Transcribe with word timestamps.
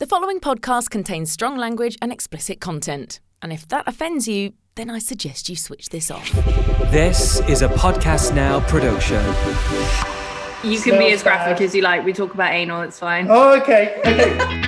The 0.00 0.06
following 0.06 0.38
podcast 0.38 0.90
contains 0.90 1.32
strong 1.32 1.56
language 1.56 1.98
and 2.00 2.12
explicit 2.12 2.60
content. 2.60 3.18
And 3.42 3.52
if 3.52 3.66
that 3.66 3.82
offends 3.88 4.28
you, 4.28 4.52
then 4.76 4.90
I 4.90 5.00
suggest 5.00 5.48
you 5.48 5.56
switch 5.56 5.88
this 5.88 6.08
off. 6.08 6.30
This 6.92 7.40
is 7.48 7.62
a 7.62 7.68
Podcast 7.68 8.32
Now 8.32 8.60
production. 8.68 9.24
You 10.62 10.78
can 10.80 11.00
be 11.00 11.10
as 11.10 11.24
graphic 11.24 11.56
bad. 11.56 11.64
as 11.64 11.74
you 11.74 11.82
like. 11.82 12.04
We 12.04 12.12
talk 12.12 12.32
about 12.32 12.52
anal, 12.52 12.82
it's 12.82 13.00
fine. 13.00 13.26
Oh, 13.28 13.60
okay. 13.60 14.00
Okay. 14.06 14.67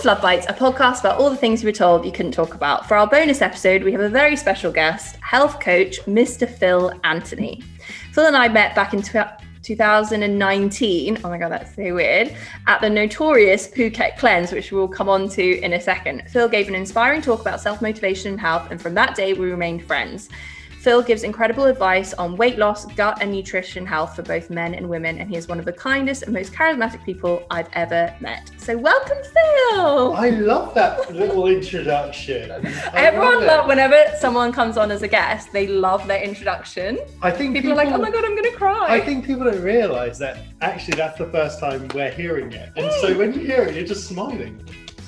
to 0.00 0.06
Love 0.06 0.22
Bites, 0.22 0.46
a 0.48 0.54
podcast 0.54 1.00
about 1.00 1.18
all 1.20 1.28
the 1.28 1.36
things 1.36 1.62
you 1.62 1.68
were 1.68 1.72
told 1.72 2.06
you 2.06 2.12
couldn't 2.12 2.32
talk 2.32 2.54
about. 2.54 2.88
For 2.88 2.96
our 2.96 3.06
bonus 3.06 3.42
episode, 3.42 3.82
we 3.82 3.92
have 3.92 4.00
a 4.00 4.08
very 4.08 4.34
special 4.34 4.72
guest, 4.72 5.16
health 5.16 5.60
coach 5.60 6.00
Mr. 6.06 6.48
Phil 6.48 6.98
Anthony. 7.04 7.62
Phil 8.12 8.24
and 8.26 8.34
I 8.34 8.48
met 8.48 8.74
back 8.74 8.94
in 8.94 9.02
tw- 9.02 9.28
2019. 9.62 11.18
Oh 11.22 11.28
my 11.28 11.36
god, 11.36 11.52
that's 11.52 11.74
so 11.74 11.94
weird. 11.94 12.34
At 12.66 12.80
the 12.80 12.88
notorious 12.88 13.68
Phuket 13.68 14.16
Cleanse, 14.16 14.52
which 14.52 14.72
we'll 14.72 14.88
come 14.88 15.10
on 15.10 15.28
to 15.30 15.60
in 15.60 15.74
a 15.74 15.80
second. 15.80 16.22
Phil 16.30 16.48
gave 16.48 16.68
an 16.68 16.74
inspiring 16.74 17.20
talk 17.20 17.42
about 17.42 17.60
self 17.60 17.82
motivation 17.82 18.30
and 18.30 18.40
health, 18.40 18.70
and 18.70 18.80
from 18.80 18.94
that 18.94 19.14
day, 19.14 19.34
we 19.34 19.50
remained 19.50 19.84
friends. 19.84 20.30
Phil 20.80 21.02
gives 21.02 21.24
incredible 21.24 21.66
advice 21.66 22.14
on 22.14 22.38
weight 22.38 22.56
loss, 22.56 22.86
gut 22.94 23.18
and 23.20 23.30
nutrition 23.30 23.84
health 23.84 24.16
for 24.16 24.22
both 24.22 24.48
men 24.48 24.74
and 24.74 24.88
women, 24.88 25.18
and 25.18 25.28
he 25.28 25.36
is 25.36 25.46
one 25.46 25.58
of 25.58 25.66
the 25.66 25.72
kindest 25.74 26.22
and 26.22 26.32
most 26.32 26.54
charismatic 26.54 27.04
people 27.04 27.46
I've 27.50 27.68
ever 27.74 28.14
met. 28.20 28.50
So, 28.56 28.78
welcome, 28.78 29.18
Phil. 29.18 30.14
I 30.14 30.30
love 30.30 30.72
that 30.74 31.14
little 31.14 31.48
introduction. 31.48 32.50
I 32.66 32.92
Everyone 32.94 33.40
love 33.40 33.42
love 33.42 33.66
whenever 33.66 34.02
someone 34.20 34.52
comes 34.52 34.78
on 34.78 34.90
as 34.90 35.02
a 35.02 35.08
guest, 35.08 35.52
they 35.52 35.66
love 35.66 36.06
their 36.06 36.22
introduction. 36.22 36.98
I 37.20 37.30
think 37.30 37.56
People, 37.56 37.72
are 37.72 37.74
like, 37.74 37.88
"Oh 37.88 37.98
my 37.98 38.10
god, 38.10 38.24
I'm 38.24 38.34
gonna 38.34 38.50
cry." 38.52 38.86
I 38.88 39.00
think 39.00 39.26
people 39.26 39.44
don't 39.44 39.62
realise 39.62 40.16
that 40.16 40.38
actually 40.62 40.96
that's 40.96 41.18
the 41.18 41.26
first 41.26 41.60
time 41.60 41.88
we're 41.94 42.10
hearing 42.10 42.54
it, 42.54 42.72
and 42.76 42.90
so 43.02 43.18
when 43.18 43.34
you 43.34 43.40
hear 43.40 43.64
it, 43.64 43.74
you're 43.74 43.86
just 43.86 44.08
smiling. 44.08 44.58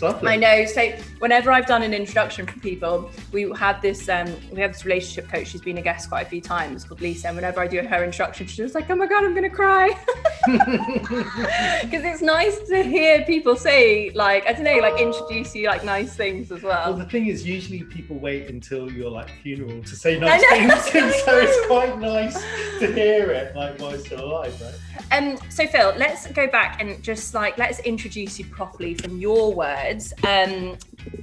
Lovely. 0.03 0.28
I 0.31 0.36
know. 0.36 0.64
So 0.67 0.92
whenever 1.20 1.53
I've 1.53 1.67
done 1.67 1.83
an 1.84 1.95
introduction 1.95 2.45
for 2.47 2.58
people, 2.58 3.11
we 3.31 3.50
had 3.56 3.81
this 3.81 4.08
um 4.08 4.34
we 4.53 4.61
have 4.61 4.72
this 4.72 4.84
relationship 4.84 5.31
coach. 5.31 5.47
She's 5.48 5.61
been 5.61 5.78
a 5.78 5.83
guest 5.83 6.08
quite 6.08 6.27
a 6.27 6.28
few 6.28 6.41
times 6.41 6.84
called 6.84 7.00
Lisa. 7.00 7.28
And 7.28 7.36
whenever 7.36 7.61
I 7.61 7.69
do 7.69 7.81
her 7.81 8.05
introduction, 8.05 8.47
she's 8.48 8.56
just 8.56 8.75
like, 8.75 8.91
"Oh 8.91 8.97
my 8.97 9.06
god, 9.06 9.25
I'm 9.25 9.34
gonna 9.34 9.48
cry," 9.48 9.89
because 10.47 12.05
it's 12.05 12.23
nice 12.23 12.58
to 12.69 12.83
hear 12.83 13.25
people 13.25 13.55
say 13.56 14.11
like 14.11 14.47
I 14.48 14.53
don't 14.53 14.64
know, 14.64 14.78
like 14.78 15.00
introduce 15.00 15.55
you 15.55 15.69
like 15.69 15.84
nice 15.84 16.14
things 16.17 16.50
as 16.50 16.62
Well, 16.62 16.91
well. 16.91 16.98
the 16.98 17.05
thing 17.06 17.27
is, 17.28 17.47
usually 17.47 17.84
people 17.84 18.17
wait 18.19 18.48
until 18.48 18.91
your 18.91 19.11
like 19.11 19.30
funeral 19.42 19.83
to 19.83 19.97
say 19.97 20.19
nice 20.19 20.45
things, 20.48 20.73
so 21.25 21.39
it's 21.39 21.67
quite 21.69 21.98
nice 22.00 22.34
to 22.80 22.92
hear 22.92 23.30
it 23.30 23.55
like 23.55 23.78
while 23.80 23.97
still 23.98 24.25
alive, 24.25 24.61
right? 24.61 24.75
Um, 25.12 25.39
so 25.50 25.67
Phil, 25.67 25.92
let's 25.97 26.27
go 26.28 26.47
back 26.48 26.80
and 26.80 27.03
just 27.03 27.34
like 27.34 27.56
let's 27.58 27.78
introduce 27.80 28.39
you 28.39 28.47
properly 28.47 28.95
from 28.95 29.19
your 29.19 29.53
words. 29.55 29.91
Um, 30.24 30.76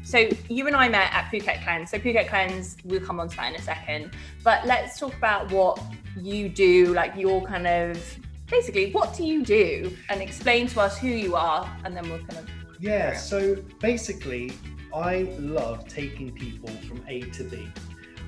so 0.04 0.30
you 0.50 0.68
and 0.68 0.76
I 0.76 0.90
met 0.90 1.12
at 1.14 1.32
Phuket 1.32 1.64
Cleanse. 1.64 1.92
So 1.92 1.98
Phuket 1.98 2.28
Cleanse, 2.28 2.78
we'll 2.86 3.02
come 3.02 3.20
on 3.20 3.30
to 3.30 3.36
that 3.38 3.54
in 3.54 3.60
a 3.60 3.62
second. 3.62 4.12
But 4.44 4.66
let's 4.66 5.00
talk 5.00 5.14
about 5.16 5.52
what 5.52 5.82
you 6.18 6.50
do, 6.50 6.94
like 6.94 7.16
your 7.16 7.46
kind 7.46 7.68
of 7.68 8.18
basically 8.48 8.92
what 8.92 9.16
do 9.16 9.24
you 9.24 9.44
do, 9.44 9.96
and 10.10 10.22
explain 10.22 10.68
to 10.68 10.82
us 10.82 10.98
who 10.98 11.08
you 11.08 11.36
are, 11.36 11.70
and 11.86 11.96
then 11.96 12.10
we'll 12.10 12.20
kind 12.20 12.38
of 12.38 12.50
Yeah, 12.80 13.16
so 13.16 13.56
basically, 13.80 14.54
I 14.94 15.34
love 15.40 15.88
taking 15.88 16.32
people 16.32 16.70
from 16.88 17.04
A 17.08 17.22
to 17.22 17.44
B. 17.44 17.72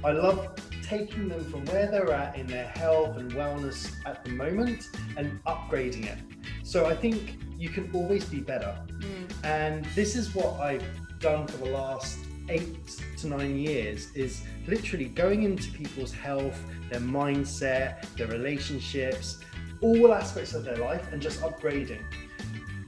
I 0.03 0.11
love 0.11 0.55
taking 0.91 1.29
them 1.29 1.41
from 1.45 1.63
where 1.67 1.89
they're 1.89 2.11
at 2.11 2.37
in 2.37 2.45
their 2.45 2.67
health 2.67 3.15
and 3.15 3.31
wellness 3.31 3.95
at 4.05 4.25
the 4.25 4.29
moment 4.31 4.89
and 5.15 5.41
upgrading 5.45 6.05
it. 6.05 6.17
So 6.63 6.85
I 6.85 6.93
think 6.93 7.37
you 7.57 7.69
can 7.69 7.89
always 7.93 8.25
be 8.25 8.41
better. 8.41 8.77
Mm. 8.99 9.45
And 9.45 9.85
this 9.95 10.17
is 10.17 10.35
what 10.35 10.59
I've 10.59 10.83
done 11.21 11.47
for 11.47 11.59
the 11.59 11.71
last 11.71 12.19
eight 12.49 12.75
to 13.19 13.27
nine 13.27 13.57
years 13.57 14.13
is 14.15 14.43
literally 14.67 15.05
going 15.05 15.43
into 15.43 15.71
people's 15.71 16.11
health, 16.11 16.59
their 16.89 16.99
mindset, 16.99 18.03
their 18.17 18.27
relationships, 18.27 19.39
all 19.79 20.13
aspects 20.13 20.53
of 20.53 20.65
their 20.65 20.77
life 20.77 21.13
and 21.13 21.21
just 21.21 21.39
upgrading. 21.39 22.03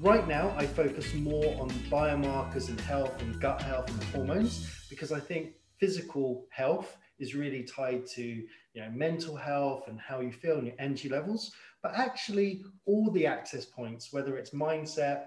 Right 0.02 0.28
now, 0.28 0.54
I 0.58 0.66
focus 0.66 1.14
more 1.14 1.56
on 1.62 1.70
biomarkers 1.90 2.68
and 2.68 2.82
health 2.82 3.22
and 3.22 3.40
gut 3.40 3.62
health 3.62 3.90
and 3.90 4.04
hormones 4.14 4.68
because 4.90 5.14
I 5.14 5.22
think 5.22 5.54
physical 5.80 6.46
health 6.50 6.98
is 7.20 7.36
really 7.36 7.64
tied 7.64 8.06
to 8.08 8.24
you 8.24 8.82
know 8.82 8.90
mental 8.92 9.36
health 9.36 9.88
and 9.88 10.00
how 10.00 10.20
you 10.20 10.32
feel 10.32 10.58
and 10.58 10.68
your 10.68 10.76
energy 10.80 11.10
levels. 11.10 11.52
But 11.82 11.94
actually, 11.96 12.64
all 12.86 13.12
the 13.12 13.26
access 13.26 13.66
points, 13.66 14.14
whether 14.14 14.38
it's 14.38 14.52
mindset, 14.52 15.26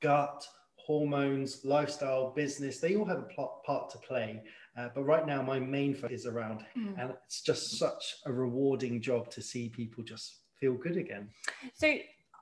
gut, 0.00 0.46
hormones, 0.76 1.64
lifestyle, 1.64 2.30
business, 2.30 2.80
they 2.80 2.96
all 2.96 3.06
have 3.06 3.18
a 3.18 3.22
plot, 3.22 3.64
part 3.64 3.90
to 3.90 3.98
play. 3.98 4.42
Uh, 4.76 4.88
but 4.94 5.04
right 5.04 5.26
now, 5.26 5.40
my 5.40 5.58
main 5.58 5.94
focus 5.94 6.20
is 6.20 6.26
around, 6.26 6.64
and 6.74 7.12
it's 7.24 7.40
just 7.40 7.78
such 7.78 8.16
a 8.26 8.32
rewarding 8.32 9.00
job 9.00 9.30
to 9.30 9.40
see 9.40 9.68
people 9.68 10.04
just 10.04 10.40
feel 10.60 10.74
good 10.74 10.96
again. 10.96 11.28
So 11.72 11.96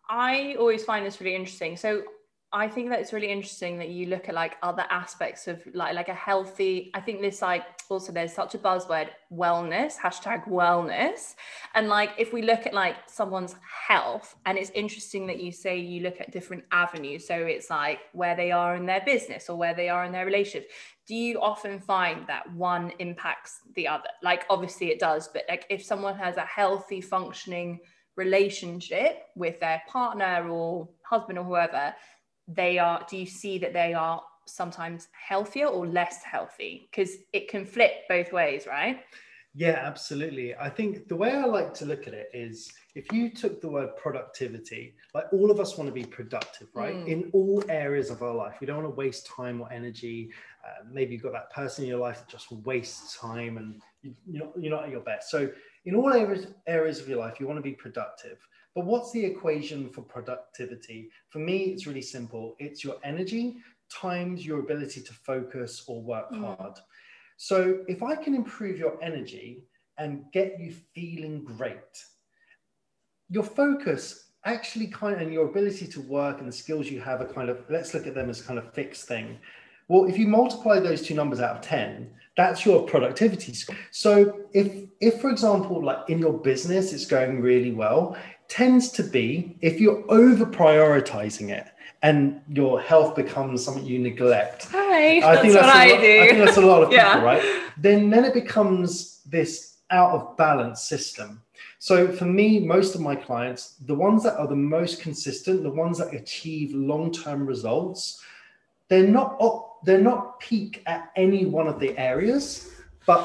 I 0.09 0.57
always 0.59 0.83
find 0.83 1.07
this 1.07 1.21
really 1.21 1.37
interesting. 1.37 1.77
So 1.77 2.03
I 2.55 2.69
think 2.69 2.91
that 2.91 3.01
it's 3.01 3.15
really 3.15 3.31
interesting 3.31 3.79
that 3.79 3.89
you 3.89 4.07
look 4.07 4.29
at 4.29 4.35
like 4.35 4.57
other 4.63 4.85
aspects 4.91 5.49
of 5.49 5.63
like 5.73 5.95
like 5.95 6.09
a 6.09 6.15
healthy. 6.15 6.91
I 6.93 7.01
think 7.01 7.23
this 7.23 7.41
like 7.41 7.63
also 7.89 8.13
there's 8.13 8.35
such 8.35 8.55
a 8.55 8.59
buzzword 8.59 9.09
wellness 9.33 9.97
hashtag 9.97 10.47
wellness, 10.47 11.35
and 11.75 11.89
like 11.89 12.11
if 12.19 12.35
we 12.35 12.43
look 12.43 12.67
at 12.67 12.75
like 12.75 12.97
someone's 13.07 13.57
health, 13.89 14.37
and 14.45 14.59
it's 14.59 14.71
interesting 14.71 15.27
that 15.29 15.41
you 15.41 15.51
say 15.51 15.79
you 15.79 16.03
look 16.03 16.21
at 16.21 16.31
different 16.31 16.65
avenues. 16.73 17.27
So 17.27 17.35
it's 17.35 17.71
like 17.71 18.01
where 18.13 18.37
they 18.37 18.51
are 18.51 18.77
in 18.77 18.85
their 18.85 19.01
business 19.01 19.49
or 19.49 19.57
where 19.57 19.75
they 19.75 19.89
are 19.89 20.05
in 20.05 20.13
their 20.13 20.27
relationship. 20.27 20.71
Do 21.07 21.15
you 21.15 21.41
often 21.41 21.81
find 21.81 22.27
that 22.27 22.53
one 22.53 22.93
impacts 22.99 23.61
the 23.77 23.89
other? 23.89 24.09
Like 24.23 24.45
obviously 24.51 24.91
it 24.91 24.99
does, 24.99 25.27
but 25.29 25.45
like 25.49 25.65
if 25.71 25.83
someone 25.83 26.17
has 26.17 26.37
a 26.37 26.43
healthy 26.43 27.01
functioning 27.01 27.81
relationship 28.17 29.29
with 29.35 29.59
their 29.59 29.83
partner 29.89 30.47
or 30.51 30.87
husband 31.03 31.39
or 31.39 31.45
whoever 31.45 31.95
they 32.55 32.79
are 32.79 33.05
do 33.09 33.17
you 33.17 33.27
see 33.27 33.59
that 33.59 33.73
they 33.73 33.95
are 33.95 34.23
sometimes 34.47 35.09
healthier 35.13 35.67
or 35.67 35.87
less 35.87 36.23
healthy 36.25 36.89
because 36.91 37.17
it 37.33 37.49
can 37.49 37.65
flip 37.65 37.93
both 38.09 38.33
ways 38.33 38.67
right 38.67 39.01
Yeah, 39.55 39.79
absolutely. 39.85 40.55
I 40.57 40.71
think 40.71 41.09
the 41.09 41.17
way 41.17 41.33
I 41.33 41.45
like 41.45 41.75
to 41.75 41.85
look 41.85 42.09
at 42.09 42.15
it 42.15 42.31
is 42.33 42.73
if 42.95 43.13
you 43.13 43.29
took 43.29 43.61
the 43.61 43.69
word 43.69 43.97
productivity, 43.97 44.95
like 45.13 45.27
all 45.31 45.51
of 45.51 45.61
us 45.61 45.77
want 45.77 45.89
to 45.89 45.95
be 45.95 46.05
productive, 46.05 46.69
right? 46.73 46.95
Mm. 46.95 47.07
In 47.07 47.31
all 47.35 47.63
areas 47.69 48.09
of 48.09 48.23
our 48.23 48.35
life. 48.35 48.57
We 48.61 48.67
don't 48.67 48.83
want 48.83 48.89
to 48.89 48.97
waste 48.97 49.27
time 49.27 49.61
or 49.61 49.71
energy. 49.71 50.31
Uh, 50.65 50.85
maybe 50.91 51.13
you've 51.13 51.23
got 51.23 51.33
that 51.33 51.51
person 51.51 51.85
in 51.85 51.91
your 51.91 51.99
life 51.99 52.19
that 52.21 52.29
just 52.29 52.51
wastes 52.51 53.19
time 53.19 53.59
and 53.59 53.83
you, 54.03 54.15
you're, 54.27 54.47
not, 54.47 54.53
you're 54.59 54.75
not 54.75 54.85
at 54.85 54.91
your 54.91 55.01
best. 55.01 55.31
So, 55.31 55.51
in 55.85 55.97
all 55.97 56.13
areas, 56.13 56.47
areas 56.67 57.01
of 57.01 57.09
your 57.09 57.19
life, 57.19 57.39
you 57.39 57.47
want 57.47 57.59
to 57.59 57.63
be 57.63 57.73
productive. 57.73 58.39
But 58.75 58.87
what's 58.87 59.13
the 59.13 59.25
equation 59.25 59.89
for 59.91 60.03
productivity? 60.03 61.11
For 61.29 61.39
me, 61.39 61.65
it's 61.65 61.87
really 61.87 62.03
simple 62.03 62.57
it's 62.59 62.83
your 62.83 62.97
energy 63.05 63.59
times 63.91 64.47
your 64.47 64.61
ability 64.61 65.03
to 65.03 65.13
focus 65.13 65.85
or 65.87 66.03
work 66.03 66.31
Mm. 66.33 66.57
hard. 66.57 66.79
So 67.37 67.85
if 67.89 68.03
I 68.03 68.17
can 68.17 68.35
improve 68.35 68.79
your 68.79 69.03
energy 69.03 69.65
and 69.99 70.25
get 70.33 70.59
you 70.59 70.73
feeling 70.95 71.45
great, 71.45 72.05
your 73.29 73.45
focus 73.45 74.31
actually 74.45 74.87
kind 74.89 75.17
of 75.17 75.23
and 75.23 75.33
your 75.33 75.47
ability 75.49 75.87
to 75.87 76.01
work 76.01 76.39
and 76.39 76.49
the 76.49 76.53
skills 76.53 76.91
you 76.91 77.01
have 77.01 77.21
are 77.21 77.33
kind 77.33 77.49
of 77.49 77.65
let's 77.71 77.95
look 77.95 78.07
at 78.07 78.15
them 78.15 78.29
as 78.29 78.43
kind 78.43 78.59
of 78.59 78.73
fixed 78.73 79.07
thing. 79.07 79.39
Well, 79.89 80.07
if 80.07 80.19
you 80.19 80.27
multiply 80.27 80.81
those 80.81 81.03
two 81.03 81.15
numbers 81.15 81.41
out 81.41 81.57
of 81.57 81.63
10, 81.63 82.13
that's 82.37 82.65
your 82.65 82.83
productivity 82.87 83.53
score. 83.53 83.77
So 83.91 84.41
if 84.53 84.89
if 85.01 85.21
for 85.21 85.31
example, 85.31 85.83
like 85.85 86.09
in 86.09 86.19
your 86.19 86.33
business 86.33 86.93
it's 86.93 87.07
going 87.07 87.41
really 87.41 87.73
well, 87.73 88.17
tends 88.59 88.85
to 88.99 89.03
be 89.03 89.57
if 89.69 89.75
you're 89.81 90.03
over 90.21 90.45
prioritizing 90.45 91.49
it 91.59 91.67
and 92.03 92.41
your 92.49 92.75
health 92.91 93.15
becomes 93.23 93.65
something 93.65 93.87
you 93.93 93.99
neglect 93.99 94.61
hi 94.71 95.17
I 95.17 95.21
that's 95.21 95.41
think 95.43 95.55
what 95.55 95.63
that's 95.63 95.77
a 95.77 95.81
i 95.81 95.89
do 96.07 96.13
I 96.23 96.27
think 96.29 96.41
that's 96.45 96.57
a 96.65 96.69
lot 96.73 96.81
of 96.85 96.89
people, 96.97 97.23
right? 97.31 97.43
Then 97.87 98.11
then 98.13 98.25
it 98.29 98.35
becomes 98.43 99.21
this 99.37 99.53
out 99.99 100.11
of 100.17 100.37
balance 100.37 100.81
system. 100.93 101.29
So 101.79 101.97
for 102.19 102.25
me, 102.41 102.49
most 102.75 102.91
of 102.97 103.01
my 103.11 103.17
clients, 103.29 103.63
the 103.91 103.99
ones 104.09 104.21
that 104.25 104.37
are 104.41 104.47
the 104.55 104.63
most 104.77 104.95
consistent, 105.07 105.63
the 105.63 105.77
ones 105.85 105.97
that 106.01 106.11
achieve 106.23 106.69
long-term 106.93 107.41
results, 107.55 108.01
they're 108.89 109.13
not 109.19 109.29
they're 109.85 110.07
not 110.13 110.23
peak 110.47 110.73
at 110.87 111.03
any 111.25 111.43
one 111.59 111.69
of 111.73 111.77
the 111.83 111.91
areas, 112.13 112.45
but 113.11 113.25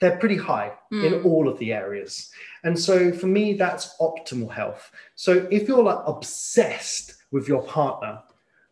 they're 0.00 0.18
pretty 0.22 0.40
high 0.50 0.70
in 1.06 1.12
Mm. 1.12 1.24
all 1.28 1.44
of 1.52 1.56
the 1.62 1.70
areas. 1.84 2.12
And 2.68 2.78
so 2.78 3.10
for 3.12 3.28
me, 3.28 3.54
that's 3.54 3.96
optimal 3.98 4.52
health. 4.52 4.92
So 5.14 5.48
if 5.50 5.66
you're 5.66 5.82
like 5.82 6.00
obsessed 6.06 7.14
with 7.30 7.48
your 7.48 7.62
partner, 7.62 8.20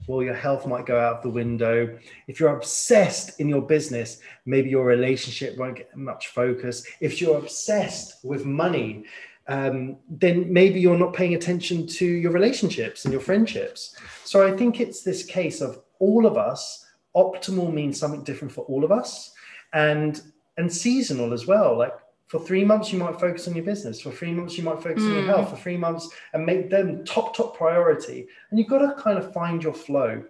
well, 0.06 0.22
your 0.22 0.34
health 0.34 0.66
might 0.66 0.84
go 0.84 1.00
out 1.00 1.22
the 1.22 1.30
window. 1.30 1.98
If 2.28 2.38
you're 2.38 2.54
obsessed 2.54 3.40
in 3.40 3.48
your 3.48 3.62
business, 3.62 4.20
maybe 4.44 4.68
your 4.68 4.84
relationship 4.84 5.56
won't 5.56 5.78
get 5.78 5.96
much 5.96 6.26
focus. 6.26 6.86
If 7.00 7.22
you're 7.22 7.38
obsessed 7.38 8.22
with 8.22 8.44
money, 8.44 9.06
um, 9.48 9.96
then 10.10 10.52
maybe 10.52 10.78
you're 10.78 10.98
not 10.98 11.14
paying 11.14 11.34
attention 11.34 11.86
to 11.86 12.04
your 12.04 12.32
relationships 12.32 13.06
and 13.06 13.12
your 13.12 13.22
friendships. 13.22 13.96
So 14.24 14.46
I 14.46 14.54
think 14.54 14.78
it's 14.78 15.04
this 15.04 15.24
case 15.24 15.62
of 15.62 15.80
all 16.00 16.26
of 16.26 16.36
us. 16.36 16.84
Optimal 17.16 17.72
means 17.72 17.98
something 17.98 18.24
different 18.24 18.52
for 18.52 18.66
all 18.66 18.84
of 18.84 18.92
us, 18.92 19.32
and 19.72 20.20
and 20.58 20.70
seasonal 20.70 21.32
as 21.32 21.46
well. 21.46 21.78
Like 21.78 21.94
for 22.26 22.40
three 22.40 22.64
months, 22.64 22.92
you 22.92 22.98
might 22.98 23.20
focus 23.20 23.46
on 23.46 23.54
your 23.54 23.64
business. 23.64 24.00
For 24.00 24.10
three 24.10 24.32
months, 24.32 24.58
you 24.58 24.64
might 24.64 24.82
focus 24.82 25.02
mm. 25.02 25.08
on 25.08 25.12
your 25.12 25.22
mm. 25.22 25.26
health. 25.26 25.50
For 25.50 25.56
three 25.56 25.76
months, 25.76 26.08
and 26.32 26.44
make 26.44 26.70
them 26.70 27.04
top 27.04 27.36
top 27.36 27.56
priority. 27.56 28.26
And 28.50 28.58
you've 28.58 28.68
got 28.68 28.78
to 28.78 29.00
kind 29.00 29.18
of 29.18 29.32
find 29.32 29.62
your 29.62 29.74
flow. 29.74 30.22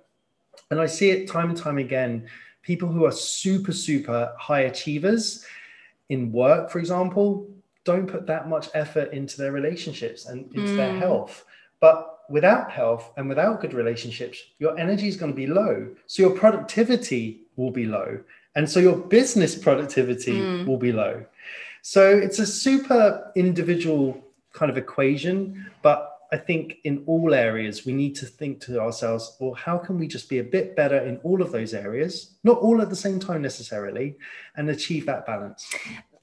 And 0.70 0.80
I 0.80 0.86
see 0.86 1.10
it 1.10 1.28
time 1.28 1.50
and 1.50 1.58
time 1.58 1.78
again. 1.78 2.28
People 2.62 2.88
who 2.88 3.06
are 3.06 3.12
super 3.12 3.72
super 3.72 4.34
high 4.38 4.62
achievers 4.62 5.44
in 6.08 6.32
work, 6.32 6.70
for 6.70 6.78
example, 6.78 7.48
don't 7.84 8.06
put 8.06 8.26
that 8.26 8.48
much 8.48 8.68
effort 8.74 9.12
into 9.12 9.38
their 9.38 9.52
relationships 9.52 10.26
and 10.26 10.52
into 10.54 10.72
mm. 10.72 10.76
their 10.76 10.98
health. 10.98 11.44
But 11.80 12.24
without 12.28 12.70
health 12.70 13.12
and 13.16 13.28
without 13.28 13.60
good 13.60 13.72
relationships, 13.72 14.38
your 14.58 14.78
energy 14.78 15.08
is 15.08 15.16
going 15.16 15.32
to 15.32 15.36
be 15.36 15.46
low. 15.46 15.88
So 16.06 16.22
your 16.22 16.36
productivity 16.36 17.42
will 17.56 17.70
be 17.70 17.86
low. 17.86 18.20
And 18.56 18.68
so 18.68 18.80
your 18.80 18.96
business 18.96 19.54
productivity 19.54 20.40
mm. 20.40 20.66
will 20.66 20.78
be 20.78 20.92
low. 20.92 21.24
So 21.88 22.04
it's 22.10 22.40
a 22.40 22.46
super 22.46 23.30
individual 23.36 24.20
kind 24.52 24.70
of 24.72 24.76
equation. 24.76 25.70
But 25.82 26.10
I 26.32 26.36
think 26.36 26.78
in 26.82 27.04
all 27.06 27.32
areas, 27.32 27.86
we 27.86 27.92
need 27.92 28.16
to 28.16 28.26
think 28.26 28.60
to 28.62 28.80
ourselves, 28.80 29.36
well, 29.38 29.54
how 29.54 29.78
can 29.78 29.96
we 29.96 30.08
just 30.08 30.28
be 30.28 30.40
a 30.40 30.42
bit 30.42 30.74
better 30.74 30.98
in 30.98 31.18
all 31.18 31.40
of 31.40 31.52
those 31.52 31.74
areas? 31.74 32.38
Not 32.42 32.58
all 32.58 32.82
at 32.82 32.90
the 32.90 32.96
same 32.96 33.20
time 33.20 33.40
necessarily, 33.40 34.16
and 34.56 34.68
achieve 34.68 35.06
that 35.06 35.26
balance. 35.26 35.72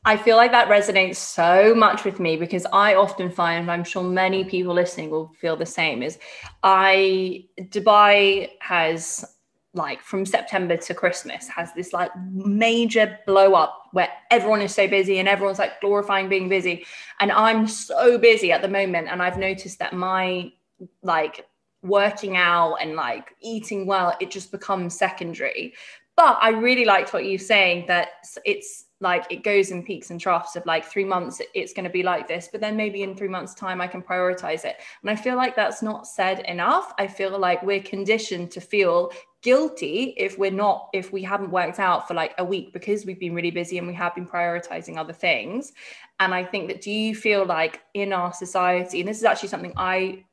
I 0.04 0.18
feel 0.18 0.36
like 0.36 0.52
that 0.52 0.68
resonates 0.68 1.16
so 1.16 1.74
much 1.74 2.04
with 2.04 2.20
me 2.20 2.36
because 2.36 2.66
I 2.74 2.96
often 2.96 3.32
find, 3.32 3.62
and 3.62 3.72
I'm 3.72 3.86
sure 3.86 4.04
many 4.04 4.44
people 4.44 4.74
listening 4.74 5.12
will 5.12 5.32
feel 5.40 5.56
the 5.56 5.66
same, 5.66 6.04
is 6.04 6.20
I 6.62 7.46
Dubai 7.58 8.50
has 8.60 9.24
like 9.74 10.02
from 10.02 10.26
September 10.26 10.78
to 10.78 10.94
Christmas 10.94 11.48
has 11.48 11.74
this 11.74 11.94
like 11.94 12.12
major 12.32 13.18
blow 13.26 13.56
up 13.56 13.90
where 13.92 14.10
everyone 14.30 14.62
is 14.62 14.74
so 14.74 14.88
busy 14.88 15.18
and 15.18 15.28
everyone's 15.28 15.60
like 15.60 15.82
glorifying 15.82 16.30
being 16.30 16.48
busy. 16.48 16.86
And 17.20 17.32
I'm 17.32 17.68
so 17.68 18.18
busy 18.18 18.52
at 18.52 18.62
the 18.62 18.68
moment. 18.68 19.08
And 19.10 19.22
I've 19.22 19.38
noticed 19.38 19.80
that 19.80 19.94
my 19.94 20.52
like 21.02 21.48
working 21.82 22.38
out 22.38 22.76
and 22.76 22.96
like 22.96 23.36
eating 23.42 23.88
well, 23.88 24.16
it 24.20 24.30
just 24.30 24.52
becomes 24.52 24.98
secondary. 24.98 25.74
But 26.16 26.38
I 26.40 26.50
really 26.50 26.86
liked 26.86 27.12
what 27.12 27.26
you're 27.26 27.40
saying 27.40 27.86
that 27.88 28.10
it's 28.46 28.86
like 29.00 29.26
it 29.32 29.44
goes 29.44 29.72
in 29.72 29.84
peaks 29.84 30.12
and 30.12 30.22
troughs 30.22 30.56
of 30.56 30.66
like 30.66 30.86
three 30.86 31.04
months 31.04 31.42
it's 31.54 31.74
going 31.74 31.84
to 31.84 31.90
be 31.90 32.04
like 32.04 32.26
this 32.26 32.48
but 32.50 32.62
then 32.62 32.78
maybe 32.78 33.04
in 33.04 33.14
three 33.14 33.28
months 33.28 33.54
time 33.54 33.82
i 33.82 33.88
can 33.88 34.02
prioritize 34.02 34.64
it 34.64 34.78
and 35.02 35.12
i 35.12 35.16
feel 35.16 35.36
like 35.36 35.58
that's 35.58 35.84
not 35.84 36.08
said 36.08 36.40
enough 36.48 36.94
i 36.98 37.06
feel 37.06 37.38
like 37.38 37.62
we're 37.64 37.82
conditioned 37.82 38.50
to 38.50 38.62
feel 38.62 39.12
guilty 39.44 40.14
if 40.18 40.40
we're 40.40 40.50
not 40.50 40.90
if 40.94 41.14
we 41.14 41.22
haven't 41.22 41.52
worked 41.52 41.80
out 41.80 42.08
for 42.08 42.14
like 42.14 42.34
a 42.40 42.44
week 42.44 42.74
because 42.74 43.06
we've 43.06 43.20
been 43.20 43.36
really 43.36 43.52
busy 43.52 43.78
and 43.78 43.86
we 43.86 43.94
have 43.94 44.16
been 44.16 44.26
prioritizing 44.26 44.98
other 44.98 45.14
things. 45.14 45.74
And 46.20 46.34
i 46.34 46.44
think 46.44 46.70
that 46.70 46.82
do 46.82 46.92
you 46.92 47.16
feel 47.16 47.46
like 47.46 47.82
in 47.94 48.14
our 48.14 48.34
society 48.34 49.02
and 49.02 49.10
this 49.10 49.18
is 49.18 49.26
actually 49.26 49.50
something 49.50 49.74
i 49.76 50.24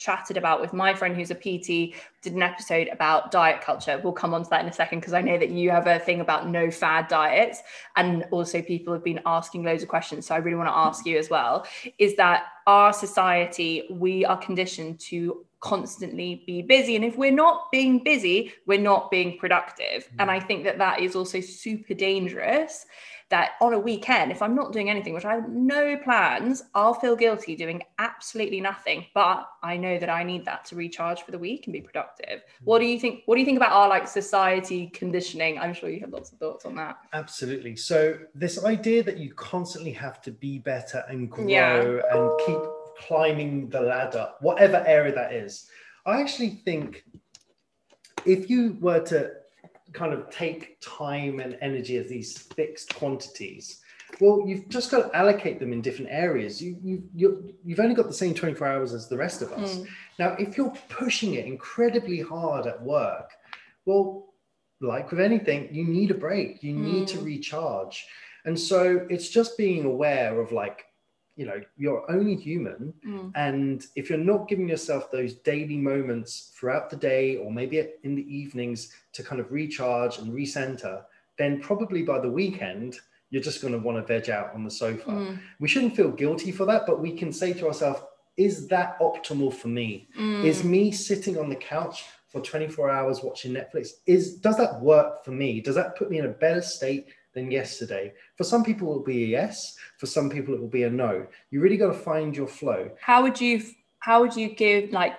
chatted 0.00 0.38
about 0.38 0.62
with 0.62 0.72
my 0.72 0.94
friend 0.94 1.14
who's 1.14 1.30
a 1.30 1.34
PT, 1.34 1.94
did 2.22 2.32
an 2.32 2.42
episode 2.42 2.88
about 2.88 3.30
diet 3.30 3.60
culture. 3.60 4.00
We'll 4.02 4.14
come 4.14 4.32
on 4.32 4.42
to 4.42 4.50
that 4.50 4.62
in 4.62 4.68
a 4.68 4.72
second 4.72 5.00
because 5.00 5.12
I 5.12 5.20
know 5.20 5.38
that 5.38 5.50
you 5.50 5.70
have 5.70 5.86
a 5.86 5.98
thing 5.98 6.20
about 6.20 6.48
no 6.48 6.70
fad 6.70 7.06
diets. 7.06 7.62
And 7.96 8.24
also, 8.30 8.62
people 8.62 8.94
have 8.94 9.04
been 9.04 9.20
asking 9.26 9.62
loads 9.62 9.82
of 9.82 9.90
questions. 9.90 10.26
So 10.26 10.34
I 10.34 10.38
really 10.38 10.56
want 10.56 10.70
to 10.70 10.76
ask 10.76 11.04
you 11.04 11.18
as 11.18 11.28
well 11.28 11.66
is 11.98 12.16
that 12.16 12.46
our 12.66 12.92
society, 12.94 13.86
we 13.90 14.24
are 14.24 14.38
conditioned 14.38 14.98
to 15.00 15.44
constantly 15.60 16.42
be 16.46 16.62
busy 16.62 16.96
and 16.96 17.04
if 17.04 17.18
we're 17.18 17.30
not 17.30 17.70
being 17.70 18.02
busy 18.02 18.50
we're 18.66 18.80
not 18.80 19.10
being 19.10 19.36
productive 19.36 20.08
and 20.18 20.30
mm. 20.30 20.32
i 20.32 20.40
think 20.40 20.64
that 20.64 20.78
that 20.78 21.00
is 21.00 21.14
also 21.14 21.38
super 21.38 21.92
dangerous 21.92 22.86
that 23.30 23.52
on 23.60 23.72
a 23.72 23.78
weekend, 23.78 24.32
if 24.32 24.42
I'm 24.42 24.56
not 24.56 24.72
doing 24.72 24.90
anything, 24.90 25.14
which 25.14 25.24
I 25.24 25.34
have 25.34 25.48
no 25.48 25.96
plans, 25.96 26.64
I'll 26.74 26.94
feel 26.94 27.14
guilty 27.14 27.54
doing 27.54 27.82
absolutely 27.98 28.60
nothing. 28.60 29.06
But 29.14 29.48
I 29.62 29.76
know 29.76 29.98
that 29.98 30.10
I 30.10 30.24
need 30.24 30.44
that 30.44 30.64
to 30.66 30.76
recharge 30.76 31.22
for 31.22 31.30
the 31.30 31.38
week 31.38 31.66
and 31.66 31.72
be 31.72 31.80
productive. 31.80 32.42
What 32.64 32.80
do 32.80 32.86
you 32.86 32.98
think? 32.98 33.22
What 33.26 33.36
do 33.36 33.40
you 33.40 33.46
think 33.46 33.56
about 33.56 33.72
our 33.72 33.88
like 33.88 34.08
society 34.08 34.88
conditioning? 34.88 35.58
I'm 35.58 35.74
sure 35.74 35.88
you 35.88 36.00
have 36.00 36.10
lots 36.10 36.32
of 36.32 36.38
thoughts 36.38 36.64
on 36.64 36.74
that. 36.74 36.98
Absolutely. 37.12 37.76
So 37.76 38.18
this 38.34 38.64
idea 38.64 39.02
that 39.04 39.18
you 39.18 39.32
constantly 39.34 39.92
have 39.92 40.20
to 40.22 40.32
be 40.32 40.58
better 40.58 41.04
and 41.08 41.30
grow 41.30 41.46
yeah. 41.46 42.00
and 42.10 42.30
keep 42.44 42.58
climbing 42.98 43.68
the 43.70 43.80
ladder, 43.80 44.28
whatever 44.40 44.84
area 44.86 45.14
that 45.14 45.32
is. 45.32 45.68
I 46.04 46.20
actually 46.20 46.60
think 46.64 47.04
if 48.26 48.50
you 48.50 48.76
were 48.80 49.00
to 49.06 49.39
kind 49.92 50.12
of 50.12 50.30
take 50.30 50.80
time 50.80 51.40
and 51.40 51.58
energy 51.60 51.96
as 51.96 52.08
these 52.08 52.38
fixed 52.38 52.94
quantities. 52.94 53.80
Well 54.20 54.44
you've 54.46 54.68
just 54.68 54.90
got 54.90 55.10
to 55.10 55.16
allocate 55.16 55.60
them 55.60 55.72
in 55.72 55.80
different 55.82 56.10
areas. 56.10 56.62
You, 56.62 56.76
you 56.82 57.02
you 57.14 57.54
you've 57.64 57.80
only 57.80 57.94
got 57.94 58.08
the 58.08 58.14
same 58.14 58.34
24 58.34 58.66
hours 58.66 58.92
as 58.92 59.08
the 59.08 59.16
rest 59.16 59.42
of 59.42 59.52
us. 59.52 59.76
Mm. 59.76 59.88
now 60.18 60.36
if 60.38 60.56
you're 60.56 60.74
pushing 60.88 61.34
it 61.34 61.46
incredibly 61.46 62.20
hard 62.20 62.66
at 62.66 62.82
work 62.82 63.30
well 63.86 64.30
like 64.80 65.10
with 65.10 65.20
anything 65.20 65.68
you 65.72 65.84
need 65.84 66.10
a 66.10 66.14
break. 66.14 66.62
You 66.62 66.74
need 66.74 67.08
to 67.08 67.18
hmm. 67.18 67.24
recharge. 67.24 68.06
And 68.44 68.58
so 68.58 69.06
it's 69.10 69.28
just 69.28 69.58
being 69.58 69.84
aware 69.84 70.40
of 70.40 70.52
like 70.52 70.84
you 71.40 71.46
know 71.46 71.58
you're 71.78 72.04
only 72.10 72.36
human 72.36 72.92
mm. 73.04 73.32
and 73.34 73.86
if 73.96 74.10
you're 74.10 74.18
not 74.18 74.46
giving 74.46 74.68
yourself 74.68 75.10
those 75.10 75.32
daily 75.32 75.78
moments 75.78 76.52
throughout 76.54 76.90
the 76.90 76.96
day 76.96 77.36
or 77.36 77.50
maybe 77.50 77.82
in 78.04 78.14
the 78.14 78.36
evenings 78.40 78.92
to 79.14 79.22
kind 79.22 79.40
of 79.40 79.50
recharge 79.50 80.18
and 80.18 80.30
recenter 80.34 81.02
then 81.38 81.58
probably 81.58 82.02
by 82.02 82.20
the 82.20 82.30
weekend 82.30 83.00
you're 83.30 83.42
just 83.42 83.62
going 83.62 83.72
to 83.72 83.78
want 83.78 83.96
to 83.96 84.04
veg 84.04 84.28
out 84.28 84.52
on 84.54 84.62
the 84.62 84.70
sofa 84.70 85.10
mm. 85.10 85.38
we 85.60 85.66
shouldn't 85.66 85.96
feel 85.96 86.10
guilty 86.10 86.52
for 86.52 86.66
that 86.66 86.82
but 86.86 87.00
we 87.00 87.10
can 87.10 87.32
say 87.32 87.54
to 87.54 87.66
ourselves 87.66 88.02
is 88.36 88.68
that 88.68 89.00
optimal 89.00 89.52
for 89.52 89.68
me 89.68 90.08
mm. 90.18 90.44
is 90.44 90.62
me 90.62 90.92
sitting 90.92 91.38
on 91.38 91.48
the 91.48 91.56
couch 91.56 92.04
for 92.28 92.42
24 92.42 92.90
hours 92.90 93.22
watching 93.22 93.54
netflix 93.54 93.92
is 94.04 94.34
does 94.34 94.58
that 94.58 94.78
work 94.82 95.24
for 95.24 95.30
me 95.30 95.58
does 95.62 95.74
that 95.74 95.96
put 95.96 96.10
me 96.10 96.18
in 96.18 96.26
a 96.26 96.36
better 96.44 96.60
state 96.60 97.06
than 97.40 97.50
yesterday. 97.50 98.12
For 98.36 98.44
some 98.44 98.64
people, 98.64 98.88
it 98.88 98.96
will 98.96 99.04
be 99.04 99.24
a 99.24 99.26
yes. 99.26 99.76
For 99.98 100.06
some 100.06 100.30
people, 100.30 100.54
it 100.54 100.60
will 100.60 100.68
be 100.68 100.84
a 100.84 100.90
no. 100.90 101.26
You 101.50 101.60
really 101.60 101.76
got 101.76 101.88
to 101.88 101.98
find 101.98 102.36
your 102.36 102.46
flow. 102.46 102.90
How 103.00 103.22
would 103.22 103.40
you? 103.40 103.62
How 103.98 104.20
would 104.22 104.34
you 104.34 104.54
give 104.54 104.90
like, 104.92 105.12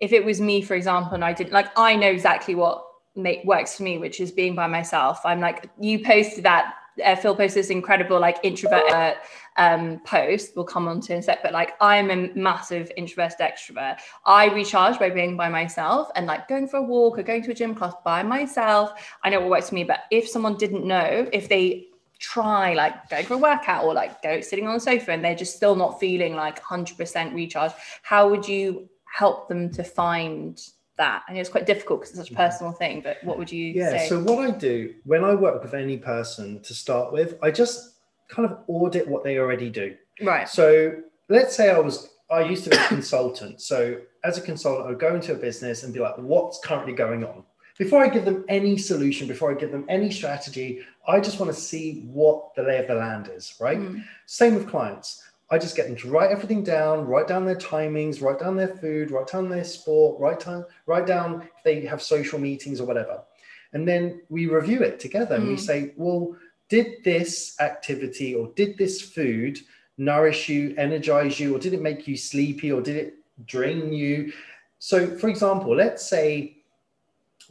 if 0.00 0.12
it 0.12 0.24
was 0.24 0.40
me, 0.40 0.62
for 0.62 0.74
example, 0.74 1.14
and 1.14 1.24
I 1.24 1.32
didn't 1.32 1.52
like 1.52 1.68
I 1.76 1.94
know 1.96 2.08
exactly 2.08 2.54
what 2.54 2.84
make 3.16 3.44
works 3.44 3.76
for 3.76 3.82
me, 3.82 3.98
which 3.98 4.20
is 4.20 4.32
being 4.32 4.54
by 4.54 4.66
myself. 4.66 5.20
I'm 5.24 5.40
like 5.40 5.70
you 5.78 6.04
posted 6.04 6.44
that 6.44 6.74
uh, 7.02 7.16
Phil 7.16 7.34
posted 7.34 7.62
this 7.62 7.70
incredible 7.70 8.20
like 8.20 8.38
introvert 8.42 9.16
um, 9.56 10.00
post. 10.00 10.52
We'll 10.54 10.64
come 10.64 10.88
on 10.88 11.00
to 11.02 11.12
in 11.12 11.18
a 11.20 11.22
sec, 11.22 11.42
but 11.42 11.52
like 11.52 11.74
I'm 11.80 12.10
a 12.10 12.32
massive 12.34 12.90
introvert 12.96 13.34
extrovert. 13.40 13.98
I 14.24 14.46
recharge 14.46 14.98
by 14.98 15.10
being 15.10 15.36
by 15.36 15.48
myself 15.48 16.08
and 16.16 16.26
like 16.26 16.48
going 16.48 16.68
for 16.68 16.78
a 16.78 16.82
walk 16.82 17.18
or 17.18 17.22
going 17.22 17.42
to 17.44 17.50
a 17.50 17.54
gym 17.54 17.74
class 17.74 17.94
by 18.04 18.22
myself. 18.22 18.92
I 19.22 19.30
know 19.30 19.40
what 19.40 19.50
works 19.50 19.68
for 19.70 19.74
me, 19.74 19.84
but 19.84 20.00
if 20.10 20.28
someone 20.28 20.56
didn't 20.56 20.84
know, 20.84 21.28
if 21.32 21.48
they 21.48 21.88
try 22.18 22.74
like 22.74 23.08
going 23.10 23.26
for 23.26 23.34
a 23.34 23.38
workout 23.38 23.84
or 23.84 23.92
like 23.92 24.22
go 24.22 24.40
sitting 24.40 24.66
on 24.66 24.74
the 24.74 24.80
sofa 24.80 25.12
and 25.12 25.24
they're 25.24 25.34
just 25.34 25.56
still 25.56 25.76
not 25.76 26.00
feeling 26.00 26.34
like 26.34 26.62
100% 26.62 27.34
recharge, 27.34 27.72
how 28.02 28.28
would 28.28 28.46
you 28.46 28.88
help 29.04 29.48
them 29.48 29.70
to 29.72 29.84
find 29.84 30.60
that? 30.96 31.22
And 31.28 31.36
it's 31.38 31.50
quite 31.50 31.66
difficult 31.66 32.00
because 32.00 32.10
it's 32.10 32.18
such 32.18 32.30
a 32.30 32.34
mm-hmm. 32.34 32.42
personal 32.42 32.72
thing, 32.72 33.00
but 33.00 33.18
what 33.22 33.38
would 33.38 33.50
you 33.50 33.72
yeah, 33.72 33.90
say? 33.90 34.08
so 34.08 34.20
what 34.22 34.38
I 34.38 34.50
do 34.50 34.94
when 35.04 35.24
I 35.24 35.34
work 35.34 35.62
with 35.62 35.74
any 35.74 35.96
person 35.96 36.60
to 36.62 36.74
start 36.74 37.12
with, 37.12 37.36
I 37.42 37.50
just 37.50 37.96
kind 38.28 38.50
of 38.50 38.58
audit 38.68 39.06
what 39.06 39.24
they 39.24 39.38
already 39.38 39.70
do. 39.70 39.94
Right. 40.22 40.48
So 40.48 40.96
let's 41.28 41.56
say 41.56 41.70
I 41.70 41.78
was 41.78 42.10
I 42.30 42.42
used 42.42 42.64
to 42.64 42.70
be 42.70 42.76
a 42.76 42.86
consultant. 42.88 43.60
So 43.60 44.00
as 44.24 44.38
a 44.38 44.40
consultant, 44.40 44.86
I 44.86 44.90
would 44.90 45.00
go 45.00 45.14
into 45.14 45.32
a 45.32 45.36
business 45.36 45.82
and 45.82 45.92
be 45.92 46.00
like, 46.00 46.16
what's 46.16 46.58
currently 46.60 46.92
going 46.92 47.24
on? 47.24 47.44
Before 47.78 48.04
I 48.04 48.08
give 48.08 48.24
them 48.24 48.44
any 48.48 48.78
solution, 48.78 49.26
before 49.26 49.50
I 49.50 49.54
give 49.54 49.72
them 49.72 49.84
any 49.88 50.10
strategy, 50.10 50.80
I 51.08 51.18
just 51.18 51.40
want 51.40 51.52
to 51.52 51.60
see 51.60 52.04
what 52.06 52.54
the 52.54 52.62
lay 52.62 52.78
of 52.78 52.86
the 52.86 52.94
land 52.94 53.30
is, 53.34 53.54
right? 53.60 53.78
Mm. 53.78 54.04
Same 54.26 54.54
with 54.54 54.68
clients. 54.68 55.22
I 55.54 55.58
just 55.58 55.76
get 55.76 55.86
them 55.86 55.94
to 55.96 56.10
write 56.10 56.32
everything 56.32 56.64
down, 56.64 57.06
write 57.06 57.28
down 57.28 57.44
their 57.44 57.54
timings, 57.54 58.20
write 58.20 58.40
down 58.40 58.56
their 58.56 58.74
food, 58.76 59.12
write 59.12 59.28
down 59.28 59.48
their 59.48 59.62
sport, 59.62 60.20
write 60.20 60.40
down, 60.40 60.64
write 60.86 61.06
down 61.06 61.42
if 61.42 61.62
they 61.64 61.82
have 61.82 62.02
social 62.02 62.40
meetings 62.40 62.80
or 62.80 62.86
whatever. 62.86 63.22
And 63.72 63.86
then 63.86 64.22
we 64.28 64.48
review 64.48 64.80
it 64.82 64.98
together 64.98 65.36
mm. 65.36 65.38
and 65.38 65.48
we 65.48 65.54
hmm. 65.54 65.60
say, 65.60 65.92
well, 65.96 66.36
did 66.68 67.04
this 67.04 67.54
activity 67.60 68.34
or 68.34 68.48
did 68.56 68.76
this 68.76 69.00
food 69.00 69.60
nourish 69.96 70.48
you, 70.48 70.74
energize 70.76 71.38
you, 71.38 71.54
or 71.54 71.60
did 71.60 71.72
it 71.72 71.82
make 71.82 72.08
you 72.08 72.16
sleepy 72.16 72.72
or 72.72 72.82
did 72.82 72.96
it 72.96 73.14
drain 73.46 73.92
you? 73.92 74.32
So, 74.80 75.16
for 75.18 75.28
example, 75.28 75.76
let's 75.76 76.04
say 76.04 76.56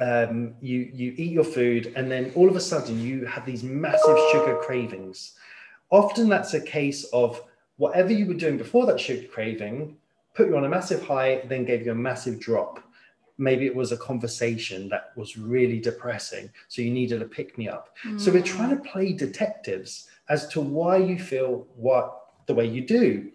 um, 0.02 0.56
you 0.60 0.92
you 0.94 1.14
eat 1.16 1.32
your 1.32 1.44
food, 1.44 1.94
and 1.96 2.12
then 2.12 2.32
all 2.36 2.50
of 2.50 2.56
a 2.56 2.62
sudden 2.62 3.00
you 3.00 3.26
have 3.26 3.46
these 3.46 3.64
massive 3.64 4.18
sugar 4.32 4.58
cravings. 4.62 5.34
Often 5.90 6.30
that's 6.30 6.54
a 6.54 6.62
case 6.62 7.06
of 7.14 7.42
whatever 7.78 8.12
you 8.14 8.26
were 8.26 8.34
doing 8.34 8.58
before 8.58 8.86
that 8.86 9.00
sugar 9.00 9.28
craving 9.28 9.98
put 10.36 10.48
you 10.48 10.58
on 10.58 10.66
a 10.66 10.70
massive 10.70 11.04
high, 11.06 11.42
then 11.48 11.64
gave 11.64 11.86
you 11.86 11.92
a 11.92 11.96
massive 11.96 12.40
drop. 12.40 12.80
Maybe 13.38 13.66
it 13.68 13.76
was 13.76 13.92
a 13.92 13.98
conversation 13.98 14.90
that 14.90 15.12
was 15.16 15.38
really 15.38 15.80
depressing, 15.80 16.50
so 16.68 16.82
you 16.82 16.92
needed 16.92 17.22
a 17.22 17.26
pick 17.26 17.56
me 17.58 17.68
up. 17.68 17.96
So 18.18 18.32
we're 18.32 18.42
trying 18.42 18.76
to 18.76 18.84
play 18.92 19.14
detectives 19.14 20.08
as 20.30 20.48
to 20.50 20.62
why 20.62 20.98
you 20.98 21.20
feel 21.20 21.68
what 21.76 22.20
the 22.48 22.54
way 22.56 22.66
you 22.66 22.82
do. 22.82 23.32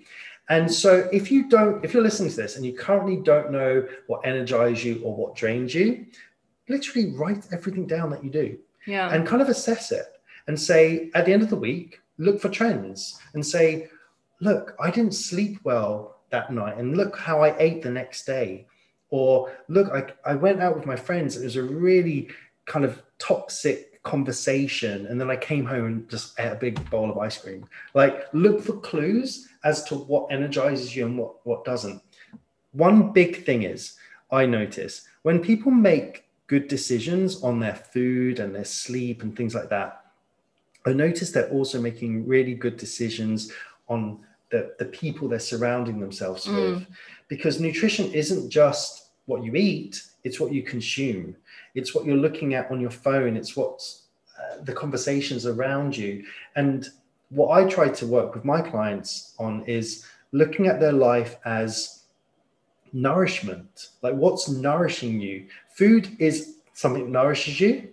And 0.49 0.73
so 0.73 1.09
if 1.13 1.31
you 1.31 1.49
don't, 1.49 1.85
if 1.85 1.93
you're 1.93 2.03
listening 2.03 2.31
to 2.31 2.37
this 2.37 2.57
and 2.57 2.65
you 2.65 2.73
currently 2.73 3.17
don't 3.17 3.51
know 3.53 3.87
what 4.07 4.27
energizes 4.27 4.85
you 4.85 5.01
or 5.05 5.15
what 5.15 5.37
drains 5.37 5.75
you, 5.75 6.07
literally 6.69 7.13
write 7.15 7.47
everything 7.53 7.87
down 7.87 8.11
that 8.11 8.25
you 8.25 8.31
do 8.31 8.59
Yeah. 8.87 9.13
and 9.15 9.27
kind 9.27 9.43
of 9.43 9.49
assess 9.49 9.93
it 9.93 10.07
and 10.47 10.59
say 10.59 11.11
at 11.15 11.27
the 11.27 11.33
end 11.33 11.43
of 11.43 11.51
the 11.51 11.57
week 11.57 12.01
look 12.19 12.41
for 12.41 12.49
trends 12.49 13.19
and 13.35 13.45
say 13.45 13.89
look 14.41 14.75
i 14.81 14.91
didn't 14.91 15.15
sleep 15.15 15.59
well 15.65 16.17
that 16.31 16.53
night 16.53 16.77
and 16.77 16.97
look 16.97 17.17
how 17.17 17.43
i 17.43 17.57
ate 17.59 17.83
the 17.83 17.91
next 17.91 18.25
day. 18.25 18.67
Or 19.11 19.51
look 19.69 19.91
i, 19.93 20.31
I 20.31 20.35
went 20.35 20.61
out 20.61 20.77
with 20.77 20.87
my 20.87 20.97
friends 20.97 21.37
it 21.37 21.45
was 21.45 21.57
a 21.57 21.63
really 21.63 22.29
kind 22.67 22.85
of 22.85 23.03
toxic 23.19 24.03
conversation 24.03 25.07
and 25.07 25.21
then 25.21 25.31
i 25.31 25.37
came 25.37 25.65
home 25.65 25.87
and 25.87 26.09
just 26.09 26.39
ate 26.39 26.53
a 26.53 26.57
big 26.57 26.89
bowl 26.91 27.11
of 27.11 27.19
ice 27.19 27.39
cream. 27.39 27.67
Like 27.95 28.27
look 28.33 28.63
for 28.63 28.75
clues 28.75 29.49
as 29.65 29.85
to 29.85 29.95
what 29.95 30.31
energizes 30.31 30.95
you 30.95 31.07
and 31.07 31.19
what 31.19 31.47
what 31.47 31.65
doesn't. 31.65 32.03
One 32.73 33.13
big 33.13 33.45
thing 33.45 33.63
is 33.63 33.97
i 34.31 34.45
notice 34.45 35.09
when 35.23 35.41
people 35.41 35.73
make 35.73 36.25
good 36.47 36.69
decisions 36.69 37.43
on 37.43 37.61
their 37.61 37.75
food 37.75 38.41
and 38.41 38.55
their 38.55 38.65
sleep 38.65 39.23
and 39.23 39.35
things 39.35 39.55
like 39.55 39.71
that 39.71 40.05
I 40.87 40.93
notice 40.93 41.31
they're 41.31 41.51
also 41.51 41.81
making 41.81 42.27
really 42.27 42.55
good 42.55 42.77
decisions 42.77 43.53
on 43.89 44.21
the, 44.51 44.75
the 44.79 44.85
people 44.87 45.29
they're 45.29 45.39
surrounding 45.39 46.01
themselves 46.01 46.47
Mm. 46.47 46.55
with. 46.57 46.87
Because 47.29 47.61
nutrition 47.61 48.11
isn't 48.13 48.51
just 48.51 49.11
what 49.27 49.45
you 49.45 49.55
eat, 49.55 50.03
it's 50.25 50.41
what 50.41 50.53
you 50.53 50.63
consume, 50.63 51.37
it's 51.75 51.95
what 51.95 52.05
you're 52.07 52.17
looking 52.17 52.55
at 52.55 52.71
on 52.71 52.81
your 52.81 52.91
phone, 52.91 53.37
it's 53.37 53.57
what's 53.57 54.05
uh, 54.41 54.63
the 54.65 54.73
conversations 54.73 55.45
around 55.47 55.97
you. 55.97 56.25
And 56.57 56.89
what 57.31 57.51
I 57.51 57.69
try 57.69 57.91
to 57.91 58.07
work 58.07 58.35
with 58.35 58.45
my 58.45 58.63
clients 58.63 59.35
on 59.39 59.65
is 59.67 60.07
looking 60.33 60.67
at 60.67 60.81
their 60.81 60.93
life 60.93 61.37
as 61.45 62.05
nourishment. 62.93 63.89
Like 64.03 64.15
what's 64.15 64.49
nourishing 64.49 65.21
you? 65.21 65.47
Food 65.75 66.17
is 66.19 66.57
something 66.73 67.05
that 67.05 67.11
nourishes 67.11 67.61
you. 67.61 67.89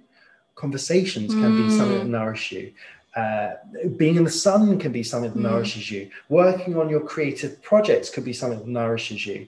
Conversations 0.55 1.33
can 1.33 1.57
be 1.57 1.69
something 1.69 1.97
that 1.97 2.07
nourish 2.07 2.51
you 2.53 2.71
uh, 3.15 3.55
being 3.97 4.17
in 4.17 4.25
the 4.25 4.29
sun 4.29 4.77
can 4.77 4.91
be 4.91 5.03
something 5.03 5.31
that 5.31 5.39
nourishes 5.39 5.89
you. 5.89 6.09
Working 6.29 6.77
on 6.77 6.89
your 6.89 6.99
creative 6.99 7.61
projects 7.61 8.09
could 8.09 8.25
be 8.25 8.33
something 8.33 8.59
that 8.59 8.67
nourishes 8.67 9.25
you. 9.25 9.47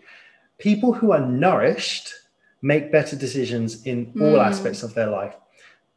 People 0.58 0.94
who 0.94 1.12
are 1.12 1.26
nourished 1.26 2.14
make 2.62 2.92
better 2.92 3.16
decisions 3.16 3.84
in 3.84 4.14
all 4.20 4.42
aspects 4.42 4.84
of 4.84 4.94
their 4.94 5.10
life. 5.10 5.36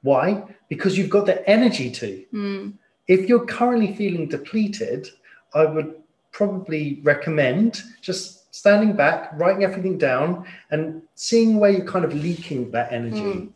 Why? 0.02 0.42
Because 0.68 0.98
you've 0.98 1.10
got 1.10 1.26
the 1.26 1.48
energy 1.48 1.90
to. 1.90 2.24
Mm. 2.32 2.72
if 3.08 3.28
you're 3.28 3.44
currently 3.46 3.94
feeling 3.94 4.28
depleted, 4.28 5.08
I 5.54 5.64
would 5.64 5.94
probably 6.32 7.00
recommend 7.02 7.82
just 8.00 8.54
standing 8.54 8.94
back, 8.94 9.30
writing 9.34 9.64
everything 9.64 9.98
down, 9.98 10.44
and 10.70 11.02
seeing 11.14 11.58
where 11.58 11.70
you're 11.70 11.86
kind 11.86 12.04
of 12.04 12.14
leaking 12.14 12.70
that 12.72 12.92
energy. 12.92 13.48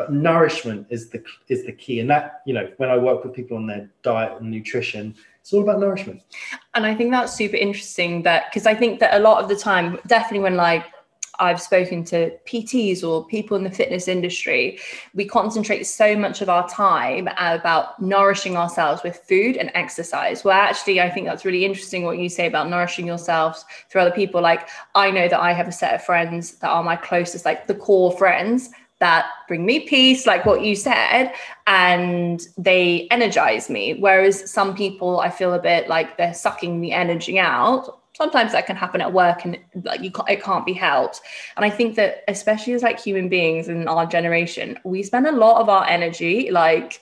But 0.00 0.14
nourishment 0.14 0.86
is 0.88 1.10
the 1.10 1.22
is 1.48 1.66
the 1.66 1.72
key, 1.72 2.00
and 2.00 2.08
that 2.08 2.40
you 2.46 2.54
know 2.54 2.72
when 2.78 2.88
I 2.88 2.96
work 2.96 3.22
with 3.22 3.34
people 3.34 3.58
on 3.58 3.66
their 3.66 3.90
diet 4.02 4.40
and 4.40 4.50
nutrition, 4.50 5.14
it's 5.42 5.52
all 5.52 5.60
about 5.60 5.78
nourishment. 5.78 6.22
And 6.72 6.86
I 6.86 6.94
think 6.94 7.10
that's 7.10 7.34
super 7.34 7.56
interesting 7.56 8.22
that 8.22 8.44
because 8.50 8.66
I 8.66 8.74
think 8.74 8.98
that 9.00 9.12
a 9.12 9.18
lot 9.18 9.42
of 9.42 9.50
the 9.50 9.56
time, 9.56 9.98
definitely 10.06 10.38
when 10.38 10.56
like 10.56 10.86
I've 11.38 11.60
spoken 11.60 12.02
to 12.04 12.30
PTs 12.46 13.06
or 13.06 13.26
people 13.26 13.58
in 13.58 13.62
the 13.62 13.70
fitness 13.70 14.08
industry, 14.08 14.78
we 15.12 15.26
concentrate 15.26 15.84
so 15.84 16.16
much 16.16 16.40
of 16.40 16.48
our 16.48 16.66
time 16.66 17.28
about 17.36 18.00
nourishing 18.00 18.56
ourselves 18.56 19.02
with 19.02 19.18
food 19.28 19.58
and 19.58 19.70
exercise. 19.74 20.44
Well, 20.44 20.58
actually, 20.58 21.02
I 21.02 21.10
think 21.10 21.26
that's 21.26 21.44
really 21.44 21.66
interesting 21.66 22.04
what 22.04 22.16
you 22.16 22.30
say 22.30 22.46
about 22.46 22.70
nourishing 22.70 23.06
yourselves 23.06 23.66
through 23.90 24.00
other 24.00 24.12
people. 24.12 24.40
Like, 24.40 24.66
I 24.94 25.10
know 25.10 25.28
that 25.28 25.40
I 25.40 25.52
have 25.52 25.68
a 25.68 25.72
set 25.72 25.94
of 25.94 26.02
friends 26.02 26.52
that 26.60 26.70
are 26.70 26.82
my 26.82 26.96
closest, 26.96 27.44
like 27.44 27.66
the 27.66 27.74
core 27.74 28.16
friends 28.16 28.70
that 29.00 29.26
bring 29.48 29.66
me 29.66 29.80
peace, 29.80 30.26
like 30.26 30.46
what 30.46 30.62
you 30.62 30.76
said, 30.76 31.32
and 31.66 32.46
they 32.56 33.08
energize 33.10 33.68
me. 33.68 33.94
Whereas 33.94 34.50
some 34.50 34.74
people, 34.74 35.20
I 35.20 35.30
feel 35.30 35.54
a 35.54 35.58
bit 35.58 35.88
like 35.88 36.16
they're 36.16 36.34
sucking 36.34 36.80
the 36.80 36.92
energy 36.92 37.38
out. 37.38 37.98
Sometimes 38.14 38.52
that 38.52 38.66
can 38.66 38.76
happen 38.76 39.00
at 39.00 39.12
work, 39.12 39.44
and 39.44 39.58
like 39.84 40.00
you, 40.00 40.10
can't, 40.10 40.28
it 40.28 40.42
can't 40.42 40.66
be 40.66 40.74
helped. 40.74 41.22
And 41.56 41.64
I 41.64 41.70
think 41.70 41.96
that, 41.96 42.24
especially 42.28 42.74
as 42.74 42.82
like 42.82 43.00
human 43.00 43.28
beings 43.28 43.68
in 43.68 43.88
our 43.88 44.06
generation, 44.06 44.78
we 44.84 45.02
spend 45.02 45.26
a 45.26 45.32
lot 45.32 45.60
of 45.60 45.68
our 45.68 45.86
energy 45.88 46.50
like 46.50 47.00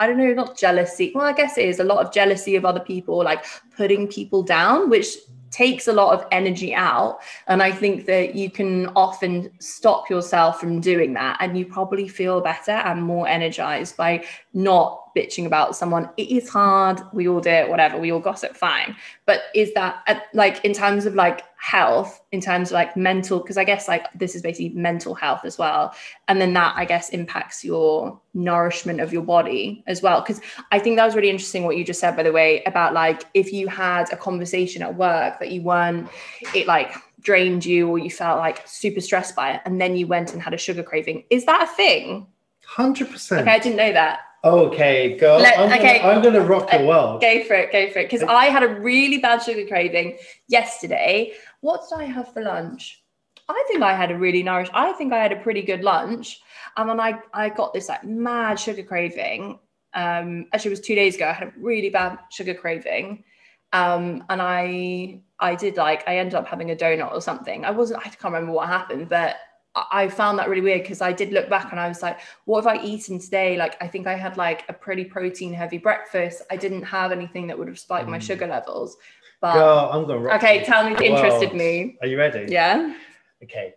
I 0.00 0.08
don't 0.08 0.18
know, 0.18 0.32
not 0.32 0.58
jealousy. 0.58 1.12
Well, 1.14 1.24
I 1.24 1.32
guess 1.32 1.56
it 1.56 1.66
is 1.66 1.78
a 1.78 1.84
lot 1.84 2.04
of 2.04 2.12
jealousy 2.12 2.56
of 2.56 2.64
other 2.64 2.80
people, 2.80 3.22
like 3.22 3.44
putting 3.76 4.08
people 4.08 4.42
down, 4.42 4.90
which 4.90 5.16
takes 5.54 5.86
a 5.86 5.92
lot 5.92 6.12
of 6.12 6.26
energy 6.32 6.74
out. 6.74 7.20
And 7.46 7.62
I 7.62 7.70
think 7.70 8.06
that 8.06 8.34
you 8.34 8.50
can 8.50 8.88
often 8.96 9.50
stop 9.60 10.10
yourself 10.10 10.58
from 10.58 10.80
doing 10.80 11.14
that. 11.14 11.36
And 11.40 11.56
you 11.56 11.64
probably 11.64 12.08
feel 12.08 12.40
better 12.40 12.72
and 12.72 13.02
more 13.02 13.28
energized 13.28 13.96
by 13.96 14.24
not 14.52 15.03
bitching 15.14 15.46
about 15.46 15.76
someone. 15.76 16.10
It 16.16 16.30
is 16.30 16.48
hard. 16.48 17.00
We 17.12 17.28
all 17.28 17.40
do 17.40 17.50
it, 17.50 17.68
whatever. 17.68 17.98
We 17.98 18.12
all 18.12 18.20
gossip, 18.20 18.56
fine. 18.56 18.96
But 19.26 19.42
is 19.54 19.72
that 19.74 20.02
uh, 20.06 20.16
like 20.32 20.64
in 20.64 20.72
terms 20.72 21.06
of 21.06 21.14
like 21.14 21.42
health, 21.56 22.20
in 22.32 22.40
terms 22.40 22.70
of 22.70 22.74
like 22.74 22.96
mental, 22.96 23.38
because 23.38 23.56
I 23.56 23.64
guess 23.64 23.88
like 23.88 24.06
this 24.14 24.34
is 24.34 24.42
basically 24.42 24.70
mental 24.70 25.14
health 25.14 25.44
as 25.44 25.56
well. 25.56 25.94
And 26.28 26.40
then 26.40 26.52
that 26.54 26.74
I 26.76 26.84
guess 26.84 27.08
impacts 27.10 27.64
your 27.64 28.20
nourishment 28.34 29.00
of 29.00 29.12
your 29.12 29.22
body 29.22 29.82
as 29.86 30.02
well. 30.02 30.20
Because 30.20 30.40
I 30.72 30.78
think 30.78 30.96
that 30.96 31.06
was 31.06 31.14
really 31.14 31.30
interesting 31.30 31.64
what 31.64 31.76
you 31.76 31.84
just 31.84 32.00
said, 32.00 32.16
by 32.16 32.22
the 32.22 32.32
way, 32.32 32.62
about 32.64 32.92
like 32.92 33.24
if 33.34 33.52
you 33.52 33.68
had 33.68 34.12
a 34.12 34.16
conversation 34.16 34.82
at 34.82 34.96
work 34.96 35.38
that 35.38 35.50
you 35.50 35.62
weren't, 35.62 36.08
it 36.54 36.66
like 36.66 36.94
drained 37.20 37.64
you 37.64 37.88
or 37.88 37.98
you 37.98 38.10
felt 38.10 38.38
like 38.38 38.60
super 38.66 39.00
stressed 39.00 39.34
by 39.34 39.52
it, 39.52 39.60
and 39.64 39.80
then 39.80 39.96
you 39.96 40.06
went 40.06 40.32
and 40.32 40.42
had 40.42 40.52
a 40.52 40.58
sugar 40.58 40.82
craving. 40.82 41.24
Is 41.30 41.46
that 41.46 41.62
a 41.62 41.66
thing? 41.66 42.26
Hundred 42.66 43.10
percent. 43.10 43.42
Okay, 43.42 43.50
I 43.50 43.58
didn't 43.58 43.76
know 43.76 43.92
that. 43.92 44.20
Okay, 44.44 45.16
girl. 45.16 45.38
Let- 45.38 45.58
I'm, 45.58 45.72
okay. 45.72 45.98
gonna, 46.00 46.12
I'm 46.12 46.22
gonna 46.22 46.40
rock 46.40 46.68
Uh, 46.72 46.84
world. 46.84 47.20
Go 47.22 47.42
for 47.44 47.54
it, 47.54 47.72
go 47.72 47.90
for 47.90 48.00
it. 48.00 48.10
Because 48.10 48.22
I 48.22 48.46
had 48.46 48.62
a 48.62 48.68
really 48.68 49.18
bad 49.18 49.42
sugar 49.42 49.66
craving 49.66 50.18
yesterday. 50.48 51.32
What 51.60 51.82
did 51.88 51.98
I 51.98 52.04
have 52.04 52.32
for 52.32 52.42
lunch? 52.42 53.02
I 53.48 53.64
think 53.68 53.82
I 53.82 53.94
had 53.94 54.10
a 54.10 54.18
really 54.18 54.42
nourished, 54.42 54.72
I 54.74 54.92
think 54.92 55.12
I 55.12 55.18
had 55.18 55.32
a 55.32 55.36
pretty 55.36 55.62
good 55.62 55.82
lunch. 55.82 56.40
And 56.76 56.88
then 56.88 57.00
I, 57.00 57.20
I 57.32 57.48
got 57.48 57.72
this 57.72 57.88
like 57.88 58.04
mad 58.04 58.58
sugar 58.58 58.82
craving. 58.82 59.58
Um, 59.94 60.46
actually, 60.52 60.70
it 60.70 60.78
was 60.78 60.80
two 60.80 60.94
days 60.94 61.14
ago. 61.16 61.28
I 61.28 61.32
had 61.32 61.48
a 61.48 61.52
really 61.56 61.90
bad 61.90 62.18
sugar 62.30 62.54
craving. 62.54 63.24
Um, 63.72 64.24
and 64.28 64.40
I 64.40 65.20
I 65.40 65.54
did 65.56 65.76
like 65.76 66.06
I 66.06 66.18
ended 66.18 66.34
up 66.34 66.46
having 66.46 66.70
a 66.70 66.76
donut 66.76 67.12
or 67.12 67.20
something. 67.20 67.64
I 67.64 67.70
wasn't 67.70 68.00
I 68.00 68.08
can't 68.08 68.24
remember 68.24 68.52
what 68.52 68.68
happened, 68.68 69.08
but 69.08 69.36
I 69.76 70.08
found 70.08 70.38
that 70.38 70.48
really 70.48 70.60
weird 70.62 70.82
because 70.82 71.00
I 71.00 71.12
did 71.12 71.32
look 71.32 71.48
back 71.48 71.72
and 71.72 71.80
I 71.80 71.88
was 71.88 72.00
like, 72.00 72.20
what 72.44 72.64
have 72.64 72.78
I 72.78 72.82
eaten 72.84 73.18
today? 73.18 73.56
Like, 73.56 73.76
I 73.82 73.88
think 73.88 74.06
I 74.06 74.14
had 74.14 74.36
like 74.36 74.62
a 74.68 74.72
pretty 74.72 75.04
protein 75.04 75.52
heavy 75.52 75.78
breakfast. 75.78 76.42
I 76.50 76.56
didn't 76.56 76.82
have 76.84 77.10
anything 77.10 77.48
that 77.48 77.58
would 77.58 77.66
have 77.68 77.78
spiked 77.78 78.08
my 78.08 78.18
Mm. 78.18 78.22
sugar 78.22 78.46
levels. 78.46 78.96
But 79.40 79.54
Girl, 79.54 79.90
I'm 79.92 80.06
gonna 80.06 80.20
rock 80.20 80.42
okay, 80.42 80.60
you. 80.60 80.64
tell 80.64 80.88
me, 80.88 80.94
The 80.94 81.04
interested 81.06 81.54
me. 81.54 81.98
Are 82.00 82.06
you 82.06 82.16
ready? 82.18 82.50
Yeah. 82.52 82.94
Okay. 83.42 83.74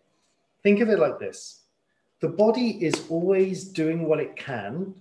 Think 0.63 0.81
of 0.81 0.89
it 0.89 0.99
like 0.99 1.19
this 1.19 1.61
the 2.19 2.27
body 2.27 2.83
is 2.83 3.05
always 3.09 3.65
doing 3.65 4.07
what 4.07 4.19
it 4.19 4.35
can 4.35 4.93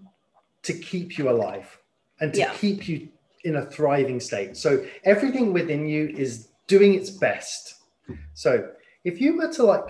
to 0.62 0.72
keep 0.74 1.16
you 1.18 1.30
alive 1.30 1.78
and 2.20 2.32
to 2.34 2.40
Yeah. 2.40 2.52
keep 2.54 2.88
you 2.88 3.08
in 3.44 3.56
a 3.56 3.64
thriving 3.64 4.20
state. 4.20 4.56
So 4.56 4.84
everything 5.04 5.52
within 5.52 5.86
you 5.86 6.08
is 6.08 6.48
doing 6.66 6.92
its 6.94 7.08
best. 7.10 7.74
So 8.34 8.70
if 9.04 9.18
you 9.20 9.36
were 9.38 9.50
to 9.52 9.62
like, 9.62 9.84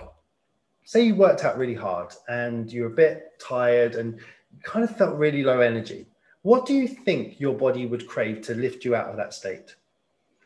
say 0.87 1.01
you 1.01 1.15
worked 1.15 1.43
out 1.43 1.57
really 1.57 1.73
hard 1.73 2.13
and 2.29 2.71
you're 2.71 2.87
a 2.87 2.89
bit 3.05 3.37
tired 3.39 3.95
and 3.95 4.17
kind 4.63 4.85
of 4.85 4.95
felt 4.95 5.17
really 5.17 5.43
low 5.43 5.59
energy, 5.59 6.05
what 6.43 6.65
do 6.65 6.73
you 6.73 6.87
think 6.87 7.41
your 7.41 7.53
body 7.53 7.85
would 7.85 8.07
crave 8.07 8.41
to 8.43 8.55
lift 8.55 8.85
you 8.85 8.95
out 8.95 9.07
of 9.09 9.17
that 9.17 9.33
state? 9.33 9.75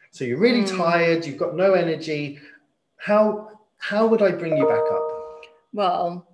So 0.09 0.25
you're 0.25 0.39
really 0.39 0.61
Hmm. 0.67 0.77
tired, 0.77 1.27
you've 1.27 1.37
got 1.37 1.55
no 1.55 1.73
energy. 1.73 2.39
How 2.97 3.49
how 3.77 4.05
would 4.07 4.21
I 4.23 4.31
bring 4.31 4.57
you 4.57 4.65
back 4.65 4.83
up? 4.91 5.41
Well, 5.73 6.27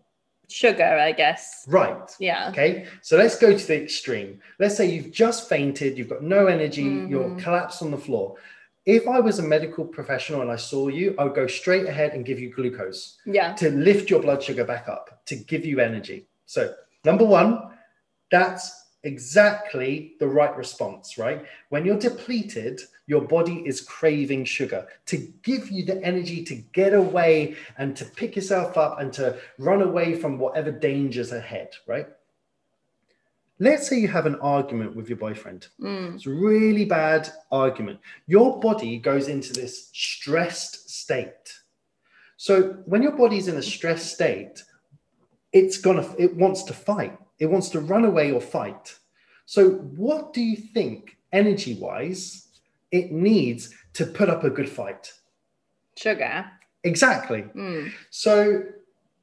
sugar, 0.50 0.84
I 1.10 1.12
guess. 1.12 1.66
Right. 1.68 2.10
Yeah. 2.20 2.50
Okay. 2.50 2.88
So 3.02 3.18
let's 3.18 3.38
go 3.38 3.58
to 3.58 3.68
the 3.68 3.82
extreme. 3.84 4.40
Let's 4.60 4.76
say 4.76 4.90
you've 4.90 5.12
just 5.12 5.50
fainted, 5.50 5.98
you've 5.98 6.10
got 6.10 6.24
no 6.24 6.48
energy, 6.48 6.84
you're 6.84 7.30
Mhm. 7.30 7.40
collapsed 7.40 7.82
on 7.82 7.92
the 7.92 7.98
floor. 7.98 8.36
If 8.88 9.06
I 9.06 9.20
was 9.20 9.38
a 9.40 9.44
medical 9.44 9.84
professional 9.86 10.42
and 10.42 10.50
I 10.50 10.56
saw 10.56 10.88
you, 10.88 11.14
I 11.20 11.26
would 11.26 11.36
go 11.36 11.46
straight 11.46 11.86
ahead 11.86 12.14
and 12.14 12.26
give 12.26 12.40
you 12.40 12.50
glucose 12.50 13.18
Yeah. 13.26 13.54
to 13.56 13.70
lift 13.70 14.10
your 14.10 14.22
blood 14.22 14.42
sugar 14.42 14.64
back 14.64 14.88
up, 14.88 15.22
to 15.26 15.36
give 15.36 15.66
you 15.66 15.82
energy. 15.82 16.26
So, 16.46 16.74
number 17.04 17.26
one, 17.26 17.70
that's 18.32 18.86
exactly 19.04 20.16
the 20.20 20.28
right 20.28 20.56
response, 20.56 21.18
right? 21.18 21.46
When 21.70 21.86
you're 21.86 22.00
depleted, 22.00 22.80
your 23.08 23.22
body 23.22 23.62
is 23.66 23.82
craving 23.82 24.46
sugar 24.46 24.88
to 25.08 25.18
give 25.44 25.70
you 25.70 25.84
the 25.86 26.02
energy 26.04 26.44
to 26.46 26.56
get 26.56 26.94
away 26.94 27.56
and 27.78 27.96
to 27.98 28.06
pick 28.06 28.36
yourself 28.38 28.78
up 28.78 29.00
and 29.02 29.12
to 29.14 29.38
run 29.58 29.82
away 29.82 30.16
from 30.16 30.40
whatever 30.40 30.72
dangers 30.72 31.34
ahead, 31.34 31.70
right? 31.88 32.08
Let's 33.60 33.88
say 33.88 34.00
you 34.00 34.08
have 34.08 34.28
an 34.28 34.36
argument 34.36 34.96
with 34.96 35.10
your 35.10 35.18
boyfriend. 35.18 35.68
Mm. 35.82 36.16
It's 36.16 36.28
a 36.28 36.32
really 36.32 36.86
bad 36.86 37.30
argument. 37.52 38.00
Your 38.28 38.60
body 38.60 38.98
goes 38.98 39.28
into 39.28 39.52
this 39.52 39.90
stressed 39.94 40.90
state. 40.90 41.54
So 42.38 42.84
when 42.86 43.02
your 43.02 43.14
body's 43.14 43.48
in 43.48 43.58
a 43.58 43.64
stressed 43.64 44.14
state, 44.14 44.64
it's 45.54 45.80
gonna 45.80 46.08
it 46.20 46.36
wants 46.36 46.64
to 46.64 46.74
fight. 46.74 47.18
It 47.40 47.48
wants 47.48 47.70
to 47.70 47.80
run 47.80 48.06
away 48.06 48.32
or 48.32 48.42
fight. 48.42 48.96
So 49.46 49.70
what 49.72 50.34
do 50.34 50.42
you 50.42 50.58
think 50.58 51.18
energy-wise 51.32 52.48
it 52.92 53.12
needs 53.12 53.74
to 53.94 54.06
put 54.06 54.30
up 54.30 54.44
a 54.44 54.50
good 54.50 54.70
fight? 54.70 55.12
Sugar. 55.96 56.46
Exactly. 56.84 57.44
Mm. 57.56 57.92
So 58.12 58.64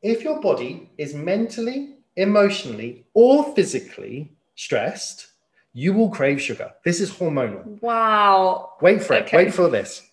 if 0.02 0.22
your 0.22 0.40
body 0.40 0.90
is 0.98 1.14
mentally, 1.14 1.93
emotionally, 2.16 3.04
or 3.14 3.54
physically 3.54 4.32
stressed, 4.54 5.28
you 5.72 5.92
will 5.92 6.08
crave 6.08 6.40
sugar. 6.40 6.72
This 6.84 7.00
is 7.00 7.10
hormonal. 7.10 7.80
Wow. 7.82 8.74
Wait 8.80 9.02
for 9.02 9.14
it. 9.14 9.24
Okay. 9.24 9.36
Wait 9.38 9.54
for 9.54 9.68
this. 9.68 10.08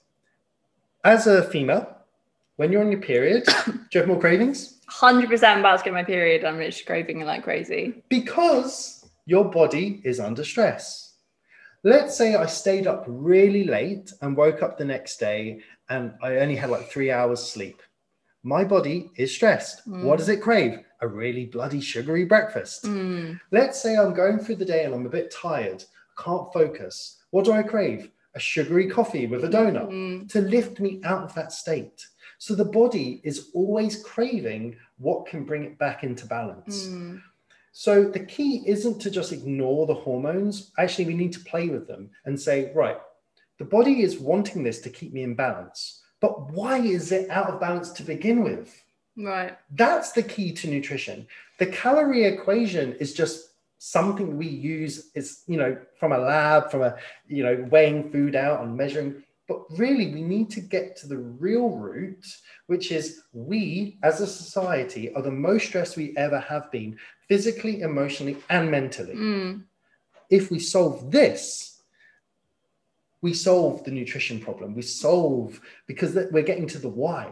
As 1.03 1.27
a 1.27 1.43
female, 1.43 1.98
when 2.55 2.72
you're 2.72 2.81
on 2.81 2.91
your 2.91 3.01
period, 3.01 3.46
do 3.65 3.74
you 3.93 4.00
have 4.00 4.08
more 4.08 4.20
cravings? 4.20 4.79
100% 4.91 5.60
about 5.60 5.79
to 5.79 5.84
get 5.84 5.93
my 5.93 6.03
period. 6.03 6.43
I'm 6.43 6.58
literally 6.58 6.86
craving 6.86 7.22
like 7.22 7.43
crazy. 7.43 8.03
Because 8.10 9.10
your 9.25 9.46
body 9.46 10.01
is 10.03 10.20
under 10.20 10.43
stress. 10.43 11.13
Let's 11.84 12.15
say 12.15 12.36
I 12.36 12.46
stayed 12.46 12.86
up 12.86 13.05
really 13.08 13.63
late 13.63 14.13
and 14.22 14.38
woke 14.38 14.62
up 14.62 14.77
the 14.77 14.86
next 14.86 15.17
day 15.17 15.62
and 15.89 16.13
I 16.22 16.38
only 16.38 16.55
had 16.55 16.70
like 16.70 16.89
three 16.89 17.12
hours 17.12 17.41
sleep. 17.41 17.81
My 18.43 18.63
body 18.63 19.12
is 19.15 19.34
stressed. 19.34 19.81
What 19.88 20.15
mm. 20.15 20.17
does 20.17 20.29
it 20.29 20.41
crave? 20.41 20.79
A 21.01 21.08
really 21.08 21.46
bloody 21.46 21.81
sugary 21.81 22.25
breakfast. 22.25 22.86
Mm. 22.86 23.39
Let's 23.51 23.81
say 23.81 23.98
I'm 23.98 24.13
going 24.13 24.39
through 24.39 24.58
the 24.58 24.65
day 24.65 24.86
and 24.86 24.93
I'm 24.93 25.05
a 25.05 25.10
bit 25.10 25.31
tired, 25.31 25.84
I 26.17 26.22
can't 26.24 26.53
focus. 26.53 27.17
What 27.31 27.46
do 27.46 27.51
I 27.53 27.63
crave? 27.63 28.12
A 28.36 28.39
sugary 28.39 28.88
coffee 28.88 29.27
with 29.27 29.43
a 29.43 29.50
donut 29.50 29.89
Mm. 29.89 30.29
to 30.29 30.41
lift 30.41 30.79
me 30.79 31.01
out 31.03 31.24
of 31.24 31.34
that 31.36 31.51
state. 31.51 32.05
So 32.38 32.55
the 32.55 32.65
body 32.65 33.20
is 33.24 33.50
always 33.53 34.03
craving 34.03 34.75
what 34.98 35.25
can 35.25 35.43
bring 35.43 35.63
it 35.63 35.77
back 35.77 36.03
into 36.03 36.25
balance. 36.27 36.88
Mm. 36.88 37.22
So 37.72 38.03
the 38.03 38.25
key 38.25 38.63
isn't 38.67 39.00
to 39.01 39.10
just 39.10 39.31
ignore 39.31 39.86
the 39.86 39.93
hormones. 39.93 40.72
Actually, 40.77 41.05
we 41.05 41.13
need 41.13 41.34
to 41.34 41.39
play 41.39 41.70
with 41.70 41.88
them 41.88 42.10
and 42.25 42.39
say, 42.39 42.72
right, 42.75 43.00
the 43.58 43.65
body 43.65 44.01
is 44.01 44.20
wanting 44.20 44.63
this 44.63 44.81
to 44.81 44.89
keep 44.89 45.13
me 45.13 45.24
in 45.24 45.36
balance. 45.36 46.01
But 46.20 46.51
why 46.51 46.77
is 46.79 47.12
it 47.12 47.29
out 47.29 47.48
of 47.50 47.60
balance 47.60 47.91
to 47.93 48.03
begin 48.03 48.43
with? 48.43 48.84
Right. 49.18 49.58
That's 49.72 50.12
the 50.13 50.24
key 50.24 50.53
to 50.53 50.70
nutrition. 50.70 51.27
The 51.60 51.68
calorie 51.68 52.25
equation 52.25 52.94
is 52.94 53.13
just 53.13 53.50
something 53.77 54.38
we 54.38 54.48
use 54.48 55.12
is, 55.15 55.44
you 55.48 55.58
know, 55.58 55.77
from 56.00 56.12
a 56.12 56.18
lab, 56.18 56.72
from 56.72 56.84
a, 56.84 56.96
you 57.27 57.44
know, 57.44 57.68
weighing 57.72 58.12
food 58.12 58.36
out 58.36 58.63
and 58.63 58.77
measuring. 58.77 59.24
But 59.48 59.63
really, 59.77 60.13
we 60.13 60.22
need 60.22 60.50
to 60.51 60.62
get 60.62 60.96
to 60.98 61.08
the 61.08 61.18
real 61.18 61.70
root, 61.70 62.25
which 62.68 62.91
is 62.91 63.24
we 63.34 63.98
as 64.03 64.22
a 64.22 64.27
society 64.27 65.13
are 65.13 65.22
the 65.22 65.32
most 65.32 65.65
stressed 65.65 65.98
we 65.98 66.15
ever 66.15 66.39
have 66.39 66.72
been, 66.72 66.98
physically, 67.27 67.82
emotionally, 67.82 68.38
and 68.50 68.72
mentally. 68.72 69.15
Mm. 69.15 69.63
If 70.30 70.51
we 70.51 70.60
solve 70.60 71.12
this, 71.12 71.82
we 73.22 73.34
solve 73.34 73.84
the 73.84 73.91
nutrition 73.91 74.39
problem. 74.39 74.74
We 74.74 74.84
solve 74.84 75.60
because 75.86 76.15
we're 76.32 76.44
getting 76.44 76.68
to 76.68 76.80
the 76.80 76.89
why. 76.89 77.32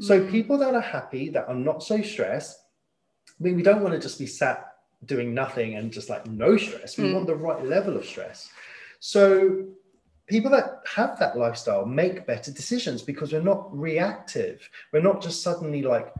So 0.00 0.20
Mm. 0.20 0.30
people 0.30 0.58
that 0.58 0.74
are 0.74 0.80
happy, 0.80 1.28
that 1.30 1.48
are 1.48 1.54
not 1.54 1.82
so 1.82 2.00
stressed, 2.00 2.58
I 3.28 3.44
mean, 3.44 3.56
we 3.56 3.62
don't 3.62 3.82
want 3.82 3.94
to 3.94 4.00
just 4.00 4.18
be 4.18 4.26
sat 4.26 4.76
doing 5.06 5.34
nothing 5.34 5.76
and 5.76 5.92
just 5.92 6.08
like 6.10 6.26
no 6.26 6.56
stress. 6.56 6.96
We 6.96 7.04
Mm. 7.04 7.12
want 7.14 7.26
the 7.26 7.34
right 7.36 7.64
level 7.64 7.96
of 7.96 8.04
stress. 8.04 8.50
So 8.98 9.66
people 10.26 10.50
that 10.52 10.82
have 10.86 11.18
that 11.18 11.36
lifestyle 11.36 11.84
make 11.86 12.26
better 12.26 12.50
decisions 12.52 13.02
because 13.02 13.32
we're 13.32 13.42
not 13.42 13.76
reactive. 13.76 14.68
We're 14.92 15.02
not 15.02 15.22
just 15.22 15.42
suddenly 15.42 15.82
like 15.82 16.12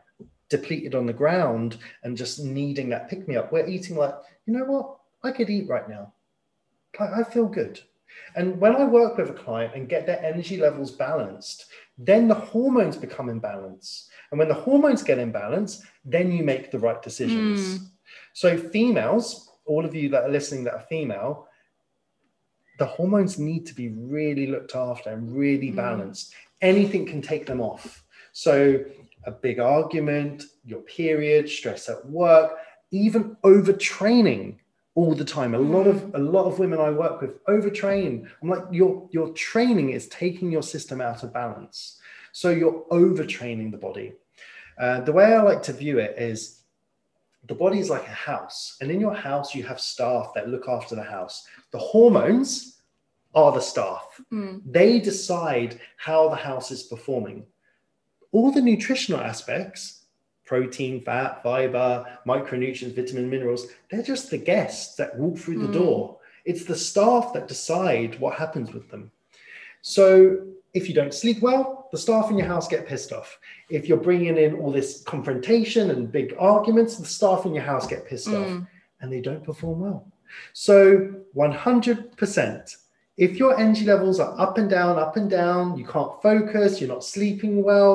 depleted 0.48 0.94
on 0.94 1.06
the 1.06 1.12
ground 1.12 1.78
and 2.02 2.16
just 2.16 2.40
needing 2.40 2.88
that 2.90 3.08
pick 3.08 3.28
me 3.28 3.36
up. 3.36 3.52
We're 3.52 3.66
eating 3.66 3.96
like, 3.96 4.14
you 4.46 4.52
know 4.54 4.64
what? 4.64 4.98
I 5.22 5.30
could 5.32 5.50
eat 5.50 5.68
right 5.68 5.88
now. 5.88 6.12
Like, 6.98 7.12
I 7.12 7.22
feel 7.22 7.46
good. 7.46 7.80
And 8.36 8.60
when 8.60 8.76
I 8.76 8.84
work 8.84 9.16
with 9.16 9.30
a 9.30 9.34
client 9.34 9.74
and 9.74 9.88
get 9.88 10.06
their 10.06 10.24
energy 10.24 10.56
levels 10.56 10.90
balanced, 10.92 11.66
then 11.98 12.28
the 12.28 12.34
hormones 12.34 12.96
become 12.96 13.28
in 13.28 13.40
balance. 13.40 14.08
And 14.30 14.38
when 14.38 14.48
the 14.48 14.54
hormones 14.54 15.02
get 15.02 15.18
in 15.18 15.32
balance, 15.32 15.82
then 16.04 16.30
you 16.32 16.44
make 16.44 16.70
the 16.70 16.78
right 16.78 17.02
decisions. 17.02 17.90
So, 18.32 18.56
females, 18.56 19.50
all 19.66 19.84
of 19.84 19.94
you 19.94 20.08
that 20.10 20.24
are 20.24 20.30
listening 20.30 20.64
that 20.64 20.74
are 20.74 20.86
female, 20.88 21.48
the 22.78 22.86
hormones 22.86 23.38
need 23.38 23.66
to 23.66 23.74
be 23.74 23.88
really 23.88 24.46
looked 24.46 24.74
after 24.74 25.10
and 25.10 25.36
really 25.36 25.70
Mm. 25.70 25.76
balanced. 25.76 26.34
Anything 26.62 27.04
can 27.06 27.20
take 27.20 27.46
them 27.46 27.60
off. 27.60 28.04
So, 28.32 28.84
a 29.24 29.30
big 29.30 29.58
argument, 29.60 30.44
your 30.64 30.80
period, 30.80 31.48
stress 31.48 31.88
at 31.88 32.06
work, 32.08 32.56
even 32.90 33.36
overtraining 33.44 34.58
all 34.94 35.14
the 35.14 35.24
time. 35.24 35.54
A 35.54 35.58
lot 35.58 35.86
of 35.86 36.14
a 36.14 36.18
lot 36.18 36.44
of 36.44 36.58
women 36.58 36.80
I 36.80 36.90
work 36.90 37.20
with 37.20 37.42
overtrain. 37.44 38.28
I'm 38.42 38.48
like, 38.48 38.64
your 38.70 39.08
your 39.12 39.32
training 39.32 39.90
is 39.90 40.08
taking 40.08 40.50
your 40.50 40.62
system 40.62 41.00
out 41.00 41.22
of 41.22 41.32
balance. 41.32 41.98
So 42.32 42.50
you're 42.50 42.84
overtraining 42.90 43.70
the 43.70 43.76
body. 43.76 44.12
Uh, 44.78 45.00
the 45.00 45.12
way 45.12 45.34
I 45.34 45.42
like 45.42 45.62
to 45.64 45.72
view 45.72 45.98
it 45.98 46.16
is 46.18 46.62
the 47.48 47.54
body 47.54 47.78
is 47.78 47.90
like 47.90 48.06
a 48.06 48.10
house, 48.12 48.76
and 48.80 48.90
in 48.90 49.00
your 49.00 49.14
house 49.14 49.54
you 49.54 49.62
have 49.64 49.80
staff 49.80 50.32
that 50.34 50.48
look 50.48 50.68
after 50.68 50.94
the 50.94 51.02
house. 51.02 51.46
The 51.72 51.78
hormones 51.78 52.80
are 53.34 53.52
the 53.52 53.60
staff. 53.60 54.20
Mm. 54.32 54.62
They 54.66 54.98
decide 54.98 55.80
how 55.96 56.28
the 56.28 56.36
house 56.36 56.70
is 56.70 56.82
performing. 56.82 57.46
All 58.32 58.52
the 58.52 58.60
nutritional 58.60 59.20
aspects 59.20 59.99
protein, 60.50 61.00
fat, 61.00 61.40
fiber, 61.44 62.04
micronutrients, 62.26 62.96
vitamin, 62.96 63.30
minerals 63.30 63.68
they're 63.88 64.02
just 64.02 64.30
the 64.30 64.36
guests 64.52 64.96
that 64.96 65.16
walk 65.16 65.38
through 65.38 65.60
the 65.60 65.68
Mm. 65.68 65.80
door. 65.82 66.16
It's 66.44 66.64
the 66.64 66.74
staff 66.90 67.32
that 67.34 67.46
decide 67.46 68.18
what 68.18 68.34
happens 68.34 68.72
with 68.72 68.90
them. 68.90 69.12
So 69.80 70.02
if 70.74 70.88
you 70.88 70.94
don't 71.00 71.14
sleep 71.14 71.38
well, 71.40 71.88
the 71.92 71.98
staff 71.98 72.30
in 72.32 72.36
your 72.36 72.48
house 72.48 72.66
get 72.66 72.84
pissed 72.90 73.12
off. 73.12 73.38
If 73.68 73.88
you're 73.88 74.06
bringing 74.08 74.36
in 74.44 74.52
all 74.60 74.72
this 74.72 75.02
confrontation 75.12 75.84
and 75.92 76.10
big 76.10 76.34
arguments, 76.36 76.96
the 76.96 77.06
staff 77.18 77.46
in 77.46 77.54
your 77.54 77.68
house 77.72 77.86
get 77.86 78.04
pissed 78.10 78.34
off 78.40 78.48
Mm. 78.48 78.66
and 79.00 79.12
they 79.12 79.20
don't 79.20 79.44
perform 79.50 79.78
well. 79.86 80.00
So 80.52 80.78
100%, 81.34 82.76
if 83.16 83.36
your 83.38 83.52
energy 83.64 83.84
levels 83.84 84.18
are 84.18 84.34
up 84.44 84.58
and 84.58 84.68
down, 84.68 84.98
up 84.98 85.16
and 85.16 85.30
down, 85.30 85.76
you 85.78 85.86
can't 85.94 86.20
focus, 86.20 86.80
you're 86.80 86.94
not 86.96 87.04
sleeping 87.04 87.62
well, 87.62 87.94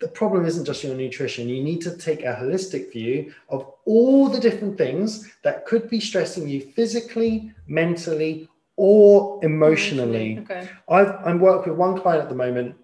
the 0.00 0.08
problem 0.08 0.44
isn't 0.44 0.64
just 0.64 0.84
your 0.84 0.94
nutrition. 0.94 1.48
You 1.48 1.62
need 1.62 1.80
to 1.82 1.96
take 1.96 2.22
a 2.22 2.34
holistic 2.34 2.92
view 2.92 3.32
of 3.48 3.72
all 3.84 4.28
the 4.28 4.40
different 4.40 4.76
things 4.76 5.30
that 5.42 5.66
could 5.66 5.88
be 5.88 6.00
stressing 6.00 6.48
you 6.48 6.60
physically, 6.60 7.52
mentally, 7.66 8.48
or 8.76 9.42
emotionally. 9.44 10.40
Okay. 10.40 10.68
I've, 10.88 11.14
I'm 11.24 11.38
working 11.38 11.72
with 11.72 11.78
one 11.78 12.00
client 12.00 12.22
at 12.22 12.28
the 12.28 12.34
moment. 12.34 12.74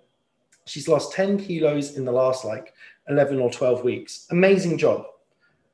She's 0.66 0.88
lost 0.88 1.12
10 1.12 1.38
kilos 1.38 1.96
in 1.96 2.04
the 2.04 2.12
last 2.12 2.44
like 2.44 2.74
11 3.08 3.40
or 3.40 3.50
12 3.50 3.82
weeks. 3.82 4.26
Amazing 4.30 4.78
job. 4.78 5.04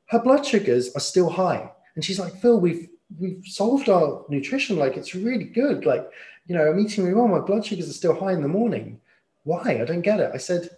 Her 0.07 0.19
blood 0.19 0.45
sugars 0.45 0.95
are 0.95 1.01
still 1.01 1.29
high. 1.29 1.71
And 1.95 2.03
she's 2.03 2.19
like, 2.19 2.35
Phil, 2.41 2.59
we've 2.59 2.89
we've 3.19 3.45
solved 3.45 3.89
our 3.89 4.25
nutrition. 4.29 4.77
Like 4.77 4.97
it's 4.97 5.15
really 5.15 5.45
good. 5.45 5.85
Like, 5.85 6.09
you 6.47 6.55
know, 6.55 6.69
I'm 6.69 6.79
eating 6.79 7.03
really 7.03 7.15
well. 7.15 7.27
My 7.27 7.39
blood 7.39 7.65
sugars 7.65 7.89
are 7.89 7.93
still 7.93 8.19
high 8.19 8.33
in 8.33 8.41
the 8.41 8.47
morning. 8.47 8.99
Why? 9.43 9.79
I 9.81 9.85
don't 9.85 10.01
get 10.01 10.19
it. 10.19 10.31
I 10.33 10.37
said, 10.37 10.69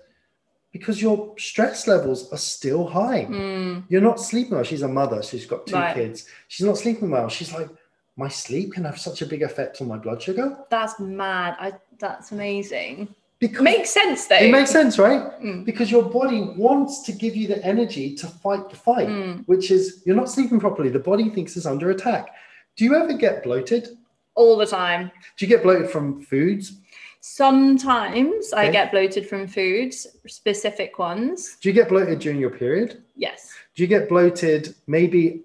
because 0.72 1.02
your 1.02 1.34
stress 1.38 1.88
levels 1.88 2.32
are 2.32 2.38
still 2.38 2.88
high. 2.88 3.26
Mm. 3.26 3.84
You're 3.90 4.02
not 4.02 4.20
sleeping 4.20 4.54
well. 4.54 4.64
She's 4.64 4.84
a 4.84 4.88
mother. 4.88 5.22
She's 5.24 5.46
got 5.46 5.66
two 5.66 5.76
Right. 5.76 5.96
kids. 5.96 6.26
She's 6.48 6.66
not 6.66 6.78
sleeping 6.78 7.10
well. 7.10 7.28
She's 7.30 7.54
like, 7.54 7.70
my 8.16 8.28
sleep 8.28 8.74
can 8.74 8.84
have 8.84 9.00
such 9.00 9.22
a 9.22 9.26
big 9.26 9.42
effect 9.42 9.82
on 9.82 9.88
my 9.88 9.98
blood 9.98 10.22
sugar. 10.22 10.58
That's 10.70 11.00
mad. 11.00 11.56
I, 11.60 11.74
that's 11.98 12.32
amazing. 12.32 13.14
Because 13.40 13.62
Makes 13.62 13.92
sense 13.92 14.28
though. 14.28 14.36
it 14.36 14.52
makes 14.52 14.70
sense, 14.70 15.00
right? 15.00 15.22
Mm. 15.42 15.64
Because 15.64 15.90
your 15.90 16.04
body 16.04 16.42
wants 16.58 17.04
to 17.04 17.14
give 17.14 17.38
you 17.38 17.48
the 17.48 17.64
energy 17.66 18.14
to 18.16 18.28
fight 18.28 18.70
the 18.70 18.76
fight, 18.76 19.08
Mm. 19.08 19.44
which 19.48 19.72
is 19.72 20.04
you're 20.06 20.16
not 20.18 20.30
sleeping 20.30 20.60
properly. 20.60 20.90
The 20.90 21.00
body 21.00 21.30
thinks 21.30 21.56
it's 21.56 21.66
under 21.66 21.90
attack. 21.90 22.28
Do 22.76 22.84
you 22.84 22.96
ever 22.96 23.14
get 23.14 23.44
bloated? 23.44 23.90
all 24.36 24.56
the 24.56 24.66
time. 24.66 25.12
Do 25.36 25.46
you 25.46 25.50
get 25.50 25.64
bloated 25.64 25.90
from 25.90 26.22
foods? 26.22 26.74
Sometimes 27.22 28.54
I 28.54 28.72
get 28.72 28.92
bloated 28.92 29.28
from 29.28 29.48
foods, 29.48 30.08
specific 30.28 31.00
ones. 31.00 31.58
Do 31.62 31.70
you 31.70 31.74
get 31.74 31.90
bloated 31.90 32.20
during 32.20 32.40
your 32.40 32.50
period? 32.50 33.04
Yes. 33.16 33.52
Do 33.76 33.84
you 33.84 33.88
get 33.88 34.10
bloated 34.10 34.74
maybe 34.88 35.44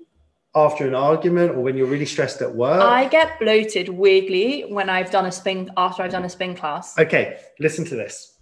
after 0.55 0.87
an 0.87 0.95
argument 0.95 1.51
or 1.53 1.61
when 1.61 1.77
you're 1.77 1.89
really 1.89 2.07
stressed 2.07 2.41
at 2.43 2.55
work? 2.55 2.81
I 2.81 3.09
get 3.09 3.41
bloated 3.41 3.89
weirdly 3.89 4.63
when 4.69 4.89
I've 4.89 5.11
done 5.11 5.27
a 5.27 5.33
spin 5.33 5.71
after 5.77 6.03
I've 6.05 6.13
done 6.13 6.25
a 6.25 6.29
spin 6.29 6.55
class. 6.55 6.97
Okay, 6.99 7.39
listen 7.59 7.85
to 7.87 7.97
this. 7.97 8.35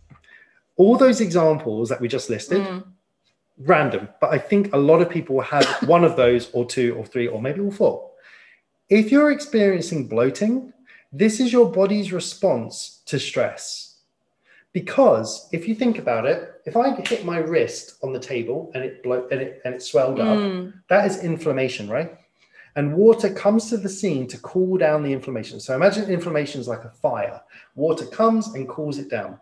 All 0.76 0.96
those 0.98 1.20
examples 1.22 1.88
that 1.88 2.00
we 2.00 2.08
just 2.08 2.28
listed, 2.28 2.60
Mm. 2.62 2.84
random, 3.58 4.08
but 4.20 4.30
I 4.30 4.38
think 4.38 4.74
a 4.74 4.78
lot 4.78 5.00
of 5.00 5.08
people 5.08 5.40
have 5.40 5.66
one 5.88 6.04
of 6.04 6.16
those 6.16 6.50
or 6.52 6.66
two 6.66 6.94
or 6.96 7.06
three 7.06 7.28
or 7.28 7.40
maybe 7.40 7.60
all 7.60 7.70
four. 7.70 8.10
If 8.90 9.10
you're 9.10 9.30
experiencing 9.30 10.06
bloating, 10.08 10.72
this 11.12 11.40
is 11.40 11.50
your 11.52 11.70
body's 11.70 12.12
response 12.12 12.91
to 13.12 13.18
stress. 13.20 13.96
Because 14.72 15.48
if 15.52 15.68
you 15.68 15.74
think 15.74 15.98
about 15.98 16.24
it, 16.24 16.62
if 16.64 16.76
I 16.78 16.94
hit 16.94 17.24
my 17.26 17.38
wrist 17.38 17.98
on 18.02 18.12
the 18.14 18.18
table 18.18 18.70
and 18.74 18.82
it 18.82 19.02
blo- 19.02 19.28
and 19.30 19.38
it 19.40 19.60
and 19.64 19.74
it 19.74 19.82
swelled 19.82 20.18
up, 20.18 20.38
Mm. 20.38 20.72
that 20.88 21.06
is 21.06 21.22
inflammation, 21.22 21.90
right? 21.90 22.16
And 22.74 22.94
water 22.96 23.28
comes 23.28 23.68
to 23.68 23.76
the 23.76 23.88
scene 23.90 24.26
to 24.28 24.38
cool 24.38 24.78
down 24.78 25.02
the 25.02 25.12
inflammation. 25.12 25.60
So 25.60 25.74
imagine 25.74 26.08
inflammation 26.10 26.58
is 26.58 26.68
like 26.68 26.84
a 26.84 26.90
fire. 27.06 27.38
Water 27.74 28.06
comes 28.06 28.54
and 28.54 28.66
cools 28.66 28.96
it 28.98 29.10
down. 29.10 29.38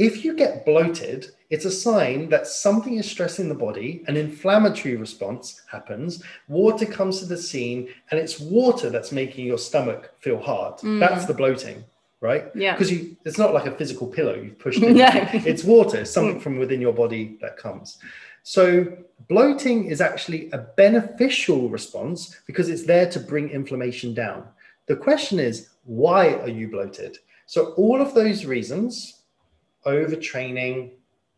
If 0.00 0.24
you 0.24 0.34
get 0.34 0.64
bloated, 0.64 1.30
it's 1.50 1.66
a 1.66 1.70
sign 1.70 2.30
that 2.30 2.46
something 2.46 2.94
is 2.94 3.10
stressing 3.10 3.50
the 3.50 3.54
body, 3.54 4.02
an 4.06 4.16
inflammatory 4.16 4.96
response 4.96 5.60
happens, 5.70 6.22
water 6.48 6.86
comes 6.86 7.18
to 7.18 7.26
the 7.26 7.36
scene, 7.36 7.90
and 8.10 8.18
it's 8.18 8.40
water 8.40 8.88
that's 8.88 9.12
making 9.12 9.44
your 9.44 9.58
stomach 9.58 10.14
feel 10.20 10.40
hard. 10.40 10.78
Mm. 10.78 11.00
That's 11.00 11.26
the 11.26 11.34
bloating, 11.34 11.84
right? 12.22 12.46
Yeah. 12.54 12.72
Because 12.72 12.90
you 12.90 13.14
it's 13.26 13.36
not 13.36 13.52
like 13.52 13.66
a 13.66 13.76
physical 13.76 14.06
pillow 14.06 14.34
you've 14.34 14.58
pushed 14.58 14.82
in. 14.82 14.96
No. 14.96 15.10
It's 15.34 15.64
water, 15.64 16.06
something 16.06 16.40
from 16.40 16.58
within 16.58 16.80
your 16.80 16.94
body 16.94 17.36
that 17.42 17.58
comes. 17.58 17.98
So 18.42 18.96
bloating 19.28 19.84
is 19.84 20.00
actually 20.00 20.50
a 20.52 20.58
beneficial 20.58 21.68
response 21.68 22.40
because 22.46 22.70
it's 22.70 22.86
there 22.86 23.10
to 23.10 23.20
bring 23.20 23.50
inflammation 23.50 24.14
down. 24.14 24.48
The 24.86 24.96
question 24.96 25.38
is, 25.38 25.68
why 25.84 26.36
are 26.36 26.48
you 26.48 26.68
bloated? 26.68 27.18
So 27.44 27.72
all 27.72 28.00
of 28.00 28.14
those 28.14 28.46
reasons, 28.46 29.19
overtraining, 29.86 30.92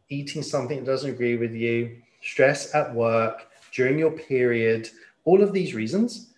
eating 0.08 0.42
something 0.42 0.78
that 0.78 0.90
doesn't 0.90 1.10
agree 1.10 1.36
with 1.36 1.52
you, 1.54 1.96
stress 2.22 2.74
at 2.74 2.94
work, 2.94 3.48
during 3.72 3.98
your 3.98 4.10
period, 4.10 4.88
all 5.24 5.42
of 5.42 5.52
these 5.52 5.74
reasons, 5.74 6.32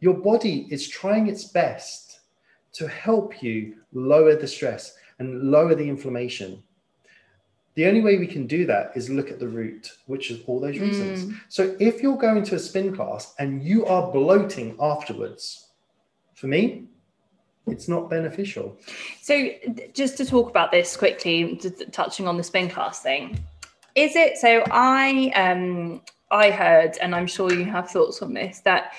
your 0.00 0.14
body 0.14 0.66
is 0.70 0.88
trying 0.88 1.26
its 1.26 1.44
best 1.44 2.20
to 2.72 2.86
help 2.86 3.42
you 3.42 3.76
lower 3.92 4.36
the 4.36 4.46
stress 4.46 4.96
and 5.18 5.50
lower 5.50 5.74
the 5.74 5.88
inflammation. 5.88 6.62
The 7.74 7.86
only 7.86 8.00
way 8.00 8.18
we 8.18 8.26
can 8.26 8.46
do 8.46 8.66
that 8.66 8.92
is 8.94 9.10
look 9.10 9.30
at 9.30 9.38
the 9.38 9.48
root, 9.48 9.92
which 10.06 10.30
is 10.30 10.42
all 10.46 10.60
those 10.60 10.78
reasons. 10.78 11.24
Mm. 11.24 11.40
So 11.48 11.76
if 11.78 12.02
you're 12.02 12.16
going 12.16 12.42
to 12.44 12.54
a 12.54 12.58
spin 12.58 12.94
class 12.94 13.34
and 13.38 13.62
you 13.62 13.84
are 13.86 14.10
bloating 14.12 14.76
afterwards, 14.80 15.68
for 16.34 16.46
me, 16.46 16.84
it's 17.66 17.88
not 17.88 18.08
beneficial. 18.08 18.76
So, 19.22 19.48
just 19.92 20.16
to 20.18 20.24
talk 20.24 20.48
about 20.48 20.70
this 20.70 20.96
quickly, 20.96 21.60
touching 21.92 22.28
on 22.28 22.36
the 22.36 22.42
spin 22.42 22.68
class 22.68 23.00
thing, 23.00 23.38
is 23.94 24.14
it 24.16 24.38
so? 24.38 24.62
I 24.70 25.32
um 25.34 26.02
I 26.30 26.50
heard, 26.50 26.98
and 26.98 27.14
I'm 27.14 27.26
sure 27.26 27.52
you 27.52 27.64
have 27.64 27.90
thoughts 27.90 28.22
on 28.22 28.34
this, 28.34 28.60
that 28.60 28.92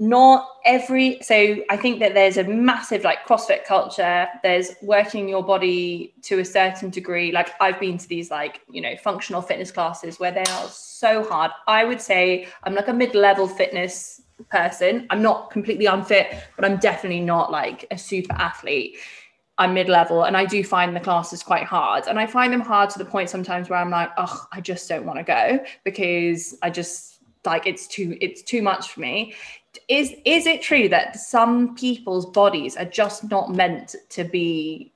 not 0.00 0.48
every 0.64 1.18
so 1.22 1.56
I 1.70 1.76
think 1.76 1.98
that 2.00 2.14
there's 2.14 2.36
a 2.36 2.44
massive 2.44 3.02
like 3.02 3.26
CrossFit 3.26 3.64
culture. 3.64 4.28
There's 4.42 4.70
working 4.80 5.28
your 5.28 5.42
body 5.42 6.14
to 6.22 6.38
a 6.38 6.44
certain 6.44 6.90
degree. 6.90 7.32
Like 7.32 7.50
I've 7.60 7.80
been 7.80 7.98
to 7.98 8.08
these 8.08 8.30
like 8.30 8.60
you 8.70 8.80
know 8.80 8.96
functional 8.96 9.42
fitness 9.42 9.72
classes 9.72 10.20
where 10.20 10.30
they 10.30 10.44
are 10.44 10.68
so 10.68 11.24
hard. 11.28 11.50
I 11.66 11.84
would 11.84 12.00
say 12.00 12.48
I'm 12.62 12.74
like 12.74 12.88
a 12.88 12.92
mid-level 12.92 13.48
fitness 13.48 14.22
person. 14.44 15.06
I'm 15.10 15.22
not 15.22 15.50
completely 15.50 15.86
unfit, 15.86 16.34
but 16.56 16.64
I'm 16.64 16.76
definitely 16.78 17.20
not 17.20 17.50
like 17.50 17.86
a 17.90 17.98
super 17.98 18.34
athlete. 18.34 18.96
I'm 19.58 19.74
mid-level 19.74 20.24
and 20.24 20.36
I 20.36 20.44
do 20.44 20.62
find 20.62 20.94
the 20.94 21.00
classes 21.00 21.42
quite 21.42 21.64
hard. 21.64 22.06
And 22.06 22.18
I 22.18 22.26
find 22.26 22.52
them 22.52 22.60
hard 22.60 22.90
to 22.90 22.98
the 22.98 23.04
point 23.04 23.28
sometimes 23.28 23.68
where 23.68 23.78
I'm 23.78 23.90
like, 23.90 24.10
oh, 24.16 24.46
I 24.52 24.60
just 24.60 24.88
don't 24.88 25.04
want 25.04 25.18
to 25.18 25.24
go 25.24 25.58
because 25.84 26.56
I 26.62 26.70
just 26.70 27.18
like 27.44 27.66
it's 27.66 27.86
too 27.86 28.16
it's 28.20 28.42
too 28.42 28.62
much 28.62 28.92
for 28.92 29.00
me. 29.00 29.34
Is 29.88 30.14
is 30.24 30.46
it 30.46 30.62
true 30.62 30.88
that 30.90 31.16
some 31.16 31.74
people's 31.74 32.26
bodies 32.26 32.76
are 32.76 32.84
just 32.84 33.30
not 33.30 33.50
meant 33.50 33.96
to 34.10 34.24
be 34.24 34.92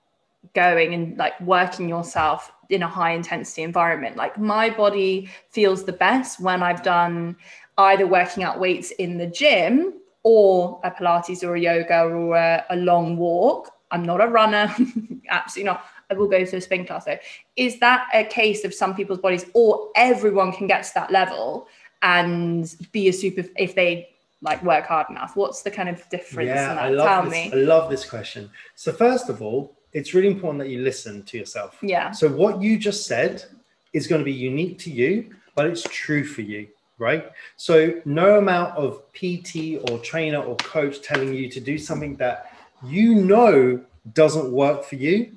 going 0.54 0.92
and 0.94 1.16
like 1.16 1.40
working 1.40 1.88
yourself 1.88 2.52
in 2.72 2.82
a 2.82 2.88
high 2.88 3.12
intensity 3.12 3.62
environment? 3.62 4.16
Like 4.16 4.38
my 4.38 4.70
body 4.70 5.28
feels 5.50 5.84
the 5.84 5.92
best 5.92 6.40
when 6.40 6.62
I've 6.62 6.82
done 6.82 7.36
either 7.78 8.06
working 8.06 8.42
out 8.42 8.58
weights 8.60 8.90
in 8.92 9.18
the 9.18 9.26
gym 9.26 9.94
or 10.24 10.80
a 10.84 10.90
Pilates 10.90 11.42
or 11.42 11.54
a 11.56 11.60
yoga 11.60 12.02
or 12.02 12.36
a, 12.36 12.64
a 12.70 12.76
long 12.76 13.16
walk. 13.16 13.70
I'm 13.90 14.04
not 14.04 14.20
a 14.22 14.26
runner, 14.26 14.74
absolutely 15.30 15.64
not. 15.70 15.84
I 16.10 16.14
will 16.14 16.28
go 16.28 16.44
to 16.44 16.56
a 16.56 16.60
spin 16.60 16.84
class 16.86 17.04
though. 17.04 17.18
Is 17.56 17.78
that 17.80 18.08
a 18.12 18.24
case 18.24 18.64
of 18.64 18.74
some 18.74 18.94
people's 18.94 19.18
bodies, 19.18 19.46
or 19.54 19.88
everyone 19.96 20.52
can 20.52 20.66
get 20.66 20.84
to 20.84 20.94
that 20.94 21.10
level 21.10 21.66
and 22.02 22.74
be 22.92 23.08
a 23.08 23.12
super 23.12 23.44
if 23.56 23.74
they 23.74 24.08
like 24.42 24.62
work 24.62 24.86
hard 24.86 25.08
enough? 25.10 25.36
What's 25.36 25.62
the 25.62 25.70
kind 25.70 25.88
of 25.88 26.06
difference 26.10 26.50
in 26.50 26.54
Yeah, 26.56 26.74
that? 26.74 26.84
I 26.84 26.88
love 26.90 27.06
Tell 27.08 27.22
this. 27.24 27.32
me. 27.32 27.50
I 27.52 27.56
love 27.56 27.90
this 27.90 28.08
question. 28.08 28.50
So 28.74 28.92
first 28.92 29.28
of 29.28 29.40
all, 29.40 29.76
it's 29.92 30.14
really 30.14 30.28
important 30.28 30.58
that 30.60 30.70
you 30.70 30.82
listen 30.82 31.22
to 31.24 31.38
yourself. 31.38 31.78
Yeah. 31.82 32.10
So 32.10 32.28
what 32.28 32.62
you 32.62 32.78
just 32.78 33.06
said 33.06 33.44
is 33.92 34.06
going 34.06 34.20
to 34.20 34.24
be 34.24 34.32
unique 34.32 34.78
to 34.80 34.90
you, 34.90 35.34
but 35.54 35.66
it's 35.66 35.82
true 35.82 36.24
for 36.24 36.40
you, 36.42 36.68
right? 36.98 37.30
So 37.56 38.00
no 38.04 38.38
amount 38.38 38.76
of 38.76 39.02
PT 39.12 39.78
or 39.90 39.98
trainer 39.98 40.38
or 40.38 40.56
coach 40.56 41.02
telling 41.02 41.34
you 41.34 41.48
to 41.50 41.60
do 41.60 41.76
something 41.76 42.16
that 42.16 42.56
you 42.84 43.14
know 43.16 43.80
doesn't 44.14 44.50
work 44.50 44.84
for 44.84 44.96
you 44.96 45.32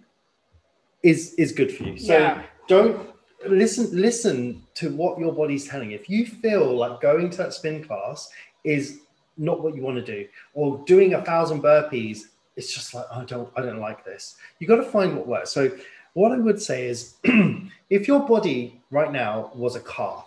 is 1.04 1.34
is 1.36 1.52
good 1.52 1.72
for 1.72 1.84
you. 1.84 1.98
So 1.98 2.18
Yeah. 2.18 2.44
don't 2.68 3.10
listen 3.48 3.90
listen 3.92 4.64
to 4.76 4.90
what 4.96 5.20
your 5.20 5.34
body's 5.34 5.68
telling 5.68 5.92
you. 5.92 5.98
If 5.98 6.10
you 6.10 6.26
feel 6.26 6.76
like 6.76 7.02
going 7.02 7.30
to 7.30 7.38
that 7.38 7.54
spin 7.54 7.84
class 7.84 8.30
is 8.64 9.02
not 9.38 9.62
what 9.62 9.76
you 9.76 9.82
want 9.84 10.04
to 10.04 10.06
do 10.06 10.28
or 10.54 10.84
doing 10.86 11.14
a 11.14 11.22
thousand 11.22 11.62
burpees 11.62 12.30
it's 12.56 12.74
just 12.74 12.94
like 12.94 13.06
i 13.12 13.24
don't 13.26 13.50
i 13.56 13.62
don't 13.62 13.80
like 13.80 14.04
this. 14.06 14.36
You 14.60 14.68
got 14.68 14.78
to 14.78 14.84
find 14.84 15.16
what 15.16 15.28
works. 15.28 15.52
So 15.52 15.72
what 16.14 16.32
i 16.32 16.38
would 16.38 16.62
say 16.62 16.88
is 16.88 17.16
if 17.90 18.08
your 18.08 18.22
body 18.28 18.82
right 18.92 19.12
now 19.12 19.52
was 19.54 19.76
a 19.76 19.82
car 19.82 20.26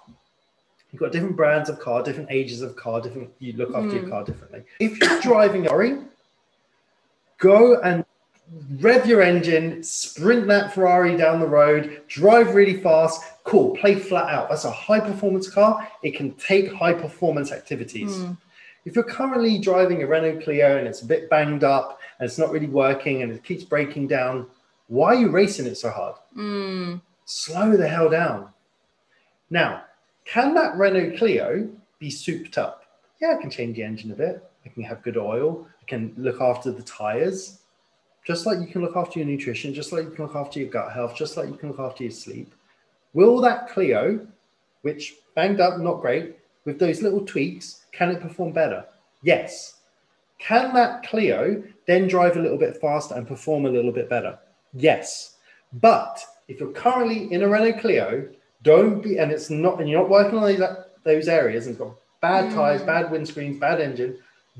you've 0.93 1.01
got 1.01 1.13
different 1.13 1.37
brands 1.37 1.69
of 1.69 1.79
car 1.79 2.03
different 2.03 2.31
ages 2.31 2.63
of 2.63 2.77
car 2.77 3.01
different 3.01 3.31
you 3.39 3.53
look 3.55 3.75
after 3.75 3.95
your 3.97 4.05
mm. 4.05 4.11
car 4.11 4.25
differently. 4.25 4.63
If 4.81 5.01
you're 5.01 5.21
driving 5.21 5.67
a 5.67 5.69
Ferrari 5.69 5.99
go 7.39 7.81
and 7.81 8.05
rev 8.81 9.07
your 9.07 9.23
engine 9.23 9.83
sprint 9.83 10.47
that 10.47 10.73
ferrari 10.73 11.17
down 11.17 11.39
the 11.39 11.47
road 11.47 12.03
drive 12.09 12.55
really 12.55 12.81
fast 12.81 13.23
cool 13.49 13.75
play 13.77 13.95
flat 13.95 14.29
out. 14.31 14.51
That's 14.51 14.67
a 14.67 14.71
high 14.71 15.01
performance 15.01 15.49
car. 15.49 15.89
It 16.03 16.15
can 16.15 16.33
take 16.35 16.71
high 16.73 16.93
performance 16.93 17.51
activities. 17.51 18.11
Mm. 18.11 18.37
If 18.85 18.95
you're 18.95 19.05
currently 19.05 19.59
driving 19.59 20.03
a 20.03 20.07
Renault 20.07 20.43
Clio 20.43 20.77
and 20.77 20.87
it's 20.87 21.01
a 21.03 21.07
bit 21.07 21.31
banged 21.31 21.65
up 21.65 21.99
and 22.19 22.29
it's 22.29 22.39
not 22.39 22.51
really 22.51 22.67
working 22.67 23.23
and 23.23 23.33
it 23.33 23.45
keeps 23.45 23.65
breaking 23.65 24.09
down, 24.09 24.47
why 24.89 25.09
are 25.09 25.21
you 25.21 25.31
racing 25.31 25.67
it 25.67 25.77
so 25.77 25.91
hard? 25.91 26.17
Hmm. 26.35 26.97
Slow 27.25 27.77
the 27.77 27.89
hell 27.89 28.09
down. 28.09 28.49
Now, 29.51 29.85
can 30.25 30.55
that 30.55 30.77
Renault 30.77 31.17
Clio 31.19 31.69
be 31.99 32.11
souped 32.11 32.59
up? 32.59 32.85
Yeah, 33.21 33.35
I 33.37 33.41
can 33.41 33.51
change 33.51 33.77
the 33.77 33.83
engine 33.83 34.13
a 34.13 34.15
bit. 34.15 34.49
I 34.65 34.69
can 34.69 34.83
have 34.83 35.03
good 35.03 35.17
oil. 35.17 35.67
I 35.81 35.85
can 35.87 36.15
look 36.17 36.41
after 36.41 36.71
the 36.71 36.83
tires. 36.83 37.61
Just 38.27 38.47
like 38.47 38.61
you 38.61 38.67
can 38.67 38.83
look 38.83 38.97
after 38.97 39.19
your 39.19 39.29
nutrition, 39.29 39.73
just 39.73 39.93
like 39.93 40.05
you 40.05 40.11
can 40.11 40.27
look 40.27 40.37
after 40.37 40.61
your 40.61 40.69
gut 40.69 40.93
health, 40.93 41.17
just 41.17 41.37
like 41.37 41.49
you 41.49 41.57
can 41.57 41.71
look 41.71 41.81
after 41.81 42.05
your 42.05 42.11
sleep. 42.13 42.55
Will 43.15 43.41
that 43.41 43.71
Clio, 43.71 44.27
which 44.83 45.15
banged 45.35 45.61
up, 45.61 45.79
not 45.81 46.01
great, 46.01 46.37
with 46.65 46.79
those 46.79 47.01
little 47.01 47.25
tweaks, 47.25 47.87
can 47.93 48.11
it 48.11 48.21
perform 48.21 48.53
better? 48.53 48.85
Yes. 49.23 49.79
Can 50.39 50.75
that 50.75 51.03
Clio 51.05 51.63
then 51.89 52.07
drive 52.07 52.37
a 52.37 52.41
little 52.41 52.59
bit 52.59 52.81
faster 52.81 53.17
and 53.17 53.27
perform 53.27 53.67
a 53.67 53.71
little 53.71 53.91
bit 53.91 54.09
better? 54.09 54.39
Yes. 54.73 55.37
But 55.73 56.23
if 56.47 56.61
you're 56.61 56.71
currently 56.71 57.33
in 57.33 57.43
a 57.43 57.49
Renault 57.49 57.81
Clio, 57.81 58.29
don't 58.63 59.03
be, 59.03 59.19
and 59.19 59.33
it's 59.33 59.51
not, 59.51 59.81
and 59.81 59.89
you're 59.89 60.03
not 60.03 60.11
working 60.11 60.39
on 60.39 60.45
those, 60.45 60.63
those 61.03 61.29
areas 61.29 61.67
and 61.67 61.75
it's 61.75 61.83
got 61.83 61.97
bad 62.21 62.51
mm. 62.51 62.55
tires, 62.55 62.83
bad 62.83 63.07
windscreens, 63.07 63.59
bad 63.59 63.81
engine, 63.81 64.19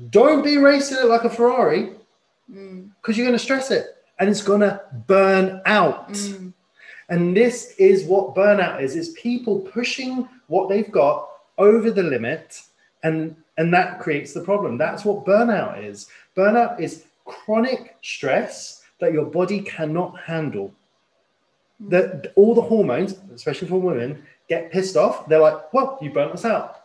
don't 0.09 0.43
be 0.43 0.57
racing 0.57 0.97
it 0.97 1.05
like 1.05 1.23
a 1.23 1.29
Ferrari 1.29 1.93
mm. 2.51 2.89
because 2.99 3.17
you're 3.17 3.27
going 3.27 3.37
to 3.37 3.43
stress 3.43 3.71
it 3.71 3.85
and 4.19 4.29
it's 4.29 4.43
going 4.43 4.61
to 4.61 4.81
burn 5.07 5.61
out. 5.65 6.09
Mm. 6.09 6.53
And 7.09 7.35
this 7.35 7.73
is 7.77 8.05
what 8.05 8.35
burnout 8.35 8.81
is: 8.81 8.95
is 8.95 9.09
people 9.09 9.61
pushing 9.61 10.27
what 10.47 10.69
they've 10.69 10.91
got 10.91 11.27
over 11.57 11.89
the 11.91 12.03
limit 12.03 12.61
and 13.03 13.35
And 13.59 13.73
that 13.73 13.99
creates 13.99 14.31
the 14.33 14.39
problem. 14.39 14.77
That's 14.77 15.03
what 15.03 15.25
burnout 15.25 15.83
is. 15.83 16.07
Burnout 16.35 16.79
is 16.79 17.03
chronic 17.29 17.97
stress 18.01 18.83
that 18.99 19.13
your 19.13 19.25
body 19.25 19.61
cannot 19.61 20.19
handle. 20.19 20.73
That 21.79 22.33
all 22.35 22.53
the 22.53 22.61
hormones, 22.61 23.15
especially 23.33 23.69
for 23.69 23.79
women, 23.79 24.23
get 24.49 24.71
pissed 24.71 24.97
off. 24.97 25.27
They're 25.27 25.39
like, 25.39 25.73
well, 25.73 25.97
you 26.01 26.11
burnt 26.11 26.33
us 26.33 26.43
out. 26.43 26.83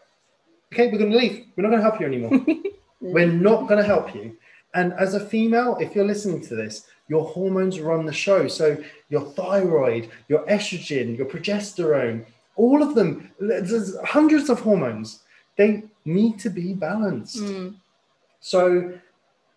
Okay, 0.72 0.90
we're 0.90 0.98
going 0.98 1.11
to 1.11 1.16
leave. 1.16 1.46
We're 1.57 1.62
not 1.62 1.70
going 1.70 1.83
to 1.83 1.88
help 1.88 2.00
you 2.00 2.07
anymore. 2.07 2.46
we're 3.00 3.26
not 3.26 3.68
going 3.68 3.80
to 3.80 3.87
help 3.87 4.14
you. 4.14 4.37
And 4.74 4.92
as 4.94 5.14
a 5.14 5.20
female, 5.24 5.76
if 5.80 5.94
you're 5.94 6.04
listening 6.04 6.40
to 6.42 6.57
this, 6.57 6.87
your 7.09 7.24
hormones 7.24 7.80
run 7.80 8.07
the 8.07 8.12
show. 8.12 8.48
So 8.48 8.83
your 9.09 9.22
thyroid, 9.33 10.11
your 10.28 10.44
estrogen, 10.46 11.16
your 11.16 11.26
progesterone, 11.26 12.24
all 12.57 12.83
of 12.83 12.94
them, 12.94 13.30
there's 13.38 13.96
hundreds 14.04 14.48
of 14.48 14.61
hormones. 14.61 15.20
They 15.57 15.85
need 16.04 16.38
to 16.40 16.50
be 16.50 16.74
balanced. 16.74 17.38
Mm. 17.38 17.76
So 18.40 18.98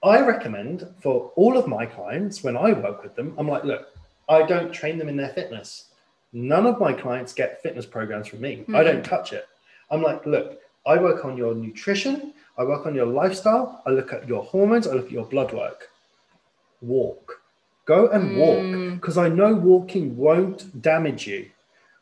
I 0.07 0.25
recommend 0.25 0.87
for 1.01 1.31
all 1.35 1.57
of 1.57 1.67
my 1.67 1.85
clients, 1.85 2.43
when 2.43 2.55
I 2.55 2.73
work 2.73 3.03
with 3.03 3.15
them, 3.15 3.33
I'm 3.37 3.47
like, 3.47 3.63
look, 3.63 3.87
I 4.29 4.43
don't 4.43 4.73
train 4.73 4.97
them 4.97 5.09
in 5.09 5.17
their 5.17 5.29
fitness. 5.29 5.89
None 6.33 6.65
of 6.65 6.79
my 6.79 6.93
clients 6.93 7.33
get 7.33 7.61
fitness 7.61 7.85
programs 7.85 8.27
from 8.27 8.41
me. 8.41 8.65
I 8.73 8.83
don't 8.83 8.97
mm-hmm. 8.97 9.03
touch 9.03 9.33
it. 9.33 9.47
I'm 9.89 10.01
like, 10.01 10.25
look, 10.25 10.59
I 10.85 10.97
work 10.97 11.25
on 11.25 11.37
your 11.37 11.53
nutrition, 11.53 12.33
I 12.57 12.63
work 12.63 12.85
on 12.85 12.95
your 12.95 13.05
lifestyle, 13.05 13.81
I 13.85 13.91
look 13.91 14.13
at 14.13 14.27
your 14.27 14.43
hormones, 14.43 14.87
I 14.87 14.93
look 14.93 15.07
at 15.07 15.11
your 15.11 15.25
blood 15.25 15.53
work. 15.53 15.89
Walk. 16.81 17.41
Go 17.85 18.07
and 18.09 18.37
walk 18.37 18.59
mm. 18.59 18.95
because 18.95 19.17
I 19.17 19.29
know 19.29 19.53
walking 19.53 20.17
won't 20.17 20.81
damage 20.81 21.27
you. 21.27 21.49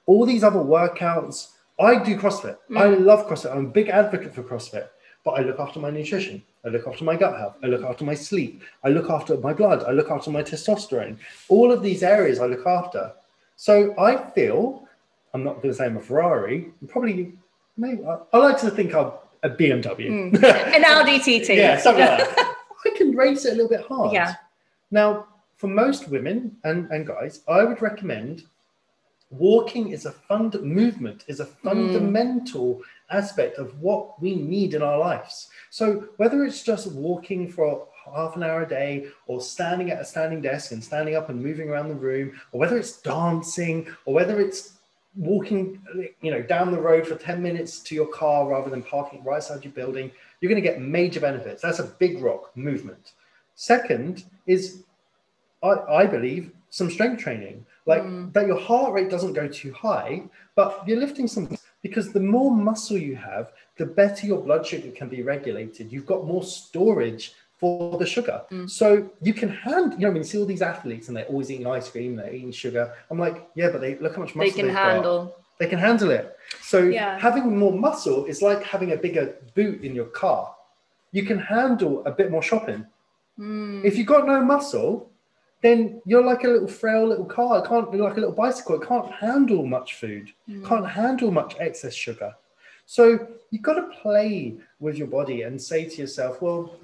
All 0.08 0.26
these 0.26 0.44
other 0.44 0.60
workouts, 0.60 1.52
I 1.80 2.04
do 2.04 2.18
CrossFit. 2.18 2.58
I 2.72 2.86
mm. 2.86 3.06
love 3.06 3.28
CrossFit. 3.28 3.56
I'm 3.56 3.66
a 3.66 3.70
big 3.70 3.90
advocate 3.90 4.34
for 4.34 4.44
CrossFit, 4.44 4.88
but 5.26 5.32
I 5.32 5.42
look 5.42 5.60
after 5.60 5.80
my 5.80 5.90
nutrition. 5.90 6.42
I 6.64 6.70
look 6.70 6.88
after 6.88 7.04
my 7.04 7.16
gut 7.18 7.38
health. 7.38 7.56
I 7.64 7.68
look 7.68 7.84
after 7.84 8.06
my 8.06 8.14
sleep. 8.14 8.62
I 8.84 8.90
look 8.90 9.10
after 9.10 9.36
my 9.38 9.54
blood. 9.54 9.84
I 9.84 9.92
look 9.92 10.12
after 10.12 10.30
my 10.30 10.44
testosterone. 10.44 11.18
All 11.50 11.72
of 11.72 11.82
these 11.82 12.04
areas 12.04 12.40
I 12.40 12.46
look 12.46 12.66
after. 12.66 13.12
So 13.56 13.96
I 14.00 14.18
feel, 14.32 14.88
I'm 15.34 15.44
not 15.44 15.56
going 15.56 15.70
to 15.70 15.74
say 15.74 15.86
I'm 15.86 15.98
a 15.98 16.02
Ferrari, 16.02 16.72
probably, 16.88 17.34
maybe, 17.76 18.06
I, 18.06 18.20
I 18.34 18.38
like 18.38 18.60
to 18.60 18.70
think 18.70 18.94
I'm 18.94 19.12
a 19.42 19.50
BMW. 19.50 20.30
Hmm. 20.30 20.46
An 20.46 20.86
Audi 20.86 21.20
TT. 21.20 21.50
yeah, 21.56 21.78
something 21.80 22.06
like 22.06 22.20
that. 22.20 22.56
I 22.86 22.90
can 22.96 23.16
race 23.16 23.46
it 23.46 23.54
a 23.54 23.56
little 23.56 23.70
bit 23.70 23.86
hard. 23.88 24.14
Yeah. 24.14 24.36
Now, 24.92 25.28
for 25.58 25.68
most 25.68 26.10
women 26.10 26.56
and, 26.64 26.88
and 26.92 27.08
guys, 27.08 27.42
I 27.48 27.64
would 27.64 27.82
recommend 27.82 28.44
walking 29.30 29.90
is 29.90 30.06
a 30.06 30.12
fund 30.12 30.54
movement 30.62 31.26
is 31.28 31.40
a 31.40 31.46
hmm. 31.46 31.68
fundamental 31.68 32.82
aspect 33.12 33.58
of 33.58 33.80
what 33.80 34.20
we 34.22 34.36
need 34.36 34.74
in 34.74 34.82
our 34.82 34.98
lives. 34.98 35.50
So 35.70 36.08
whether 36.18 36.44
it's 36.44 36.64
just 36.64 36.92
walking 36.92 37.52
for 37.52 37.88
half 38.14 38.36
an 38.36 38.44
hour 38.44 38.64
a 38.64 38.68
day 38.68 39.08
or 39.28 39.42
standing 39.42 39.92
at 39.92 40.00
a 40.00 40.06
standing 40.06 40.42
desk 40.42 40.72
and 40.72 40.84
standing 40.84 41.16
up 41.16 41.30
and 41.30 41.42
moving 41.42 41.70
around 41.70 41.90
the 41.90 41.96
room 41.96 42.40
or 42.52 42.60
whether 42.60 42.78
it's 42.78 43.02
dancing 43.02 43.88
or 44.06 44.14
whether 44.14 44.40
it's 44.40 44.74
walking 45.16 45.82
you 46.22 46.30
know 46.30 46.42
down 46.42 46.72
the 46.72 46.80
road 46.80 47.08
for 47.08 47.16
10 47.16 47.42
minutes 47.42 47.80
to 47.80 47.96
your 47.96 48.08
car 48.08 48.50
rather 48.50 48.70
than 48.70 48.84
parking 48.84 49.24
right 49.24 49.38
outside 49.38 49.64
your 49.64 49.72
building 49.72 50.12
you're 50.40 50.50
going 50.50 50.62
to 50.62 50.70
get 50.70 50.80
major 50.82 51.20
benefits. 51.20 51.62
That's 51.62 51.80
a 51.80 51.86
big 51.86 52.22
rock 52.22 52.56
movement. 52.56 53.14
Second 53.56 54.26
is 54.46 54.84
I, 55.64 55.70
I 55.70 56.06
believe 56.06 56.52
some 56.76 56.92
strength 56.92 57.24
training, 57.24 57.66
like 57.86 58.04
mm. 58.04 58.34
that 58.34 58.48
your 58.48 58.60
heart 58.60 58.92
rate 58.92 59.10
doesn't 59.10 59.32
go 59.32 59.48
too 59.48 59.72
high, 59.72 60.22
but 60.56 60.84
you're 60.86 61.00
lifting 61.00 61.26
some 61.26 61.48
because 61.82 62.12
the 62.12 62.20
more 62.20 62.52
muscle 62.52 62.98
you 62.98 63.16
have, 63.16 63.54
the 63.78 63.86
better 63.86 64.28
your 64.28 64.42
blood 64.42 64.66
sugar 64.66 64.92
can 64.92 65.08
be 65.08 65.22
regulated. 65.22 65.90
You've 65.90 66.06
got 66.06 66.26
more 66.26 66.44
storage 66.44 67.32
for 67.62 67.98
the 67.98 68.06
sugar. 68.06 68.42
Mm. 68.52 68.70
So 68.70 69.10
you 69.22 69.34
can 69.34 69.48
hand, 69.48 69.94
you 69.94 70.00
know, 70.00 70.10
I 70.10 70.12
mean, 70.12 70.26
see 70.26 70.38
all 70.38 70.46
these 70.46 70.62
athletes 70.62 71.08
and 71.08 71.16
they're 71.16 71.32
always 71.34 71.50
eating 71.50 71.66
ice 71.66 71.88
cream, 71.90 72.18
they're 72.18 72.34
eating 72.34 72.52
sugar. 72.52 72.94
I'm 73.10 73.20
like, 73.20 73.48
yeah, 73.56 73.70
but 73.70 73.80
they 73.80 73.98
look 74.00 74.14
how 74.16 74.24
much 74.24 74.36
muscle 74.36 74.52
They 74.52 74.58
can 74.58 74.68
they've 74.68 74.76
got. 74.76 74.94
handle. 74.96 75.36
They 75.60 75.68
can 75.68 75.80
handle 75.80 76.12
it. 76.12 76.38
So 76.62 76.80
Yeah. 76.84 77.18
having 77.18 77.58
more 77.58 77.72
muscle 77.72 78.26
is 78.26 78.42
like 78.42 78.62
having 78.64 78.92
a 78.92 78.98
bigger 78.98 79.26
boot 79.54 79.82
in 79.82 79.96
your 79.96 80.08
car. 80.24 80.54
You 81.14 81.24
can 81.24 81.40
handle 81.40 82.06
a 82.06 82.12
bit 82.12 82.32
more 82.32 82.44
shopping. 82.44 82.86
Mm. 83.40 83.86
If 83.86 83.98
you've 83.98 84.08
got 84.16 84.28
no 84.28 84.42
muscle, 84.44 85.10
then 85.66 86.00
you're 86.06 86.24
like 86.24 86.44
a 86.44 86.48
little 86.48 86.68
frail 86.68 87.08
little 87.08 87.26
car. 87.26 87.58
It 87.58 87.68
can't 87.68 87.92
be 87.92 87.98
like 87.98 88.18
a 88.18 88.20
little 88.20 88.36
bicycle. 88.36 88.80
It 88.80 88.88
can't 88.88 89.12
handle 89.12 89.66
much 89.66 89.96
food. 89.96 90.32
Mm. 90.48 90.64
Can't 90.68 90.88
handle 90.88 91.32
much 91.32 91.56
excess 91.60 91.96
sugar. 91.96 92.36
So 92.86 93.28
you've 93.50 93.64
got 93.64 93.74
to 93.74 93.88
play 94.00 94.58
with 94.80 94.96
your 94.96 95.08
body 95.08 95.42
and 95.42 95.60
say 95.60 95.90
to 95.90 95.96
yourself, 95.98 96.40
well, 96.40 96.76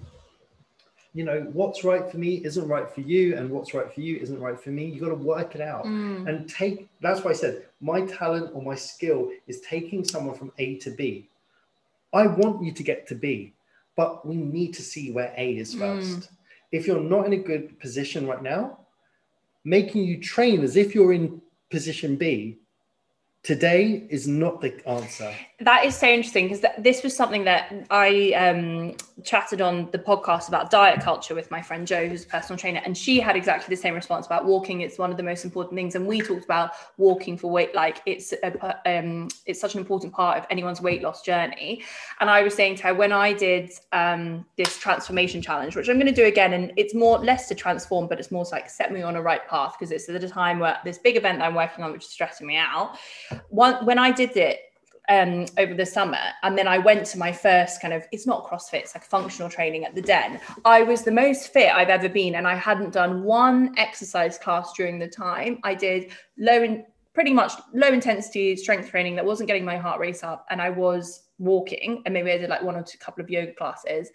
you 1.13 1.23
know, 1.23 1.41
what's 1.53 1.83
right 1.83 2.09
for 2.09 2.17
me 2.17 2.41
isn't 2.43 2.67
right 2.67 2.89
for 2.89 3.01
you, 3.01 3.35
and 3.35 3.51
what's 3.51 3.73
right 3.73 3.93
for 3.93 4.01
you 4.01 4.17
isn't 4.17 4.39
right 4.39 4.59
for 4.59 4.69
me. 4.69 4.85
You've 4.85 5.03
got 5.03 5.09
to 5.09 5.15
work 5.15 5.53
it 5.55 5.61
out 5.61 5.85
mm. 5.85 6.27
and 6.27 6.49
take. 6.49 6.87
That's 7.01 7.23
why 7.23 7.31
I 7.31 7.33
said 7.33 7.65
my 7.81 8.01
talent 8.05 8.51
or 8.53 8.63
my 8.63 8.75
skill 8.75 9.29
is 9.45 9.61
taking 9.61 10.03
someone 10.03 10.35
from 10.35 10.51
A 10.57 10.77
to 10.77 10.89
B. 10.89 11.27
I 12.13 12.25
want 12.27 12.63
you 12.63 12.71
to 12.71 12.83
get 12.83 13.07
to 13.09 13.15
B, 13.15 13.53
but 13.95 14.25
we 14.25 14.37
need 14.37 14.73
to 14.75 14.81
see 14.81 15.11
where 15.11 15.33
A 15.37 15.57
is 15.57 15.75
mm. 15.75 15.79
first. 15.79 16.31
If 16.71 16.87
you're 16.87 17.01
not 17.01 17.25
in 17.25 17.33
a 17.33 17.37
good 17.37 17.79
position 17.79 18.27
right 18.27 18.41
now, 18.41 18.79
making 19.63 20.03
you 20.03 20.19
train 20.19 20.63
as 20.63 20.75
if 20.75 20.95
you're 20.95 21.13
in 21.13 21.41
position 21.69 22.15
B 22.15 22.59
today 23.43 24.05
is 24.09 24.27
not 24.27 24.61
the 24.61 24.87
answer. 24.87 25.33
That 25.59 25.83
is 25.85 25.95
so 25.95 26.07
interesting 26.07 26.47
because 26.47 26.63
this 26.77 27.01
was 27.01 27.15
something 27.15 27.43
that 27.45 27.73
I 27.89 28.33
um, 28.33 28.95
chatted 29.23 29.61
on 29.61 29.89
the 29.91 29.97
podcast 29.97 30.47
about 30.47 30.69
diet 30.69 31.01
culture 31.01 31.33
with 31.33 31.49
my 31.49 31.61
friend 31.61 31.87
joe 31.87 32.07
who's 32.07 32.23
a 32.23 32.27
personal 32.27 32.57
trainer, 32.57 32.81
and 32.85 32.95
she 32.95 33.19
had 33.19 33.35
exactly 33.35 33.75
the 33.75 33.81
same 33.81 33.95
response 33.95 34.27
about 34.27 34.45
walking. 34.45 34.81
It's 34.81 34.99
one 34.99 35.09
of 35.09 35.17
the 35.17 35.23
most 35.23 35.43
important 35.43 35.75
things, 35.75 35.95
and 35.95 36.05
we 36.05 36.21
talked 36.21 36.45
about 36.45 36.71
walking 36.97 37.35
for 37.37 37.49
weight, 37.49 37.73
like 37.73 38.01
it's 38.05 38.31
a, 38.31 38.99
um, 38.99 39.27
it's 39.47 39.59
such 39.59 39.73
an 39.73 39.79
important 39.79 40.13
part 40.13 40.37
of 40.37 40.45
anyone's 40.51 40.81
weight 40.81 41.01
loss 41.01 41.23
journey. 41.23 41.83
And 42.19 42.29
I 42.29 42.43
was 42.43 42.53
saying 42.53 42.75
to 42.77 42.83
her 42.83 42.93
when 42.93 43.11
I 43.11 43.33
did 43.33 43.71
um, 43.91 44.45
this 44.55 44.77
transformation 44.77 45.41
challenge, 45.41 45.75
which 45.75 45.89
I'm 45.89 45.97
going 45.97 46.13
to 46.13 46.21
do 46.21 46.25
again, 46.25 46.53
and 46.53 46.73
it's 46.77 46.93
more 46.93 47.17
less 47.17 47.47
to 47.47 47.55
transform, 47.55 48.07
but 48.07 48.19
it's 48.19 48.31
more 48.31 48.45
to 48.45 48.51
like 48.51 48.69
set 48.69 48.91
me 48.91 49.01
on 49.01 49.15
a 49.15 49.21
right 49.21 49.47
path 49.47 49.75
because 49.79 49.91
it's 49.91 50.07
at 50.09 50.23
a 50.23 50.29
time 50.29 50.59
where 50.59 50.77
this 50.85 50.99
big 50.99 51.17
event 51.17 51.41
I'm 51.41 51.55
working 51.55 51.83
on, 51.83 51.91
which 51.91 52.05
is 52.05 52.09
stressing 52.09 52.45
me 52.45 52.57
out. 52.57 52.97
One 53.49 53.85
when 53.85 53.99
I 53.99 54.11
did 54.11 54.35
it 54.37 54.59
um, 55.09 55.45
over 55.57 55.73
the 55.73 55.85
summer. 55.85 56.19
And 56.43 56.57
then 56.57 56.67
I 56.67 56.77
went 56.77 57.05
to 57.07 57.17
my 57.17 57.31
first 57.31 57.81
kind 57.81 57.93
of, 57.93 58.05
it's 58.11 58.25
not 58.25 58.45
CrossFit, 58.45 58.81
it's 58.81 58.95
like 58.95 59.03
functional 59.03 59.49
training 59.49 59.83
at 59.83 59.93
the 59.93 60.01
Den. 60.01 60.39
I 60.63 60.83
was 60.83 61.03
the 61.03 61.11
most 61.11 61.51
fit 61.51 61.73
I've 61.73 61.89
ever 61.89 62.07
been. 62.07 62.35
And 62.35 62.47
I 62.47 62.55
hadn't 62.55 62.93
done 62.93 63.23
one 63.23 63.73
exercise 63.77 64.37
class 64.37 64.73
during 64.73 64.99
the 64.99 65.07
time. 65.07 65.59
I 65.63 65.75
did 65.75 66.11
low 66.37 66.63
in 66.63 66.85
pretty 67.13 67.33
much 67.33 67.53
low 67.73 67.89
intensity 67.89 68.55
strength 68.55 68.89
training 68.89 69.15
that 69.17 69.25
wasn't 69.25 69.47
getting 69.47 69.65
my 69.65 69.77
heart 69.77 69.99
rate 69.99 70.23
up. 70.23 70.45
And 70.49 70.61
I 70.61 70.69
was 70.69 71.23
walking 71.41 72.03
and 72.05 72.13
maybe 72.13 72.31
I 72.31 72.37
did 72.37 72.49
like 72.49 72.61
one 72.61 72.75
or 72.75 72.83
two 72.83 72.97
couple 72.99 73.23
of 73.23 73.29
yoga 73.29 73.51
classes. 73.53 74.09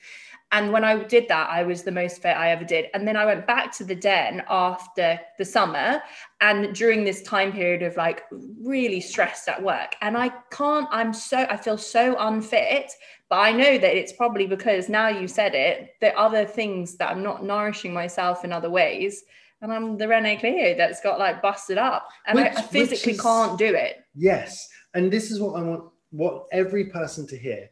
And 0.53 0.73
when 0.73 0.85
I 0.85 1.03
did 1.03 1.27
that, 1.29 1.51
I 1.51 1.65
was 1.65 1.83
the 1.83 1.91
most 1.91 2.23
fit 2.23 2.37
I 2.37 2.53
ever 2.53 2.65
did. 2.65 2.87
And 2.95 3.07
then 3.07 3.17
I 3.17 3.27
went 3.27 3.47
back 3.47 3.77
to 3.79 3.85
the 3.85 3.97
den 3.97 4.43
after 4.49 5.19
the 5.37 5.45
summer 5.45 6.01
and 6.41 6.73
during 6.75 7.03
this 7.05 7.23
time 7.23 7.53
period 7.53 7.83
of 7.83 7.97
like 7.97 8.23
really 8.63 9.01
stressed 9.01 9.49
at 9.49 9.61
work. 9.61 9.97
And 10.03 10.17
I 10.17 10.31
can't, 10.51 10.89
I'm 10.93 11.13
so, 11.13 11.39
I 11.51 11.57
feel 11.57 11.77
so 11.77 12.17
unfit, 12.19 12.93
but 13.29 13.41
I 13.41 13.51
know 13.51 13.77
that 13.77 13.97
it's 13.97 14.13
probably 14.13 14.47
because 14.47 14.89
now 14.89 15.09
you 15.09 15.27
said 15.27 15.55
it, 15.57 15.91
the 16.01 16.17
other 16.17 16.45
things 16.45 16.97
that 16.99 17.11
I'm 17.11 17.25
not 17.25 17.45
nourishing 17.45 17.93
myself 17.93 18.45
in 18.45 18.53
other 18.53 18.71
ways. 18.71 19.25
And 19.63 19.73
I'm 19.73 19.99
the 19.99 20.07
Renault 20.07 20.39
Clio 20.39 20.77
that's 20.77 21.01
got 21.01 21.19
like 21.19 21.43
busted 21.43 21.77
up. 21.77 22.07
And 22.29 22.39
I, 22.39 22.45
Which- 22.45 22.59
I 22.59 22.63
physically 22.63 23.15
is- 23.15 23.21
can't 23.21 23.59
do 23.59 23.75
it. 23.75 23.97
Yes. 24.15 24.69
And 24.95 25.13
this 25.13 25.33
is 25.33 25.41
what 25.41 25.59
I 25.61 25.63
want 25.63 25.91
what 26.17 26.47
every 26.53 26.87
person 26.87 27.27
to 27.29 27.37
hear. 27.37 27.71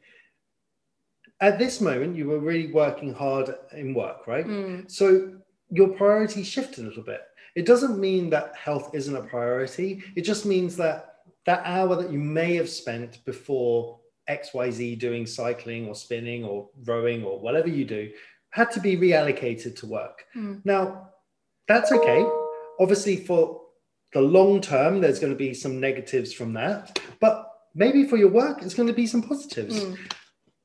At 1.41 1.59
this 1.59 1.81
moment, 1.81 2.17
you 2.17 2.29
were 2.29 2.39
really 2.39 2.73
working 2.73 3.13
hard 3.13 3.55
in 3.73 3.95
work, 3.95 4.27
right? 4.27 4.47
Mm. 4.47 4.91
So 4.91 5.35
your 5.71 5.89
priorities 5.89 6.47
shifted 6.47 6.85
a 6.85 6.89
little 6.89 7.03
bit. 7.03 7.23
It 7.55 7.67
doesn't 7.67 7.99
mean 7.99 8.31
that 8.31 8.57
health 8.57 8.95
isn't 8.95 9.17
a 9.17 9.23
priority. 9.23 10.03
It 10.17 10.23
just 10.23 10.47
means 10.47 10.77
that 10.77 11.17
that 11.47 11.63
hour 11.65 11.95
that 11.97 12.11
you 12.11 12.19
may 12.19 12.55
have 12.57 12.69
spent 12.69 13.25
before 13.25 14.01
XYZ 14.29 14.99
doing 14.99 15.27
cycling 15.27 15.87
or 15.87 15.95
spinning 15.95 16.45
or 16.45 16.71
rowing 16.85 17.23
or 17.23 17.39
whatever 17.39 17.69
you 17.69 17.85
do 17.85 18.11
had 18.51 18.71
to 18.71 18.81
be 18.81 18.97
reallocated 18.97 19.77
to 19.77 19.87
work. 19.87 20.25
Mm. 20.37 20.65
Now, 20.65 21.11
that's 21.69 21.93
okay. 21.93 22.25
Obviously, 22.81 23.17
for 23.17 23.61
the 24.13 24.21
long 24.21 24.61
term, 24.61 25.01
there's 25.01 25.19
going 25.19 25.33
to 25.33 25.39
be 25.39 25.53
some 25.53 25.81
negatives 25.81 26.33
from 26.33 26.53
that, 26.55 26.99
but 27.21 27.51
maybe 27.75 28.07
for 28.07 28.17
your 28.17 28.29
work, 28.29 28.63
it's 28.63 28.75
going 28.75 28.89
to 28.89 28.95
be 28.95 29.07
some 29.07 29.23
positives. 29.23 29.85
Mm. 29.85 29.99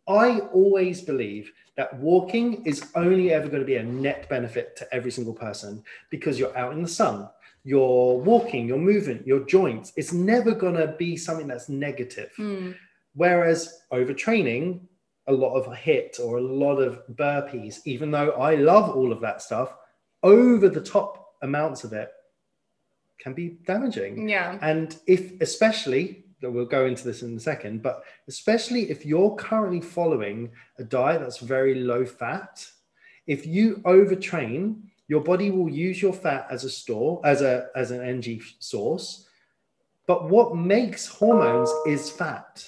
I 0.08 0.40
always 0.40 1.02
believe 1.02 1.52
that 1.78 1.96
walking 1.98 2.66
is 2.66 2.84
only 2.96 3.32
ever 3.32 3.48
going 3.48 3.62
to 3.62 3.66
be 3.66 3.78
a 3.78 3.84
net 3.84 4.28
benefit 4.28 4.76
to 4.78 4.94
every 4.94 5.12
single 5.12 5.34
person 5.34 5.84
because 6.10 6.38
you're 6.38 6.58
out 6.58 6.74
in 6.74 6.82
the 6.82 6.90
sun, 6.90 7.30
you're 7.64 8.18
walking, 8.18 8.68
you're 8.68 8.78
moving, 8.78 9.24
your 9.26 9.46
joints. 9.46 9.94
It's 9.96 10.12
never 10.12 10.54
going 10.54 10.76
to 10.76 10.96
be 10.98 11.16
something 11.16 11.48
that's 11.48 11.70
negative. 11.70 12.32
Mm. 12.38 12.76
Whereas 13.14 13.82
overtraining, 13.94 14.82
a 15.28 15.34
lot 15.34 15.56
of 15.56 15.68
HIIT 15.68 16.20
or 16.20 16.38
a 16.38 16.42
lot 16.42 16.78
of 16.78 17.04
burpees, 17.14 17.80
even 17.86 18.10
though 18.10 18.32
I 18.32 18.56
love 18.56 18.90
all 18.96 19.12
of 19.12 19.22
that 19.22 19.42
stuff, 19.42 19.74
over 20.24 20.68
the 20.70 20.82
top 20.82 21.36
amounts 21.44 21.84
of 21.84 21.94
it 21.94 22.12
can 23.20 23.34
be 23.34 23.60
damaging. 23.66 24.28
Yeah. 24.28 24.58
And 24.62 24.98
if, 25.06 25.40
especially, 25.40 26.26
we'll 26.42 26.66
go 26.66 26.86
into 26.86 27.04
this 27.04 27.22
in 27.22 27.36
a 27.36 27.40
second, 27.40 27.82
but 27.82 28.04
especially 28.28 28.90
if 28.90 29.06
you're 29.06 29.36
currently 29.36 29.82
following 29.82 30.52
a 30.78 30.84
diet 30.84 31.22
that's 31.22 31.40
very 31.40 31.76
low 31.76 32.06
fat, 32.06 32.66
if 33.28 33.46
you 33.46 33.82
overtrain, 33.86 34.82
your 35.08 35.22
body 35.22 35.52
will 35.52 35.70
use 35.70 36.02
your 36.02 36.14
fat 36.14 36.48
as 36.50 36.64
a 36.64 36.70
store, 36.70 37.20
as 37.26 37.42
a 37.42 37.68
as 37.76 37.92
an 37.92 38.02
energy 38.02 38.42
source. 38.60 39.28
But 40.08 40.30
what 40.30 40.56
makes 40.56 41.08
hormones 41.08 41.72
is 41.86 42.10
fat. 42.10 42.68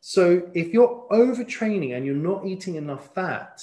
So 0.00 0.48
if 0.54 0.72
you're 0.72 1.06
overtraining 1.10 1.94
and 1.96 2.06
you're 2.06 2.14
not 2.14 2.46
eating 2.46 2.76
enough 2.76 3.14
fat, 3.14 3.62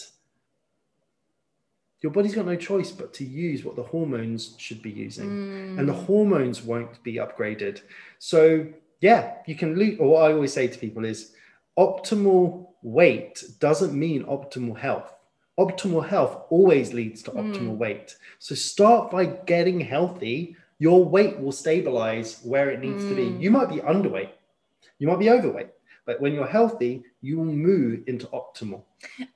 your 2.02 2.12
body's 2.12 2.36
got 2.36 2.46
no 2.46 2.56
choice 2.56 2.92
but 2.92 3.16
to 3.16 3.26
use 3.26 3.66
what 3.66 3.76
the 3.76 3.82
hormones 3.82 4.54
should 4.60 4.84
be 4.84 4.92
using. 4.92 5.28
Mm. 5.28 5.80
And 5.80 5.90
the 5.90 5.94
hormones 5.94 6.62
won't 6.62 7.02
be 7.04 7.16
upgraded. 7.16 7.82
So 8.20 8.68
yeah, 9.06 9.36
you 9.46 9.54
can 9.54 9.76
lose, 9.78 10.00
or 10.00 10.08
what 10.14 10.24
I 10.24 10.34
always 10.34 10.52
say 10.52 10.68
to 10.68 10.80
people 10.80 11.06
is 11.06 11.32
optimal 11.78 12.70
weight 12.82 13.44
doesn't 13.60 13.94
mean 13.94 14.24
optimal 14.24 14.76
health. 14.76 15.14
Optimal 15.60 16.08
health 16.08 16.34
always 16.50 16.92
leads 16.92 17.22
to 17.24 17.32
optimal 17.32 17.76
mm. 17.76 17.78
weight. 17.78 18.18
So 18.40 18.56
start 18.56 19.12
by 19.12 19.26
getting 19.26 19.80
healthy. 19.80 20.56
Your 20.80 21.06
weight 21.06 21.40
will 21.40 21.52
stabilize 21.52 22.40
where 22.44 22.72
it 22.72 22.80
needs 22.80 23.04
to 23.06 23.14
be. 23.14 23.28
Mm. 23.28 23.42
You 23.44 23.52
might 23.52 23.70
be 23.70 23.76
underweight, 23.76 24.32
you 24.98 25.08
might 25.08 25.20
be 25.20 25.30
overweight, 25.30 25.70
but 26.06 26.22
when 26.22 26.34
you're 26.34 26.48
healthy, 26.48 27.04
you 27.22 27.38
will 27.38 27.46
move 27.46 28.04
into 28.06 28.28
optimal. 28.28 28.84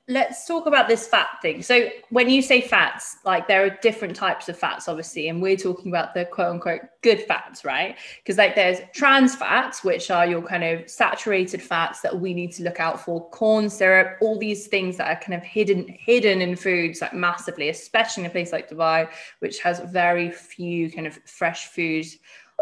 let's 0.08 0.46
talk 0.46 0.66
about 0.66 0.88
this 0.88 1.06
fat 1.06 1.28
thing. 1.42 1.62
So 1.62 1.90
when 2.10 2.30
you 2.30 2.42
say 2.42 2.60
fats, 2.60 3.18
like 3.24 3.48
there 3.48 3.64
are 3.64 3.70
different 3.82 4.14
types 4.14 4.48
of 4.48 4.56
fats, 4.56 4.88
obviously, 4.88 5.28
and 5.28 5.42
we're 5.42 5.56
talking 5.56 5.90
about 5.90 6.14
the 6.14 6.24
quote 6.24 6.50
unquote 6.50 6.82
good 7.02 7.22
fats, 7.22 7.64
right? 7.64 7.96
Because 8.18 8.38
like 8.38 8.54
there's 8.54 8.78
trans 8.94 9.34
fats, 9.34 9.82
which 9.82 10.10
are 10.10 10.26
your 10.26 10.42
kind 10.42 10.62
of 10.62 10.88
saturated 10.88 11.60
fats 11.60 12.00
that 12.02 12.20
we 12.20 12.34
need 12.34 12.52
to 12.52 12.62
look 12.62 12.78
out 12.78 13.00
for, 13.00 13.28
corn 13.30 13.68
syrup, 13.68 14.18
all 14.20 14.38
these 14.38 14.68
things 14.68 14.96
that 14.96 15.08
are 15.08 15.20
kind 15.20 15.34
of 15.34 15.42
hidden 15.42 15.86
hidden 15.98 16.40
in 16.40 16.54
foods 16.54 17.00
like 17.00 17.14
massively, 17.14 17.68
especially 17.68 18.24
in 18.24 18.30
a 18.30 18.32
place 18.32 18.52
like 18.52 18.70
Dubai, 18.70 19.08
which 19.40 19.58
has 19.60 19.80
very 19.80 20.30
few 20.30 20.90
kind 20.90 21.06
of 21.06 21.14
fresh 21.24 21.66
food 21.66 22.06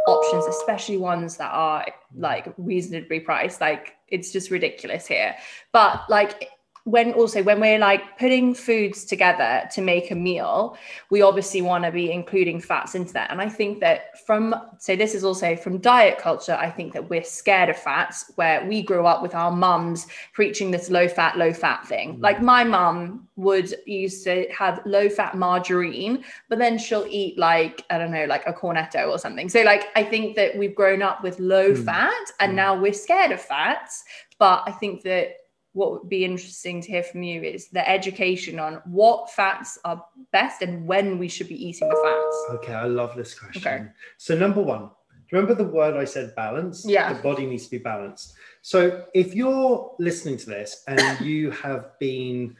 options, 0.07 0.45
especially 0.47 0.97
ones 0.97 1.37
that 1.37 1.51
are 1.53 1.87
like 2.15 2.53
reasonably 2.57 3.21
priced. 3.21 3.61
Like 3.61 3.97
it's 4.09 4.33
just 4.33 4.51
ridiculous 4.51 5.07
here. 5.07 5.35
But 5.73 6.09
like 6.09 6.51
when 6.89 7.13
also 7.13 7.43
when 7.43 7.61
we're 7.61 7.79
like 7.79 8.19
putting 8.19 8.55
foods 8.55 9.05
together 9.05 9.69
to 9.71 9.83
make 9.83 10.11
a 10.11 10.15
meal 10.15 10.77
we 11.11 11.21
obviously 11.21 11.61
want 11.61 11.85
to 11.85 11.93
be 11.93 12.11
including 12.11 12.61
fats 12.61 12.95
into 12.95 13.13
that. 13.13 13.31
And 13.31 13.43
i 13.43 13.49
think 13.49 13.81
that 13.81 14.19
from 14.27 14.55
so 14.79 14.97
this 14.97 15.15
is 15.15 15.23
also 15.23 15.55
from 15.55 15.79
diet 15.79 16.19
culture 16.19 16.55
i 16.55 16.71
think 16.71 16.93
that 16.95 17.11
we're 17.11 17.25
scared 17.25 17.69
of 17.69 17.77
fats 17.77 18.33
where 18.37 18.67
we 18.67 18.83
grew 18.83 19.07
up 19.07 19.23
with 19.23 19.35
our 19.35 19.51
mums 19.51 20.07
preaching 20.33 20.71
this 20.71 20.89
low 20.89 21.09
fat 21.09 21.37
low 21.37 21.53
fat 21.53 21.87
thing. 21.87 22.17
Mm. 22.17 22.23
Like 22.23 22.41
my 22.41 22.65
mum 22.65 23.29
would 23.37 23.75
used 23.87 24.25
to 24.25 24.47
have 24.51 24.81
low 24.87 25.09
fat 25.09 25.37
margarine 25.37 26.25
but 26.49 26.59
then 26.59 26.79
she'll 26.79 27.07
eat 27.09 27.39
like 27.39 27.85
i 27.91 27.99
don't 27.99 28.11
know 28.11 28.25
like 28.25 28.47
a 28.47 28.53
cornetto 28.53 29.11
or 29.11 29.19
something. 29.19 29.49
So 29.49 29.63
like 29.63 29.89
i 29.95 30.03
think 30.03 30.37
that 30.37 30.57
we've 30.57 30.75
grown 30.75 31.03
up 31.03 31.23
with 31.23 31.39
low 31.39 31.73
mm. 31.73 31.85
fat 31.85 32.27
and 32.41 32.53
mm. 32.53 32.57
now 32.57 32.81
we're 32.81 32.93
scared 32.93 33.33
of 33.33 33.41
fats 33.41 34.05
but 34.39 34.63
i 34.67 34.71
think 34.71 35.03
that 35.03 35.38
what 35.73 35.93
would 35.93 36.09
be 36.09 36.25
interesting 36.25 36.81
to 36.81 36.89
hear 36.89 37.03
from 37.03 37.23
you 37.23 37.43
is 37.43 37.69
the 37.69 37.89
education 37.89 38.59
on 38.59 38.83
what 38.87 39.31
fats 39.31 39.79
are 39.85 40.05
best 40.33 40.63
and 40.63 40.87
when 40.87 41.19
we 41.19 41.29
should 41.29 41.49
be 41.49 41.67
eating 41.69 41.89
the 41.89 41.95
fats. 41.95 42.59
Okay, 42.59 42.75
I 42.75 42.85
love 42.85 43.15
this 43.15 43.39
question. 43.39 43.73
Okay. 43.73 43.87
So, 44.17 44.37
number 44.37 44.63
one, 44.63 44.91
remember 45.31 45.55
the 45.55 45.65
word 45.65 45.97
I 45.97 46.05
said 46.05 46.35
balance? 46.35 46.85
Yeah. 46.87 47.13
The 47.13 47.23
body 47.23 47.47
needs 47.47 47.65
to 47.65 47.71
be 47.71 47.79
balanced. 47.79 48.35
So, 48.63 49.05
if 49.15 49.35
you're 49.35 49.95
listening 49.99 50.39
to 50.39 50.47
this 50.47 50.85
and 50.89 51.21
you 51.25 51.51
have 51.53 51.99
been 51.99 52.57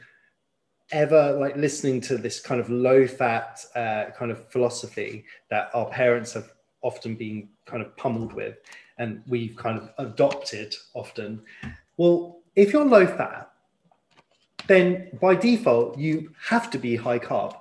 ever 0.91 1.33
like 1.33 1.55
listening 1.55 2.01
to 2.01 2.17
this 2.17 2.39
kind 2.39 2.59
of 2.59 2.69
low 2.69 3.05
fat 3.05 3.63
uh, 3.75 4.05
kind 4.17 4.31
of 4.31 4.49
philosophy 4.51 5.23
that 5.51 5.69
our 5.75 5.85
parents 5.89 6.33
have 6.33 6.51
often 6.81 7.15
been 7.15 7.47
kind 7.65 7.83
of 7.83 7.95
pummeled 7.95 8.33
with 8.33 8.57
and 8.99 9.23
we've 9.27 9.55
kind 9.55 9.77
of 9.77 9.91
adopted 9.97 10.75
often, 10.93 11.41
well, 11.97 12.38
if 12.55 12.73
you're 12.73 12.85
low 12.85 13.05
fat, 13.05 13.51
then 14.67 15.09
by 15.19 15.35
default, 15.35 15.97
you 15.97 16.31
have 16.47 16.69
to 16.71 16.77
be 16.77 16.95
high 16.95 17.19
carb. 17.19 17.55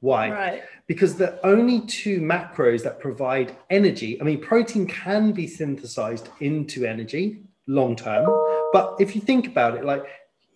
Why? 0.00 0.30
Right. 0.30 0.62
because 0.88 1.14
the 1.14 1.44
only 1.46 1.80
two 1.82 2.20
macros 2.20 2.82
that 2.82 2.98
provide 2.98 3.56
energy 3.70 4.20
i 4.20 4.24
mean 4.24 4.40
protein 4.40 4.86
can 4.86 5.32
be 5.32 5.46
synthesized 5.46 6.28
into 6.40 6.84
energy 6.84 7.42
long 7.66 7.94
term 7.94 8.26
but 8.72 8.96
if 8.98 9.14
you 9.14 9.20
think 9.20 9.46
about 9.46 9.76
it 9.76 9.84
like 9.84 10.04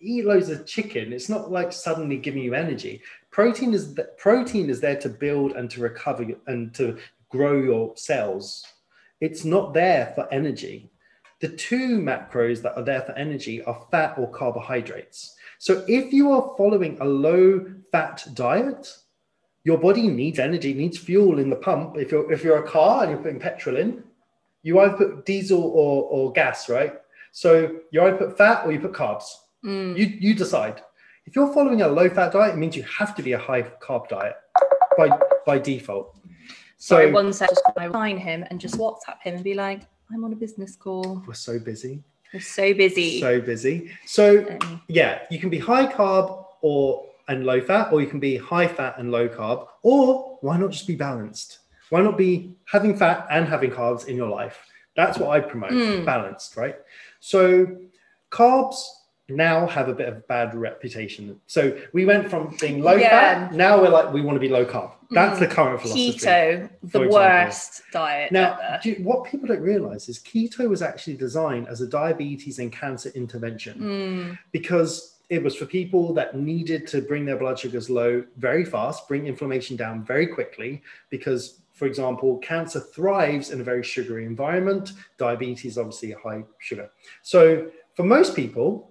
eat 0.01 0.25
loads 0.25 0.49
of 0.49 0.65
chicken 0.65 1.13
it's 1.13 1.29
not 1.29 1.49
like 1.49 1.71
suddenly 1.71 2.17
giving 2.17 2.43
you 2.43 2.53
energy 2.53 3.01
protein 3.31 3.73
is 3.73 3.95
the, 3.95 4.03
protein 4.17 4.69
is 4.69 4.81
there 4.81 4.99
to 4.99 5.09
build 5.09 5.53
and 5.53 5.69
to 5.71 5.79
recover 5.79 6.25
and 6.47 6.73
to 6.73 6.97
grow 7.29 7.57
your 7.59 7.95
cells 7.95 8.65
it's 9.21 9.45
not 9.45 9.73
there 9.73 10.11
for 10.13 10.31
energy 10.31 10.89
the 11.39 11.49
two 11.49 11.99
macros 11.99 12.61
that 12.61 12.75
are 12.75 12.83
there 12.83 13.01
for 13.01 13.11
energy 13.13 13.61
are 13.63 13.87
fat 13.91 14.15
or 14.17 14.29
carbohydrates 14.31 15.35
so 15.59 15.83
if 15.87 16.13
you 16.13 16.31
are 16.31 16.53
following 16.57 16.97
a 16.99 17.05
low 17.05 17.65
fat 17.91 18.25
diet 18.33 18.87
your 19.67 19.77
body 19.77 20.07
needs 20.07 20.39
energy, 20.39 20.73
needs 20.73 20.97
fuel 20.97 21.39
in 21.39 21.49
the 21.49 21.57
pump. 21.57 21.97
If 21.97 22.09
you're 22.09 22.31
if 22.31 22.41
you're 22.41 22.63
a 22.63 22.67
car 22.67 23.03
and 23.03 23.11
you're 23.11 23.21
putting 23.21 23.37
petrol 23.37 23.75
in, 23.75 24.01
you 24.63 24.79
either 24.79 24.95
put 24.95 25.25
diesel 25.25 25.61
or, 25.61 26.03
or 26.03 26.31
gas, 26.31 26.69
right? 26.69 26.93
So 27.33 27.81
you 27.91 28.01
either 28.01 28.15
put 28.15 28.37
fat 28.37 28.65
or 28.65 28.71
you 28.71 28.79
put 28.79 28.93
carbs. 28.93 29.25
Mm. 29.65 29.97
You 29.97 30.05
you 30.05 30.33
decide. 30.33 30.81
If 31.25 31.35
you're 31.35 31.53
following 31.53 31.81
a 31.81 31.87
low 31.89 32.07
fat 32.09 32.31
diet, 32.31 32.55
it 32.55 32.57
means 32.57 32.77
you 32.77 32.83
have 32.83 33.13
to 33.17 33.21
be 33.21 33.33
a 33.33 33.37
high 33.37 33.63
carb 33.81 34.07
diet 34.07 34.37
by 34.97 35.09
by 35.45 35.59
default. 35.59 36.17
So 36.77 36.95
Sorry, 36.95 37.11
one 37.11 37.33
sec. 37.33 37.49
Just 37.49 37.61
I 37.75 37.89
find 37.89 38.17
him 38.17 38.45
and 38.49 38.61
just 38.61 38.75
WhatsApp 38.75 39.21
him 39.21 39.35
and 39.35 39.43
be 39.43 39.53
like, 39.53 39.81
I'm 40.11 40.23
on 40.23 40.33
a 40.33 40.35
business 40.35 40.75
call. 40.75 41.23
we're 41.27 41.33
so 41.33 41.59
busy, 41.59 42.03
We're 42.33 42.39
so 42.39 42.73
busy. 42.73 43.19
so 43.19 43.41
busy. 43.41 43.91
So 44.05 44.45
Um, 44.61 44.81
yeah, 44.87 45.19
you 45.29 45.39
can 45.39 45.49
be 45.49 45.59
high 45.59 45.91
carb 45.91 46.45
or 46.61 47.05
and 47.29 47.45
low 47.45 47.59
fat, 47.59 47.91
or 47.91 47.99
you 48.01 48.07
can 48.07 48.19
be 48.21 48.37
high 48.37 48.67
fat 48.67 48.95
and 48.99 49.11
low 49.11 49.27
carb, 49.27 49.67
or 49.83 50.37
why 50.41 50.57
not 50.57 50.71
just 50.71 50.87
be 50.87 50.95
balanced? 50.95 51.59
Why 51.89 52.01
not 52.01 52.17
be 52.17 52.55
having 52.65 52.95
fat 52.97 53.27
and 53.29 53.45
having 53.47 53.71
carbs 53.71 54.07
in 54.07 54.15
your 54.15 54.29
life? 54.29 54.57
That's 54.95 55.17
what 55.17 55.29
I 55.31 55.41
promote, 55.41 55.71
Mm. 55.71 56.05
balanced, 56.05 56.55
right? 56.55 56.77
So 57.19 57.77
carbs 58.31 58.77
now 59.29 59.67
have 59.67 59.89
a 59.89 59.93
bit 59.93 60.07
of 60.07 60.25
bad 60.27 60.55
reputation. 60.55 61.39
So 61.47 61.77
we 61.93 62.05
went 62.05 62.29
from 62.29 62.55
being 62.61 62.81
low 62.81 62.95
Yeah. 62.95 63.09
fat, 63.09 63.53
now 63.53 63.81
we're 63.81 63.89
like 63.89 64.13
we 64.13 64.21
want 64.21 64.37
to 64.37 64.39
be 64.39 64.47
low 64.49 64.65
carb. 64.65 64.91
That's 65.11 65.39
the 65.39 65.47
current 65.47 65.81
philosophy. 65.81 66.13
keto, 66.13 66.69
the 66.81 66.85
example. 67.03 67.09
worst 67.13 67.81
diet 67.91 68.31
Now, 68.31 68.57
you- 68.83 68.95
what 69.03 69.25
people 69.25 69.47
don't 69.47 69.61
realize 69.61 70.07
is 70.09 70.19
keto 70.19 70.69
was 70.69 70.81
actually 70.81 71.15
designed 71.17 71.67
as 71.67 71.81
a 71.81 71.87
diabetes 71.87 72.59
and 72.59 72.71
cancer 72.71 73.09
intervention 73.15 73.79
Mm. 73.79 74.37
because 74.51 75.15
it 75.29 75.43
was 75.43 75.55
for 75.55 75.65
people 75.65 76.13
that 76.13 76.37
needed 76.37 76.87
to 76.87 77.01
bring 77.01 77.25
their 77.25 77.35
blood 77.37 77.59
sugars 77.59 77.89
low 77.89 78.23
very 78.37 78.63
fast, 78.63 79.07
bring 79.09 79.27
inflammation 79.27 79.75
down 79.75 80.03
very 80.05 80.25
quickly. 80.25 80.81
Because, 81.09 81.59
for 81.73 81.85
example, 81.85 82.37
cancer 82.37 82.79
thrives 82.79 83.51
in 83.51 83.59
a 83.59 83.63
very 83.63 83.83
sugary 83.83 84.25
environment, 84.25 84.93
diabetes, 85.17 85.77
obviously, 85.77 86.11
high 86.11 86.43
sugar. 86.59 86.89
So, 87.23 87.69
for 87.95 88.03
most 88.03 88.37
people, 88.37 88.89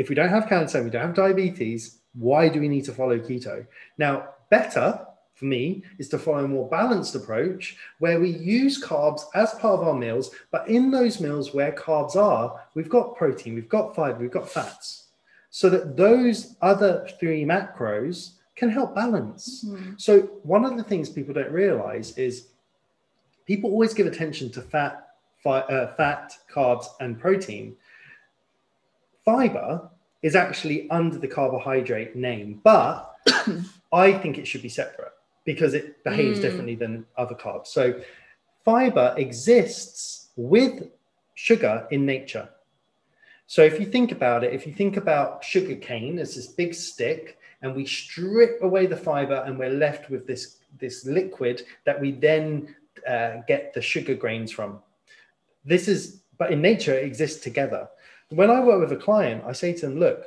if 0.00 0.08
we 0.08 0.14
don't 0.14 0.30
have 0.30 0.48
cancer 0.48 0.82
we 0.82 0.88
don't 0.88 1.08
have 1.08 1.14
diabetes, 1.14 1.98
why 2.14 2.48
do 2.48 2.58
we 2.58 2.68
need 2.68 2.86
to 2.86 2.92
follow 2.92 3.18
keto? 3.18 3.66
Now, 3.98 4.30
better 4.48 5.06
for 5.34 5.44
me 5.44 5.82
is 5.98 6.08
to 6.08 6.18
follow 6.18 6.44
a 6.44 6.48
more 6.48 6.68
balanced 6.70 7.14
approach 7.14 7.76
where 7.98 8.18
we 8.18 8.30
use 8.30 8.82
carbs 8.82 9.24
as 9.34 9.52
part 9.54 9.78
of 9.78 9.86
our 9.86 9.94
meals, 9.94 10.30
but 10.50 10.66
in 10.68 10.90
those 10.90 11.20
meals 11.20 11.52
where 11.52 11.72
carbs 11.72 12.16
are, 12.16 12.62
we've 12.74 12.88
got 12.88 13.14
protein, 13.14 13.54
we've 13.54 13.68
got 13.68 13.94
fiber, 13.94 14.18
we've 14.18 14.30
got 14.30 14.48
fats, 14.48 15.08
so 15.50 15.68
that 15.68 15.98
those 15.98 16.56
other 16.62 17.06
three 17.20 17.44
macros 17.44 18.32
can 18.56 18.70
help 18.70 18.94
balance. 18.94 19.66
So, 19.98 20.20
one 20.44 20.64
of 20.64 20.78
the 20.78 20.84
things 20.84 21.10
people 21.10 21.34
don't 21.34 21.52
realize 21.52 22.16
is 22.16 22.48
people 23.46 23.70
always 23.70 23.92
give 23.92 24.06
attention 24.06 24.50
to 24.52 24.62
fat, 24.62 25.08
fi- 25.44 25.68
uh, 25.76 25.94
fat, 25.96 26.32
carbs, 26.50 26.86
and 27.00 27.20
protein. 27.20 27.76
Fiber 29.30 29.88
is 30.22 30.34
actually 30.34 30.90
under 30.90 31.16
the 31.16 31.28
carbohydrate 31.28 32.16
name, 32.16 32.60
but 32.64 33.14
I 33.92 34.12
think 34.12 34.38
it 34.38 34.46
should 34.46 34.62
be 34.62 34.68
separate 34.68 35.12
because 35.44 35.72
it 35.72 36.02
behaves 36.02 36.38
Mm. 36.38 36.42
differently 36.42 36.74
than 36.74 37.06
other 37.16 37.36
carbs. 37.36 37.68
So, 37.68 37.84
fiber 38.64 39.14
exists 39.16 40.30
with 40.36 40.88
sugar 41.34 41.86
in 41.92 42.04
nature. 42.04 42.48
So 43.46 43.62
if 43.62 43.78
you 43.80 43.86
think 43.86 44.10
about 44.12 44.42
it, 44.44 44.52
if 44.52 44.66
you 44.66 44.72
think 44.72 44.96
about 44.96 45.44
sugar 45.44 45.76
cane 45.76 46.18
as 46.18 46.34
this 46.34 46.48
big 46.48 46.74
stick, 46.74 47.38
and 47.62 47.74
we 47.74 47.84
strip 47.86 48.62
away 48.62 48.86
the 48.86 48.96
fiber, 48.96 49.38
and 49.46 49.58
we're 49.58 49.78
left 49.86 50.10
with 50.10 50.26
this 50.26 50.42
this 50.82 50.96
liquid 51.18 51.56
that 51.86 52.00
we 52.00 52.10
then 52.12 52.74
uh, 53.12 53.32
get 53.46 53.62
the 53.74 53.82
sugar 53.92 54.14
grains 54.14 54.50
from. 54.50 54.70
This 55.64 55.88
is, 55.88 56.00
but 56.38 56.52
in 56.52 56.60
nature, 56.60 56.94
it 56.98 57.04
exists 57.04 57.40
together. 57.48 57.88
When 58.30 58.50
I 58.50 58.60
work 58.60 58.80
with 58.80 58.92
a 58.92 59.02
client, 59.02 59.44
I 59.46 59.52
say 59.52 59.72
to 59.74 59.86
them, 59.86 59.98
look, 59.98 60.26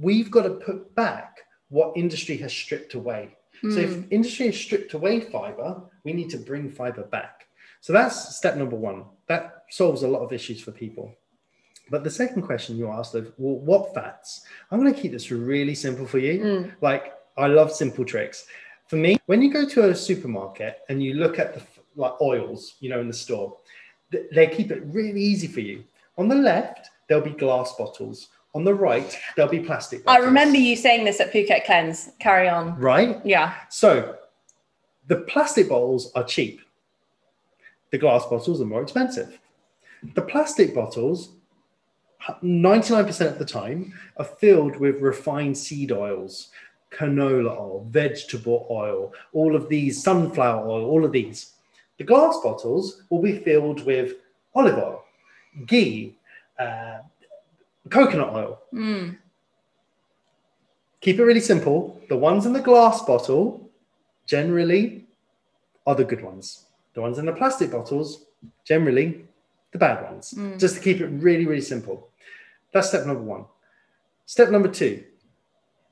we've 0.00 0.30
got 0.30 0.42
to 0.42 0.50
put 0.50 0.94
back 0.94 1.38
what 1.68 1.96
industry 1.96 2.36
has 2.38 2.52
stripped 2.52 2.94
away. 2.94 3.36
Mm. 3.62 3.74
So 3.74 3.80
if 3.80 3.90
Hmm. 3.90 4.02
industry 4.10 4.46
has 4.46 4.56
stripped 4.56 4.94
away 4.94 5.20
fiber, 5.20 5.82
we 6.04 6.12
need 6.12 6.30
to 6.30 6.38
bring 6.38 6.70
fiber 6.70 7.02
back. 7.04 7.46
So 7.80 7.92
that's 7.92 8.36
step 8.36 8.56
number 8.56 8.76
one. 8.76 9.04
That 9.26 9.64
solves 9.70 10.02
a 10.02 10.08
lot 10.08 10.22
of 10.22 10.32
issues 10.32 10.60
for 10.60 10.72
people. 10.72 11.14
But 11.90 12.04
the 12.04 12.10
second 12.10 12.42
question 12.42 12.76
you 12.76 12.88
asked 12.90 13.14
of, 13.14 13.32
well, 13.38 13.56
what 13.60 13.94
fats? 13.94 14.42
I'm 14.70 14.80
going 14.80 14.92
to 14.92 15.00
keep 15.00 15.12
this 15.12 15.30
really 15.30 15.74
simple 15.74 16.06
for 16.06 16.18
you. 16.18 16.40
Mm. 16.40 16.72
Like, 16.80 17.14
I 17.36 17.46
love 17.46 17.72
simple 17.72 18.04
tricks. 18.04 18.46
For 18.88 18.96
me, 18.96 19.18
when 19.26 19.42
you 19.42 19.52
go 19.52 19.66
to 19.68 19.90
a 19.90 19.94
supermarket 19.94 20.80
and 20.88 21.02
you 21.02 21.14
look 21.14 21.38
at 21.38 21.54
the 21.54 21.62
like 21.96 22.20
oils, 22.20 22.76
you 22.80 22.88
know, 22.90 23.00
in 23.00 23.08
the 23.08 23.14
store, 23.14 23.56
they 24.32 24.46
keep 24.46 24.70
it 24.70 24.82
really 24.86 25.20
easy 25.20 25.46
for 25.46 25.60
you. 25.60 25.84
On 26.16 26.28
the 26.28 26.34
left, 26.34 26.88
there'll 27.08 27.24
be 27.24 27.30
glass 27.30 27.74
bottles. 27.76 28.28
On 28.54 28.64
the 28.64 28.74
right, 28.74 29.18
there'll 29.36 29.50
be 29.50 29.60
plastic 29.60 30.02
I 30.06 30.18
remember 30.18 30.56
you 30.56 30.74
saying 30.74 31.04
this 31.04 31.20
at 31.20 31.32
Phuket 31.32 31.64
Cleanse. 31.66 32.10
Carry 32.18 32.48
on. 32.48 32.78
Right? 32.78 33.20
Yeah. 33.24 33.54
So 33.68 34.16
the 35.06 35.16
plastic 35.16 35.68
bottles 35.68 36.12
are 36.14 36.24
cheap. 36.24 36.60
The 37.90 37.98
glass 37.98 38.24
bottles 38.26 38.60
are 38.60 38.66
more 38.66 38.82
expensive. 38.82 39.38
The 40.14 40.22
plastic 40.22 40.74
bottles, 40.74 41.30
99% 42.42 43.26
of 43.26 43.38
the 43.38 43.44
time, 43.44 43.94
are 44.16 44.24
filled 44.24 44.76
with 44.76 45.00
refined 45.00 45.56
seed 45.56 45.92
oils, 45.92 46.50
canola 46.90 47.50
oil, 47.50 47.86
vegetable 47.88 48.66
oil, 48.70 49.12
all 49.32 49.56
of 49.56 49.68
these, 49.68 50.02
sunflower 50.02 50.68
oil, 50.68 50.84
all 50.84 51.04
of 51.04 51.12
these. 51.12 51.52
The 51.98 52.04
glass 52.04 52.38
bottles 52.42 53.02
will 53.10 53.22
be 53.22 53.38
filled 53.38 53.84
with 53.84 54.14
olive 54.54 54.78
oil, 54.78 55.04
ghee, 55.66 56.17
uh, 56.58 56.98
coconut 57.90 58.34
oil, 58.34 58.60
Mm. 58.74 59.16
keep 61.00 61.18
it 61.18 61.24
really 61.24 61.40
simple. 61.40 62.00
The 62.08 62.16
ones 62.16 62.46
in 62.46 62.52
the 62.52 62.60
glass 62.60 63.02
bottle 63.02 63.70
generally 64.26 65.06
are 65.86 65.94
the 65.94 66.04
good 66.04 66.22
ones. 66.22 66.66
The 66.94 67.00
ones 67.00 67.18
in 67.18 67.26
the 67.26 67.32
plastic 67.32 67.70
bottles 67.70 68.26
generally 68.64 69.24
the 69.72 69.78
bad 69.78 70.02
ones. 70.02 70.34
Mm. 70.36 70.58
Just 70.58 70.76
to 70.76 70.80
keep 70.80 71.00
it 71.00 71.06
really, 71.06 71.46
really 71.46 71.60
simple. 71.62 72.08
That's 72.72 72.88
step 72.88 73.06
number 73.06 73.22
one. 73.22 73.44
Step 74.26 74.50
number 74.50 74.68
two 74.68 75.04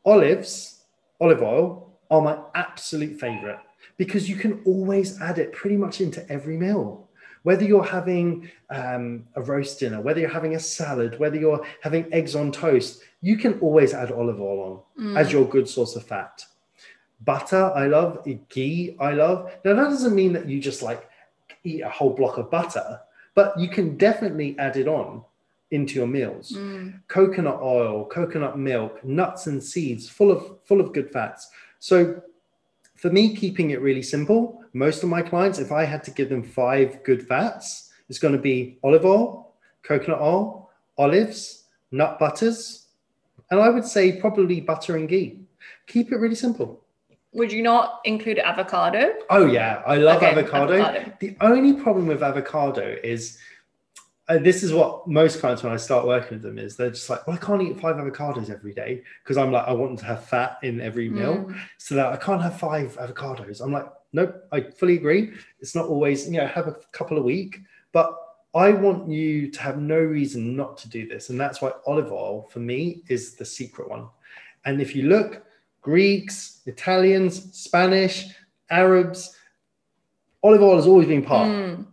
olives, 0.04 0.84
olive 1.20 1.42
oil 1.42 1.98
are 2.10 2.20
my 2.20 2.38
absolute 2.54 3.18
favorite 3.18 3.58
because 3.96 4.28
you 4.28 4.36
can 4.36 4.60
always 4.64 5.20
add 5.20 5.38
it 5.38 5.52
pretty 5.52 5.76
much 5.76 6.00
into 6.00 6.28
every 6.30 6.56
meal. 6.56 7.05
Whether 7.46 7.64
you're 7.64 7.84
having 7.84 8.50
um, 8.70 9.24
a 9.36 9.40
roast 9.40 9.78
dinner, 9.78 10.00
whether 10.00 10.18
you're 10.18 10.28
having 10.28 10.56
a 10.56 10.58
salad, 10.58 11.16
whether 11.20 11.36
you're 11.36 11.64
having 11.80 12.12
eggs 12.12 12.34
on 12.34 12.50
toast, 12.50 13.02
you 13.22 13.36
can 13.36 13.60
always 13.60 13.94
add 13.94 14.10
olive 14.10 14.40
oil 14.40 14.84
on 14.98 15.16
as 15.16 15.30
your 15.30 15.46
good 15.46 15.68
source 15.68 15.94
of 15.94 16.02
fat. 16.02 16.44
Butter, 17.24 17.70
I 17.72 17.86
love. 17.86 18.26
Ghee, 18.48 18.96
I 18.98 19.12
love. 19.12 19.52
Now, 19.64 19.74
that 19.74 19.90
doesn't 19.90 20.16
mean 20.16 20.32
that 20.32 20.48
you 20.48 20.60
just 20.60 20.82
like 20.82 21.08
eat 21.62 21.82
a 21.82 21.88
whole 21.88 22.14
block 22.14 22.36
of 22.36 22.50
butter, 22.50 22.98
but 23.36 23.56
you 23.60 23.68
can 23.68 23.96
definitely 23.96 24.58
add 24.58 24.76
it 24.76 24.88
on 24.88 25.22
into 25.70 25.94
your 25.94 26.08
meals. 26.08 26.50
Mm. 26.50 27.00
Coconut 27.06 27.60
oil, 27.62 28.06
coconut 28.06 28.58
milk, 28.58 29.04
nuts 29.04 29.46
and 29.46 29.62
seeds, 29.62 30.08
full 30.08 30.32
of 30.32 30.58
full 30.64 30.80
of 30.80 30.92
good 30.92 31.12
fats. 31.12 31.48
So, 31.78 32.20
for 32.96 33.10
me, 33.10 33.34
keeping 33.36 33.70
it 33.70 33.80
really 33.80 34.02
simple, 34.02 34.62
most 34.72 35.02
of 35.02 35.08
my 35.08 35.22
clients, 35.22 35.58
if 35.58 35.72
I 35.72 35.84
had 35.84 36.02
to 36.04 36.10
give 36.10 36.28
them 36.28 36.42
five 36.42 37.02
good 37.04 37.26
fats, 37.26 37.92
it's 38.08 38.18
going 38.18 38.34
to 38.34 38.40
be 38.40 38.78
olive 38.82 39.04
oil, 39.04 39.52
coconut 39.82 40.20
oil, 40.20 40.70
olives, 40.98 41.64
nut 41.92 42.18
butters, 42.18 42.86
and 43.50 43.60
I 43.60 43.68
would 43.68 43.84
say 43.84 44.20
probably 44.20 44.60
butter 44.60 44.96
and 44.96 45.08
ghee. 45.08 45.40
Keep 45.86 46.12
it 46.12 46.16
really 46.16 46.34
simple. 46.34 46.82
Would 47.32 47.52
you 47.52 47.62
not 47.62 48.00
include 48.04 48.38
avocado? 48.38 49.12
Oh 49.28 49.46
yeah, 49.46 49.82
I 49.86 49.96
love 49.96 50.22
Okay, 50.22 50.30
avocado. 50.30 50.74
avocado. 50.74 51.12
The 51.20 51.36
only 51.42 51.74
problem 51.74 52.06
with 52.06 52.22
avocado 52.22 52.96
is 53.04 53.38
uh, 54.28 54.38
this 54.38 54.62
is 54.62 54.72
what 54.72 55.06
most 55.06 55.38
clients 55.38 55.62
when 55.62 55.72
I 55.72 55.76
start 55.76 56.04
working 56.06 56.38
with 56.38 56.42
them 56.42 56.58
is 56.58 56.76
they're 56.76 56.90
just 56.90 57.08
like, 57.08 57.24
well, 57.26 57.36
I 57.36 57.44
can't 57.44 57.62
eat 57.62 57.80
five 57.80 57.96
avocados 57.96 58.50
every 58.50 58.74
day 58.74 59.02
because 59.22 59.36
I'm 59.36 59.52
like 59.52 59.66
I 59.66 59.72
want 59.72 59.92
them 59.92 59.98
to 59.98 60.04
have 60.06 60.24
fat 60.24 60.58
in 60.62 60.80
every 60.80 61.08
meal, 61.08 61.36
Mm. 61.36 61.58
so 61.78 61.94
that 61.94 62.12
I 62.12 62.16
can't 62.16 62.42
have 62.42 62.58
five 62.58 62.96
avocados. 62.96 63.60
I'm 63.60 63.72
like, 63.72 63.86
nope, 64.12 64.34
I 64.50 64.62
fully 64.62 64.96
agree. 64.96 65.32
It's 65.60 65.74
not 65.74 65.86
always 65.86 66.26
you 66.28 66.38
know 66.38 66.46
have 66.46 66.66
a 66.66 66.76
couple 66.92 67.18
a 67.18 67.22
week, 67.22 67.60
but 67.92 68.16
I 68.54 68.72
want 68.72 69.08
you 69.08 69.50
to 69.50 69.60
have 69.60 69.78
no 69.78 69.98
reason 69.98 70.56
not 70.56 70.76
to 70.78 70.88
do 70.88 71.06
this, 71.06 71.30
and 71.30 71.40
that's 71.40 71.60
why 71.62 71.72
olive 71.86 72.10
oil 72.10 72.48
for 72.50 72.58
me 72.58 73.02
is 73.08 73.34
the 73.34 73.44
secret 73.44 73.88
one. 73.88 74.08
And 74.64 74.80
if 74.80 74.96
you 74.96 75.04
look, 75.04 75.44
Greeks, 75.82 76.62
Italians, 76.66 77.56
Spanish, 77.56 78.26
Arabs, 78.70 79.36
olive 80.42 80.62
oil 80.62 80.76
has 80.76 80.86
always 80.88 81.06
been 81.06 81.22
part. 81.22 81.48
Mm. 81.48 81.86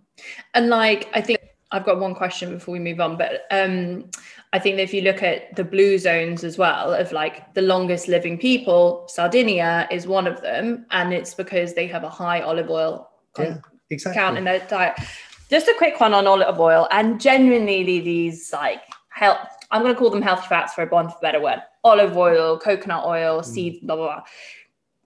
And 0.56 0.70
like, 0.70 1.10
I 1.14 1.22
think 1.22 1.40
I've 1.74 1.84
got 1.84 2.00
one 2.00 2.14
question 2.14 2.52
before 2.52 2.72
we 2.72 2.80
move 2.80 3.02
on, 3.02 3.18
but 3.18 3.48
um, 3.50 4.06
I 4.54 4.60
think 4.60 4.78
that 4.78 4.84
if 4.84 4.94
you 4.94 5.02
look 5.02 5.24
at 5.24 5.56
the 5.56 5.64
blue 5.64 5.98
zones 5.98 6.44
as 6.44 6.58
well, 6.58 6.94
of 6.94 7.12
like 7.12 7.54
the 7.56 7.64
longest 7.64 8.08
living 8.08 8.38
people, 8.38 9.06
Sardinia 9.10 9.88
is 9.92 10.06
one 10.06 10.28
of 10.28 10.40
them, 10.42 10.86
and 10.92 11.12
it's 11.12 11.34
because 11.34 11.74
they 11.74 11.88
have 11.88 12.04
a 12.04 12.10
high 12.10 12.42
olive 12.42 12.70
oil 12.70 13.10
Yeah, 13.40 13.58
exactly. 13.90 14.22
count 14.22 14.38
in 14.38 14.44
their 14.44 14.60
diet. 14.68 15.00
Just 15.50 15.68
a 15.68 15.74
quick 15.78 16.00
one 16.00 16.14
on 16.14 16.28
olive 16.28 16.60
oil, 16.60 16.88
and 16.92 17.20
genuinely 17.20 18.00
these 18.00 18.54
like 18.54 18.84
health. 19.10 19.50
I'm 19.72 19.82
going 19.82 19.96
to 19.96 20.00
call 20.00 20.12
them 20.12 20.22
healthy 20.22 20.48
fats 20.48 20.76
for 20.76 20.84
a 20.84 20.88
bond 20.88 21.10
for 21.10 21.18
a 21.18 21.22
better 21.22 21.42
word. 21.42 21.60
Olive 21.84 22.16
oil, 22.16 22.60
coconut 22.60 23.04
oil, 23.06 23.42
seeds, 23.42 23.80
blah 23.82 23.96
blah 23.96 24.06
blah. 24.06 24.24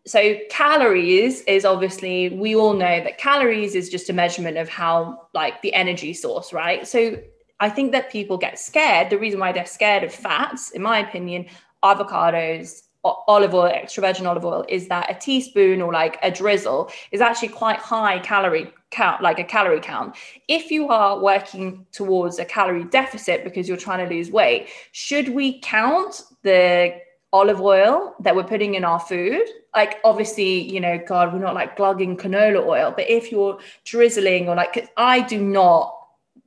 So 0.08 0.38
calories 0.50 1.42
is 1.42 1.66
obviously 1.66 2.30
we 2.30 2.56
all 2.56 2.74
know 2.74 3.04
that 3.04 3.18
calories 3.18 3.76
is 3.76 3.90
just 3.90 4.10
a 4.10 4.14
measurement 4.14 4.58
of 4.58 4.70
how 4.70 5.28
like 5.34 5.62
the 5.62 5.74
energy 5.74 6.14
source, 6.14 6.54
right? 6.54 6.88
So 6.88 7.20
I 7.60 7.70
think 7.70 7.92
that 7.92 8.12
people 8.12 8.38
get 8.38 8.58
scared. 8.58 9.10
The 9.10 9.18
reason 9.18 9.40
why 9.40 9.52
they're 9.52 9.66
scared 9.66 10.04
of 10.04 10.14
fats, 10.14 10.72
in 10.72 10.82
my 10.82 11.00
opinion, 11.00 11.48
avocados, 11.84 12.84
olive 13.04 13.54
oil, 13.54 13.66
extra 13.66 14.02
virgin 14.02 14.26
olive 14.26 14.46
oil, 14.46 14.66
is 14.70 14.88
that 14.88 15.10
a 15.10 15.14
teaspoon 15.14 15.82
or 15.82 15.92
like 15.92 16.18
a 16.24 16.32
drizzle 16.32 16.90
is 17.12 17.22
actually 17.22 17.50
quite 17.50 17.80
high 17.80 18.20
calorie 18.20 18.72
count, 18.92 19.22
like 19.22 19.40
a 19.40 19.44
calorie 19.44 19.82
count. 19.82 20.16
If 20.48 20.72
you 20.72 20.88
are 20.90 21.20
working 21.20 21.86
towards 21.92 22.40
a 22.40 22.46
calorie 22.46 22.86
deficit 22.86 23.44
because 23.44 23.68
you're 23.68 23.78
trying 23.78 24.08
to 24.08 24.14
lose 24.14 24.32
weight, 24.32 24.70
should 24.94 25.30
we 25.30 25.60
count 25.60 26.24
the 26.44 27.00
olive 27.34 27.62
oil 27.62 28.16
that 28.20 28.36
we're 28.36 28.44
putting 28.44 28.76
in 28.76 28.84
our 28.84 29.00
food? 29.00 29.44
Like, 29.76 30.00
obviously, 30.04 30.62
you 30.62 30.80
know, 30.80 31.00
God, 31.06 31.34
we're 31.34 31.40
not 31.40 31.54
like 31.54 31.76
glugging 31.76 32.18
canola 32.18 32.66
oil, 32.66 32.94
but 32.96 33.10
if 33.10 33.32
you're 33.32 33.60
drizzling 33.86 34.50
or 34.50 34.56
like, 34.56 34.90
I 34.98 35.22
do 35.22 35.42
not 35.42 35.94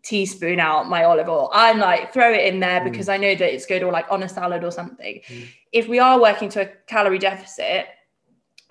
teaspoon 0.03 0.59
out 0.59 0.89
my 0.89 1.05
olive 1.05 1.29
oil. 1.29 1.51
I'm 1.53 1.79
like, 1.79 2.13
throw 2.13 2.33
it 2.33 2.47
in 2.53 2.61
there 2.61 2.83
because 2.83 3.09
I 3.09 3.17
know 3.17 3.35
that 3.35 3.55
it's 3.55 3.67
good 3.67 3.83
or 3.83 3.93
like 3.93 4.07
on 4.11 4.23
a 4.23 4.29
salad 4.29 4.65
or 4.65 4.71
something. 4.71 5.21
Mm. 5.29 5.47
If 5.73 5.89
we 5.89 5.99
are 5.99 6.21
working 6.21 6.49
to 6.51 6.63
a 6.63 6.67
calorie 6.87 7.19
deficit, 7.19 7.87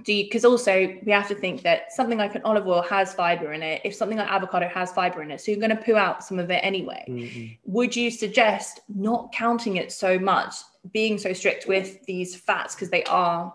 do 0.04 0.14
you 0.14 0.24
because 0.24 0.46
also 0.46 0.96
we 1.04 1.12
have 1.12 1.28
to 1.28 1.36
think 1.36 1.62
that 1.62 1.92
something 1.92 2.18
like 2.18 2.36
an 2.36 2.42
olive 2.44 2.68
oil 2.68 2.82
has 2.82 3.14
fiber 3.14 3.54
in 3.54 3.62
it 3.62 3.82
if 3.84 3.94
something 3.94 4.18
like 4.18 4.30
avocado 4.30 4.68
has 4.68 4.92
fiber 4.92 5.22
in 5.22 5.32
it 5.32 5.42
so 5.42 5.52
you're 5.52 5.60
going 5.60 5.76
to 5.76 5.84
poo 5.84 5.96
out 5.96 6.24
some 6.24 6.40
of 6.40 6.50
it 6.50 6.60
anyway 6.64 7.04
Mhm. 7.08 7.58
would 7.66 7.96
you 7.96 8.10
suggest 8.10 8.82
not 8.88 9.32
counting 9.34 9.78
it 9.78 9.92
so 9.92 10.18
much 10.18 10.56
being 10.92 11.18
so 11.18 11.34
strict 11.34 11.68
with 11.68 12.04
these 12.06 12.36
fats 12.36 12.76
because 12.76 12.90
they 12.90 13.04
are 13.06 13.54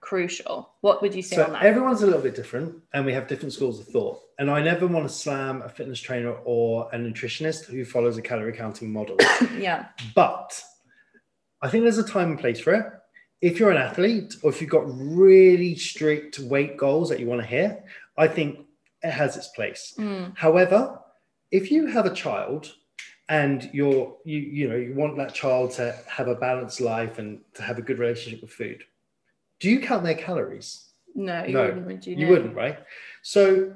crucial 0.00 0.70
what 0.82 1.02
would 1.02 1.14
you 1.14 1.22
say 1.22 1.36
So 1.36 1.44
on 1.44 1.52
that 1.52 1.64
everyone's 1.64 2.02
a 2.02 2.06
little 2.06 2.22
bit 2.22 2.36
different, 2.36 2.76
and 2.92 3.04
we 3.04 3.12
have 3.12 3.26
different 3.26 3.52
schools 3.52 3.80
of 3.80 3.88
thought. 3.88 4.20
And 4.38 4.50
I 4.50 4.62
never 4.62 4.86
want 4.86 5.08
to 5.08 5.12
slam 5.12 5.62
a 5.62 5.68
fitness 5.68 5.98
trainer 6.00 6.32
or 6.44 6.88
a 6.92 6.96
nutritionist 6.96 7.64
who 7.64 7.84
follows 7.84 8.16
a 8.16 8.22
calorie 8.22 8.52
counting 8.52 8.92
model. 8.92 9.16
yeah 9.58 9.86
But 10.14 10.62
I 11.62 11.68
think 11.68 11.82
there's 11.82 11.98
a 11.98 12.06
time 12.06 12.30
and 12.30 12.38
place 12.38 12.60
for 12.60 12.74
it. 12.74 12.86
If 13.40 13.58
you're 13.58 13.70
an 13.70 13.78
athlete 13.78 14.34
or 14.42 14.50
if 14.50 14.60
you've 14.60 14.70
got 14.70 14.84
really 14.86 15.74
strict 15.74 16.38
weight 16.38 16.76
goals 16.76 17.08
that 17.08 17.18
you 17.18 17.26
want 17.26 17.40
to 17.40 17.46
hit, 17.46 17.82
I 18.16 18.28
think 18.28 18.60
it 19.02 19.10
has 19.10 19.36
its 19.36 19.48
place. 19.48 19.94
Mm, 19.98 20.36
However, 20.36 21.00
if 21.50 21.70
you 21.70 21.86
have 21.86 22.06
a 22.06 22.14
child 22.14 22.72
and 23.28 23.68
you're 23.72 24.16
you 24.24 24.38
you 24.38 24.68
know 24.68 24.76
you 24.76 24.94
want 24.94 25.16
that 25.16 25.34
child 25.34 25.72
to 25.72 25.94
have 26.06 26.28
a 26.28 26.34
balanced 26.34 26.80
life 26.80 27.18
and 27.18 27.40
to 27.54 27.62
have 27.62 27.78
a 27.78 27.82
good 27.82 27.98
relationship 27.98 28.40
with 28.40 28.52
food, 28.52 28.84
do 29.60 29.68
you 29.70 29.80
count 29.80 30.04
their 30.04 30.14
calories? 30.14 30.90
no 31.14 31.44
you 31.44 31.54
No, 31.54 31.64
wouldn't 31.66 31.86
would 31.86 32.06
you, 32.06 32.14
You 32.14 32.26
No. 32.26 32.32
wouldn't, 32.32 32.54
right? 32.54 32.78
So 33.22 33.74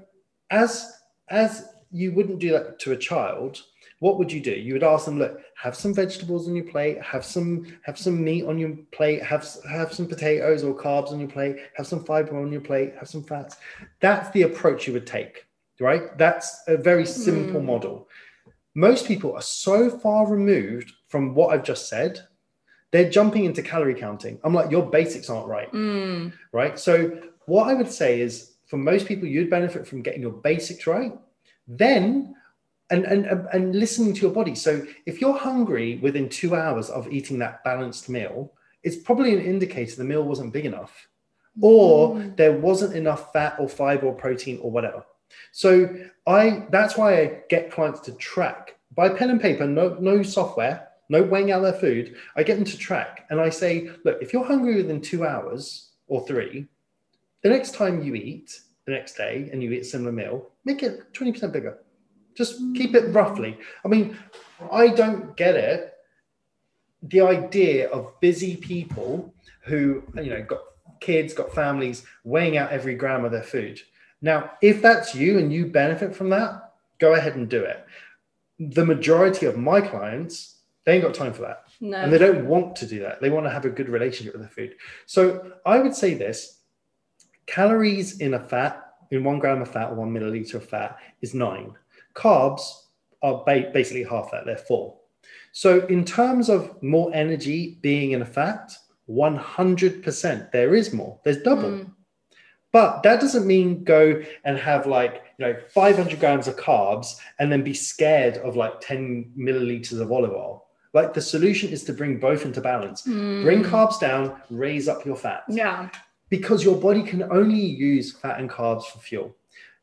as 0.50 1.00
as 1.30 1.68
you 1.90 2.12
wouldn't 2.12 2.38
do 2.38 2.50
that 2.52 2.78
to 2.80 2.92
a 2.92 2.96
child, 2.96 3.62
what 3.98 4.18
would 4.18 4.30
you 4.30 4.40
do? 4.40 4.52
You 4.52 4.74
would 4.74 4.84
ask 4.84 5.04
them, 5.06 5.18
look, 5.18 5.40
have 5.56 5.74
some 5.74 5.92
vegetables 5.94 6.48
on 6.48 6.54
your 6.54 6.64
plate, 6.66 7.00
have 7.02 7.24
some 7.24 7.66
have 7.84 7.98
some 7.98 8.22
meat 8.22 8.44
on 8.44 8.58
your 8.58 8.76
plate, 8.92 9.22
have 9.22 9.44
have 9.68 9.92
some 9.92 10.06
potatoes 10.06 10.62
or 10.62 10.74
carbs 10.76 11.10
on 11.12 11.18
your 11.18 11.28
plate, 11.28 11.56
have 11.76 11.86
some 11.86 12.04
fiber 12.04 12.38
on 12.38 12.52
your 12.52 12.60
plate, 12.60 12.94
have 12.98 13.08
some 13.08 13.24
fats. 13.24 13.56
That's 14.00 14.30
the 14.30 14.42
approach 14.42 14.86
you 14.86 14.92
would 14.92 15.06
take, 15.06 15.46
right? 15.80 16.16
That's 16.18 16.62
a 16.68 16.76
very 16.76 17.06
simple 17.06 17.60
Mm. 17.60 17.64
model. 17.64 18.08
Most 18.88 19.06
people 19.06 19.34
are 19.34 19.42
so 19.42 19.78
far 19.90 20.26
removed 20.26 20.92
from 21.08 21.34
what 21.34 21.48
I've 21.52 21.64
just 21.72 21.88
said, 21.88 22.12
they're 22.92 23.10
jumping 23.10 23.44
into 23.44 23.62
calorie 23.62 23.94
counting. 24.06 24.38
I'm 24.42 24.54
like, 24.54 24.70
your 24.70 24.86
basics 24.98 25.28
aren't 25.30 25.48
right 25.48 25.70
Mm. 25.72 26.32
right? 26.52 26.78
So 26.78 26.94
what 27.46 27.68
I 27.68 27.74
would 27.74 27.90
say 28.00 28.20
is 28.26 28.32
for 28.70 28.78
most 28.78 29.06
people, 29.06 29.26
you'd 29.28 29.50
benefit 29.50 29.86
from 29.86 30.00
getting 30.02 30.22
your 30.22 30.32
basics 30.50 30.86
right, 30.86 31.12
then 31.68 32.34
and 32.92 33.04
and 33.04 33.22
and- 33.54 33.74
listening 33.84 34.12
to 34.14 34.22
your 34.22 34.34
body. 34.40 34.54
So 34.66 34.72
if 35.10 35.20
you're 35.20 35.38
hungry 35.50 35.98
within 36.06 36.28
two 36.28 36.52
hours 36.62 36.88
of 36.90 37.02
eating 37.16 37.38
that 37.40 37.62
balanced 37.68 38.08
meal, 38.08 38.38
it's 38.82 38.96
probably 38.96 39.32
an 39.34 39.42
indicator 39.52 39.94
the 39.96 40.04
meal 40.12 40.24
wasn't 40.32 40.52
big 40.58 40.66
enough, 40.72 40.92
or 41.60 42.14
Mm. 42.14 42.36
there 42.40 42.56
wasn't 42.68 42.96
enough 42.96 43.22
fat 43.34 43.52
or 43.60 43.68
fiber 43.68 44.06
or 44.06 44.14
protein 44.14 44.58
or 44.64 44.70
whatever. 44.76 45.04
So 45.52 45.94
I 46.26 46.66
that's 46.70 46.96
why 46.96 47.20
I 47.20 47.40
get 47.48 47.70
clients 47.70 48.00
to 48.00 48.12
track 48.12 48.76
by 48.94 49.08
pen 49.08 49.30
and 49.30 49.40
paper, 49.40 49.66
no 49.66 49.96
no 50.00 50.22
software, 50.22 50.88
no 51.08 51.22
weighing 51.22 51.50
out 51.50 51.62
their 51.62 51.72
food. 51.72 52.16
I 52.36 52.42
get 52.42 52.56
them 52.56 52.64
to 52.64 52.78
track 52.78 53.26
and 53.30 53.40
I 53.40 53.50
say, 53.50 53.90
look, 54.04 54.22
if 54.22 54.32
you're 54.32 54.44
hungry 54.44 54.76
within 54.76 55.00
two 55.00 55.26
hours 55.26 55.90
or 56.06 56.26
three, 56.26 56.68
the 57.42 57.48
next 57.48 57.74
time 57.74 58.02
you 58.02 58.14
eat, 58.14 58.60
the 58.86 58.92
next 58.92 59.14
day, 59.14 59.48
and 59.52 59.62
you 59.62 59.72
eat 59.72 59.80
a 59.80 59.84
similar 59.84 60.12
meal, 60.12 60.50
make 60.64 60.82
it 60.82 61.12
20% 61.12 61.52
bigger. 61.52 61.78
Just 62.34 62.60
keep 62.74 62.94
it 62.94 63.14
roughly. 63.14 63.58
I 63.84 63.88
mean, 63.88 64.16
I 64.70 64.88
don't 64.88 65.36
get 65.36 65.56
it. 65.56 65.94
The 67.02 67.22
idea 67.22 67.88
of 67.90 68.18
busy 68.20 68.56
people 68.56 69.34
who, 69.64 70.02
you 70.16 70.30
know, 70.30 70.42
got 70.42 70.60
kids, 71.00 71.32
got 71.32 71.54
families, 71.54 72.04
weighing 72.24 72.56
out 72.56 72.70
every 72.70 72.94
gram 72.94 73.24
of 73.24 73.32
their 73.32 73.42
food. 73.42 73.80
Now, 74.22 74.52
if 74.60 74.82
that's 74.82 75.14
you 75.14 75.38
and 75.38 75.52
you 75.52 75.66
benefit 75.66 76.14
from 76.14 76.30
that, 76.30 76.72
go 76.98 77.14
ahead 77.14 77.36
and 77.36 77.48
do 77.48 77.62
it. 77.62 77.84
The 78.58 78.84
majority 78.84 79.46
of 79.46 79.56
my 79.56 79.80
clients, 79.80 80.58
they 80.84 80.94
ain't 80.94 81.04
got 81.04 81.14
time 81.14 81.32
for 81.32 81.42
that 81.42 81.64
No. 81.80 81.96
and 81.98 82.12
they 82.12 82.18
don't 82.18 82.46
want 82.46 82.76
to 82.76 82.86
do 82.86 83.00
that. 83.00 83.20
They 83.20 83.30
want 83.30 83.46
to 83.46 83.50
have 83.50 83.64
a 83.64 83.70
good 83.70 83.88
relationship 83.88 84.34
with 84.34 84.42
their 84.42 84.50
food. 84.50 84.74
So 85.06 85.52
I 85.64 85.78
would 85.78 85.94
say 85.94 86.14
this 86.14 86.58
calories 87.46 88.20
in 88.20 88.34
a 88.34 88.40
fat, 88.40 88.86
in 89.10 89.24
one 89.24 89.38
gram 89.38 89.62
of 89.62 89.70
fat 89.70 89.90
or 89.90 89.94
one 89.94 90.12
milliliter 90.12 90.54
of 90.54 90.68
fat, 90.68 90.98
is 91.22 91.34
nine. 91.34 91.72
Carbs 92.14 92.62
are 93.22 93.42
ba- 93.44 93.70
basically 93.72 94.04
half 94.04 94.30
that, 94.30 94.44
they're 94.46 94.56
four. 94.56 94.96
So, 95.52 95.84
in 95.86 96.04
terms 96.04 96.48
of 96.48 96.80
more 96.82 97.10
energy 97.12 97.78
being 97.82 98.12
in 98.12 98.22
a 98.22 98.26
fat, 98.26 98.72
100% 99.08 100.52
there 100.52 100.74
is 100.74 100.92
more, 100.92 101.18
there's 101.24 101.42
double. 101.42 101.70
Mm. 101.70 101.90
But 102.72 103.02
that 103.02 103.20
doesn't 103.20 103.46
mean 103.46 103.82
go 103.84 104.22
and 104.44 104.56
have 104.56 104.86
like, 104.86 105.22
you 105.38 105.46
know, 105.46 105.56
500 105.70 106.20
grams 106.20 106.46
of 106.46 106.56
carbs 106.56 107.16
and 107.38 107.50
then 107.50 107.62
be 107.64 107.74
scared 107.74 108.36
of 108.38 108.54
like 108.56 108.80
10 108.80 109.32
milliliters 109.36 110.00
of 110.00 110.12
olive 110.12 110.30
oil. 110.32 110.66
Like 110.92 111.12
the 111.14 111.20
solution 111.22 111.70
is 111.70 111.82
to 111.84 111.92
bring 111.92 112.18
both 112.20 112.44
into 112.44 112.60
balance. 112.60 113.02
Bring 113.02 113.62
Mm. 113.62 113.70
carbs 113.70 113.98
down, 114.00 114.40
raise 114.50 114.88
up 114.88 115.04
your 115.04 115.16
fat. 115.16 115.44
Yeah. 115.48 115.88
Because 116.28 116.64
your 116.64 116.76
body 116.76 117.02
can 117.02 117.24
only 117.24 117.60
use 117.60 118.12
fat 118.12 118.38
and 118.38 118.48
carbs 118.48 118.84
for 118.84 118.98
fuel. 119.00 119.34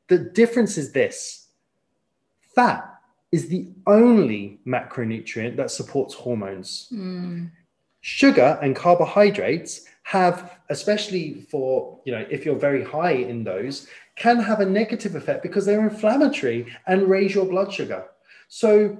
The 0.07 0.17
difference 0.19 0.77
is 0.77 0.93
this 0.93 1.47
fat 2.55 2.89
is 3.33 3.49
the 3.49 3.67
only 3.85 4.59
macronutrient 4.65 5.57
that 5.57 5.71
supports 5.71 6.13
hormones 6.13 6.87
Mm. 6.93 7.51
sugar 7.99 8.57
and 8.61 8.73
carbohydrates 8.75 9.85
have 10.07 10.59
especially 10.69 11.41
for 11.51 11.99
you 12.05 12.13
know 12.13 12.25
if 12.31 12.45
you're 12.45 12.55
very 12.55 12.81
high 12.81 13.11
in 13.11 13.43
those 13.43 13.87
can 14.15 14.39
have 14.39 14.61
a 14.61 14.65
negative 14.65 15.15
effect 15.15 15.43
because 15.43 15.65
they're 15.65 15.83
inflammatory 15.83 16.65
and 16.87 17.09
raise 17.09 17.35
your 17.35 17.45
blood 17.45 17.73
sugar 17.73 18.05
so 18.47 18.97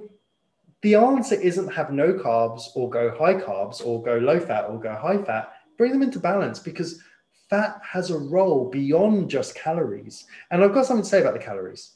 the 0.82 0.94
answer 0.94 1.34
isn't 1.36 1.72
have 1.72 1.90
no 1.90 2.12
carbs 2.12 2.64
or 2.74 2.90
go 2.90 3.16
high 3.16 3.32
carbs 3.32 3.80
or 3.86 4.02
go 4.02 4.18
low 4.18 4.38
fat 4.38 4.66
or 4.68 4.78
go 4.78 4.94
high 4.94 5.16
fat 5.22 5.50
bring 5.78 5.92
them 5.92 6.02
into 6.02 6.18
balance 6.20 6.58
because 6.58 7.00
fat 7.48 7.80
has 7.82 8.10
a 8.10 8.18
role 8.18 8.68
beyond 8.68 9.30
just 9.30 9.54
calories 9.54 10.26
and 10.50 10.62
i've 10.62 10.74
got 10.74 10.84
something 10.84 11.02
to 11.02 11.08
say 11.08 11.22
about 11.22 11.32
the 11.32 11.40
calories 11.40 11.92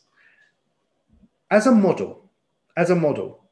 as 1.51 1.67
a 1.67 1.71
model 1.71 2.31
as 2.79 2.89
a 2.89 2.97
model 2.97 3.43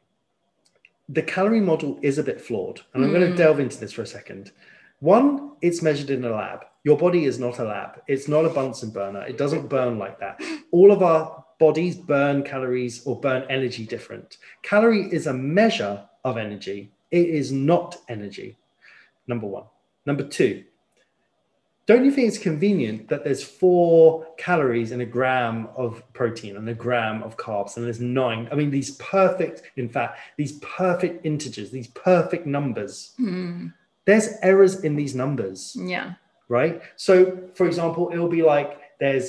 the 1.11 1.23
calorie 1.23 1.61
model 1.61 1.99
is 2.03 2.19
a 2.19 2.23
bit 2.23 2.41
flawed. 2.41 2.83
And 2.95 3.05
I'm 3.05 3.11
going 3.11 3.27
to 3.27 3.33
Mm. 3.33 3.37
delve 3.37 3.59
into 3.59 3.81
this 3.81 3.93
for 3.93 4.03
a 4.03 4.07
second. 4.07 4.53
One, 5.01 5.53
it's 5.63 5.83
measured 5.83 6.11
in 6.11 6.25
a 6.25 6.31
lab. 6.31 6.65
Your 6.85 6.97
body 6.97 7.25
is 7.25 7.39
not 7.39 7.59
a 7.59 7.65
lab. 7.65 8.01
It's 8.07 8.29
not 8.29 8.45
a 8.45 8.51
Bunsen 8.51 8.91
burner. 8.91 9.23
It 9.27 9.37
doesn't 9.37 9.69
burn 9.69 9.99
like 9.99 10.19
that. 10.21 10.41
All 10.71 10.93
of 10.93 11.03
our 11.03 11.45
bodies 11.59 11.97
burn 11.97 12.43
calories 12.43 13.05
or 13.07 13.21
burn 13.21 13.45
energy 13.51 13.85
different. 13.85 14.39
Calorie 14.63 15.13
is 15.13 15.27
a 15.27 15.33
measure 15.33 16.05
of 16.25 16.39
energy. 16.39 16.93
It 17.11 17.29
is 17.29 17.53
not 17.53 17.97
energy. 18.09 18.57
Number 19.27 19.47
one. 19.47 19.65
Number 20.07 20.25
two, 20.25 20.65
don't 21.87 22.05
you 22.05 22.11
think 22.13 22.29
it's 22.29 22.39
convenient 22.39 23.09
that 23.09 23.25
there's 23.25 23.43
four 23.43 24.27
calories 24.39 24.93
in 24.93 25.01
a 25.01 25.05
gram 25.07 25.69
of 25.77 26.03
protein 26.13 26.57
and 26.57 26.69
a 26.69 26.75
gram 26.75 27.23
of 27.23 27.37
carbs 27.37 27.77
and 27.77 27.85
there's 27.85 28.01
nine 28.01 28.49
i 28.53 28.55
mean 28.55 28.71
these 28.71 28.93
perfect 28.97 29.63
in 29.77 29.89
fact 29.89 30.21
these 30.37 30.53
perfect 30.61 31.27
integers 31.27 31.71
these 31.73 31.89
perfect 31.89 32.47
numbers 32.47 33.13
Mm. 33.19 33.73
There's 34.11 34.29
errors 34.51 34.75
in 34.87 34.93
these 35.01 35.15
numbers 35.23 35.59
Yeah. 35.95 36.07
right? 36.59 36.75
So 37.07 37.15
for 37.59 37.65
example 37.71 38.03
it'll 38.13 38.35
be 38.41 38.45
like 38.55 38.71
there's 39.03 39.27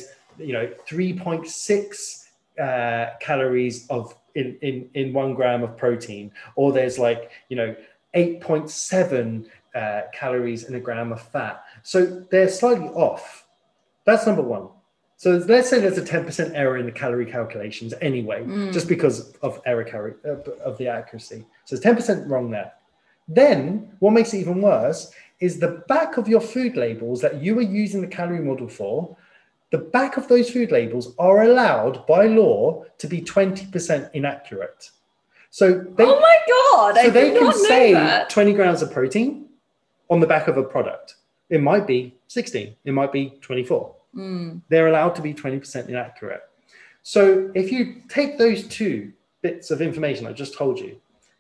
you 0.48 0.54
know 0.58 0.66
3.6 0.90 2.28
uh, 2.60 3.06
calories 3.28 3.76
of 3.96 4.04
in, 4.40 4.48
in 4.68 4.76
in 5.00 5.06
one 5.22 5.32
gram 5.40 5.62
of 5.68 5.72
protein 5.84 6.26
or 6.56 6.68
there's 6.78 6.98
like 7.08 7.22
you 7.50 7.58
know 7.60 7.70
8.7 8.16 9.46
uh, 9.76 10.02
calories 10.14 10.66
in 10.68 10.76
a 10.76 10.80
gram 10.80 11.12
of 11.12 11.22
fat. 11.22 11.64
So 11.84 11.98
they're 12.32 12.50
slightly 12.50 12.88
off. 12.90 13.46
That's 14.06 14.26
number 14.26 14.42
one. 14.42 14.68
So 15.18 15.28
let's 15.48 15.70
say 15.70 15.80
there's 15.80 15.98
a 15.98 16.02
10% 16.02 16.52
error 16.56 16.78
in 16.78 16.86
the 16.86 16.92
calorie 16.92 17.26
calculations 17.38 17.94
anyway 18.02 18.44
Mm. 18.44 18.74
just 18.74 18.88
because 18.88 19.32
of 19.48 19.62
error 19.66 20.18
uh, 20.26 20.52
of 20.70 20.78
the 20.80 20.88
accuracy. 20.88 21.46
So 21.66 21.76
it's 21.76 21.86
10% 21.86 22.28
wrong 22.28 22.50
there 22.52 22.72
then 23.36 23.90
what 24.00 24.12
makes 24.12 24.34
it 24.34 24.40
even 24.40 24.62
worse 24.62 25.12
is 25.40 25.60
the 25.60 25.84
back 25.88 26.18
of 26.18 26.28
your 26.28 26.42
food 26.42 26.76
labels 26.78 27.22
that 27.22 27.42
you 27.42 27.58
are 27.58 27.62
using 27.64 28.02
the 28.02 28.08
calorie 28.08 28.40
model 28.44 28.68
for 28.68 29.16
the 29.72 29.78
back 29.78 30.18
of 30.18 30.28
those 30.28 30.50
food 30.50 30.70
labels 30.72 31.16
are 31.18 31.44
allowed 31.44 32.06
by 32.06 32.26
law 32.28 32.84
to 32.98 33.08
be 33.08 33.22
20% 33.22 34.10
inaccurate 34.14 34.90
so 35.54 35.80
they, 35.98 36.06
oh 36.06 36.20
my 36.20 36.38
god! 36.48 36.98
I 36.98 37.04
so 37.06 37.10
they 37.10 37.32
can 37.38 37.54
say 37.54 37.94
that. 37.94 38.30
20 38.30 38.54
grams 38.54 38.82
of 38.82 38.92
protein 38.92 39.48
on 40.10 40.20
the 40.22 40.28
back 40.28 40.48
of 40.48 40.58
a 40.58 40.64
product 40.64 41.16
it 41.50 41.62
might 41.62 41.86
be 41.88 42.16
16 42.28 42.76
it 42.86 42.92
might 42.94 43.12
be 43.12 43.38
24 43.42 43.96
Mm. 44.14 44.62
they're 44.68 44.88
allowed 44.90 45.16
to 45.16 45.22
be 45.22 45.34
20% 45.34 45.88
inaccurate. 45.88 46.42
So 47.02 47.50
if 47.56 47.72
you 47.72 48.02
take 48.10 48.38
those 48.38 48.68
two 48.68 49.14
bits 49.42 49.72
of 49.72 49.82
information 49.82 50.28
I 50.28 50.34
just 50.34 50.54
told 50.54 50.80
you 50.80 50.98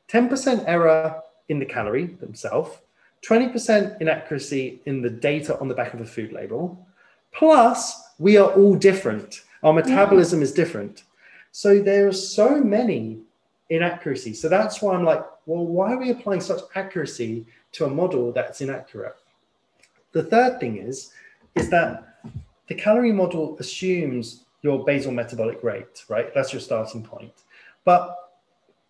10% 0.07 0.63
error 0.67 1.21
in 1.51 1.59
the 1.59 1.65
calorie 1.65 2.05
themselves, 2.05 2.71
20% 3.27 4.01
inaccuracy 4.01 4.81
in 4.85 5.01
the 5.01 5.09
data 5.09 5.59
on 5.59 5.67
the 5.67 5.75
back 5.75 5.93
of 5.93 6.01
a 6.01 6.05
food 6.05 6.31
label, 6.31 6.63
plus 7.33 8.01
we 8.17 8.37
are 8.37 8.51
all 8.53 8.75
different. 8.75 9.41
Our 9.61 9.73
metabolism 9.73 10.41
is 10.41 10.53
different. 10.53 11.03
So 11.51 11.79
there 11.81 12.07
are 12.07 12.13
so 12.13 12.63
many 12.63 13.19
inaccuracies. 13.69 14.41
So 14.41 14.47
that's 14.47 14.81
why 14.81 14.95
I'm 14.95 15.03
like, 15.03 15.23
well, 15.45 15.65
why 15.65 15.93
are 15.93 15.99
we 15.99 16.09
applying 16.11 16.41
such 16.41 16.61
accuracy 16.75 17.45
to 17.73 17.85
a 17.85 17.89
model 17.89 18.31
that's 18.31 18.61
inaccurate? 18.61 19.15
The 20.13 20.23
third 20.23 20.59
thing 20.59 20.77
is, 20.77 21.11
is 21.55 21.69
that 21.69 21.91
the 22.67 22.75
calorie 22.75 23.11
model 23.11 23.57
assumes 23.59 24.45
your 24.61 24.85
basal 24.85 25.11
metabolic 25.11 25.63
rate, 25.63 26.05
right? 26.07 26.33
That's 26.33 26.53
your 26.53 26.61
starting 26.61 27.03
point. 27.03 27.33
But, 27.83 28.15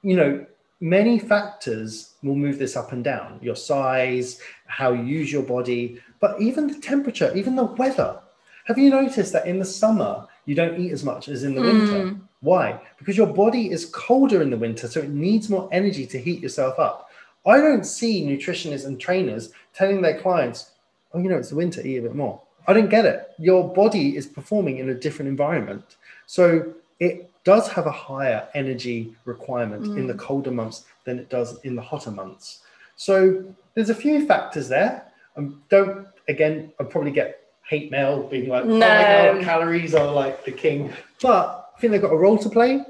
you 0.03 0.15
know, 0.15 0.45
many 0.81 1.19
factors 1.19 2.15
will 2.23 2.35
move 2.35 2.57
this 2.57 2.75
up 2.75 2.91
and 2.91 3.03
down 3.03 3.39
your 3.41 3.55
size, 3.55 4.41
how 4.65 4.91
you 4.91 5.03
use 5.03 5.31
your 5.31 5.43
body, 5.43 6.01
but 6.19 6.41
even 6.41 6.67
the 6.67 6.79
temperature, 6.79 7.31
even 7.35 7.55
the 7.55 7.63
weather. 7.63 8.19
Have 8.65 8.77
you 8.77 8.89
noticed 8.89 9.31
that 9.33 9.47
in 9.47 9.59
the 9.59 9.65
summer, 9.65 10.27
you 10.45 10.55
don't 10.55 10.79
eat 10.79 10.91
as 10.91 11.03
much 11.03 11.29
as 11.29 11.43
in 11.43 11.55
the 11.55 11.61
winter? 11.61 12.09
Hmm. 12.09 12.19
Why? 12.41 12.81
Because 12.97 13.15
your 13.15 13.27
body 13.27 13.71
is 13.71 13.85
colder 13.85 14.41
in 14.41 14.49
the 14.49 14.57
winter, 14.57 14.87
so 14.87 14.99
it 14.99 15.09
needs 15.09 15.49
more 15.49 15.69
energy 15.71 16.07
to 16.07 16.19
heat 16.19 16.41
yourself 16.41 16.79
up. 16.79 17.09
I 17.45 17.57
don't 17.57 17.85
see 17.85 18.23
nutritionists 18.23 18.85
and 18.85 18.99
trainers 18.99 19.51
telling 19.73 20.01
their 20.01 20.19
clients, 20.19 20.71
oh, 21.13 21.19
you 21.19 21.29
know, 21.29 21.37
it's 21.37 21.49
the 21.49 21.55
winter, 21.55 21.81
eat 21.85 21.97
a 21.97 22.01
bit 22.01 22.15
more. 22.15 22.41
I 22.67 22.73
don't 22.73 22.89
get 22.89 23.05
it. 23.05 23.31
Your 23.39 23.73
body 23.73 24.15
is 24.15 24.25
performing 24.27 24.77
in 24.77 24.89
a 24.89 24.95
different 24.95 25.29
environment. 25.29 25.97
So 26.27 26.73
it 27.01 27.29
does 27.43 27.67
have 27.67 27.87
a 27.87 27.91
higher 27.91 28.47
energy 28.53 29.13
requirement 29.25 29.87
in 29.97 30.03
Mm. 30.05 30.07
the 30.07 30.13
colder 30.13 30.51
months 30.51 30.85
than 31.05 31.17
it 31.17 31.27
does 31.29 31.59
in 31.61 31.75
the 31.75 31.81
hotter 31.81 32.11
months. 32.11 32.61
So 32.95 33.43
there's 33.73 33.89
a 33.89 33.95
few 33.95 34.25
factors 34.27 34.69
there. 34.69 34.93
Um, 35.35 35.63
don't 35.69 36.07
again, 36.27 36.71
I'll 36.79 36.85
probably 36.85 37.11
get 37.11 37.39
hate 37.67 37.89
mail 37.91 38.23
being 38.33 38.47
like, 38.49 38.63
oh 38.65 38.67
No. 38.67 38.79
god, 38.79 39.43
calories 39.43 39.95
are 39.95 40.11
like 40.11 40.45
the 40.45 40.51
king. 40.51 40.93
But 41.21 41.71
I 41.75 41.79
think 41.79 41.91
they've 41.91 42.01
got 42.01 42.13
a 42.13 42.17
role 42.27 42.37
to 42.37 42.49
play. 42.49 42.85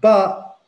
But 0.00 0.58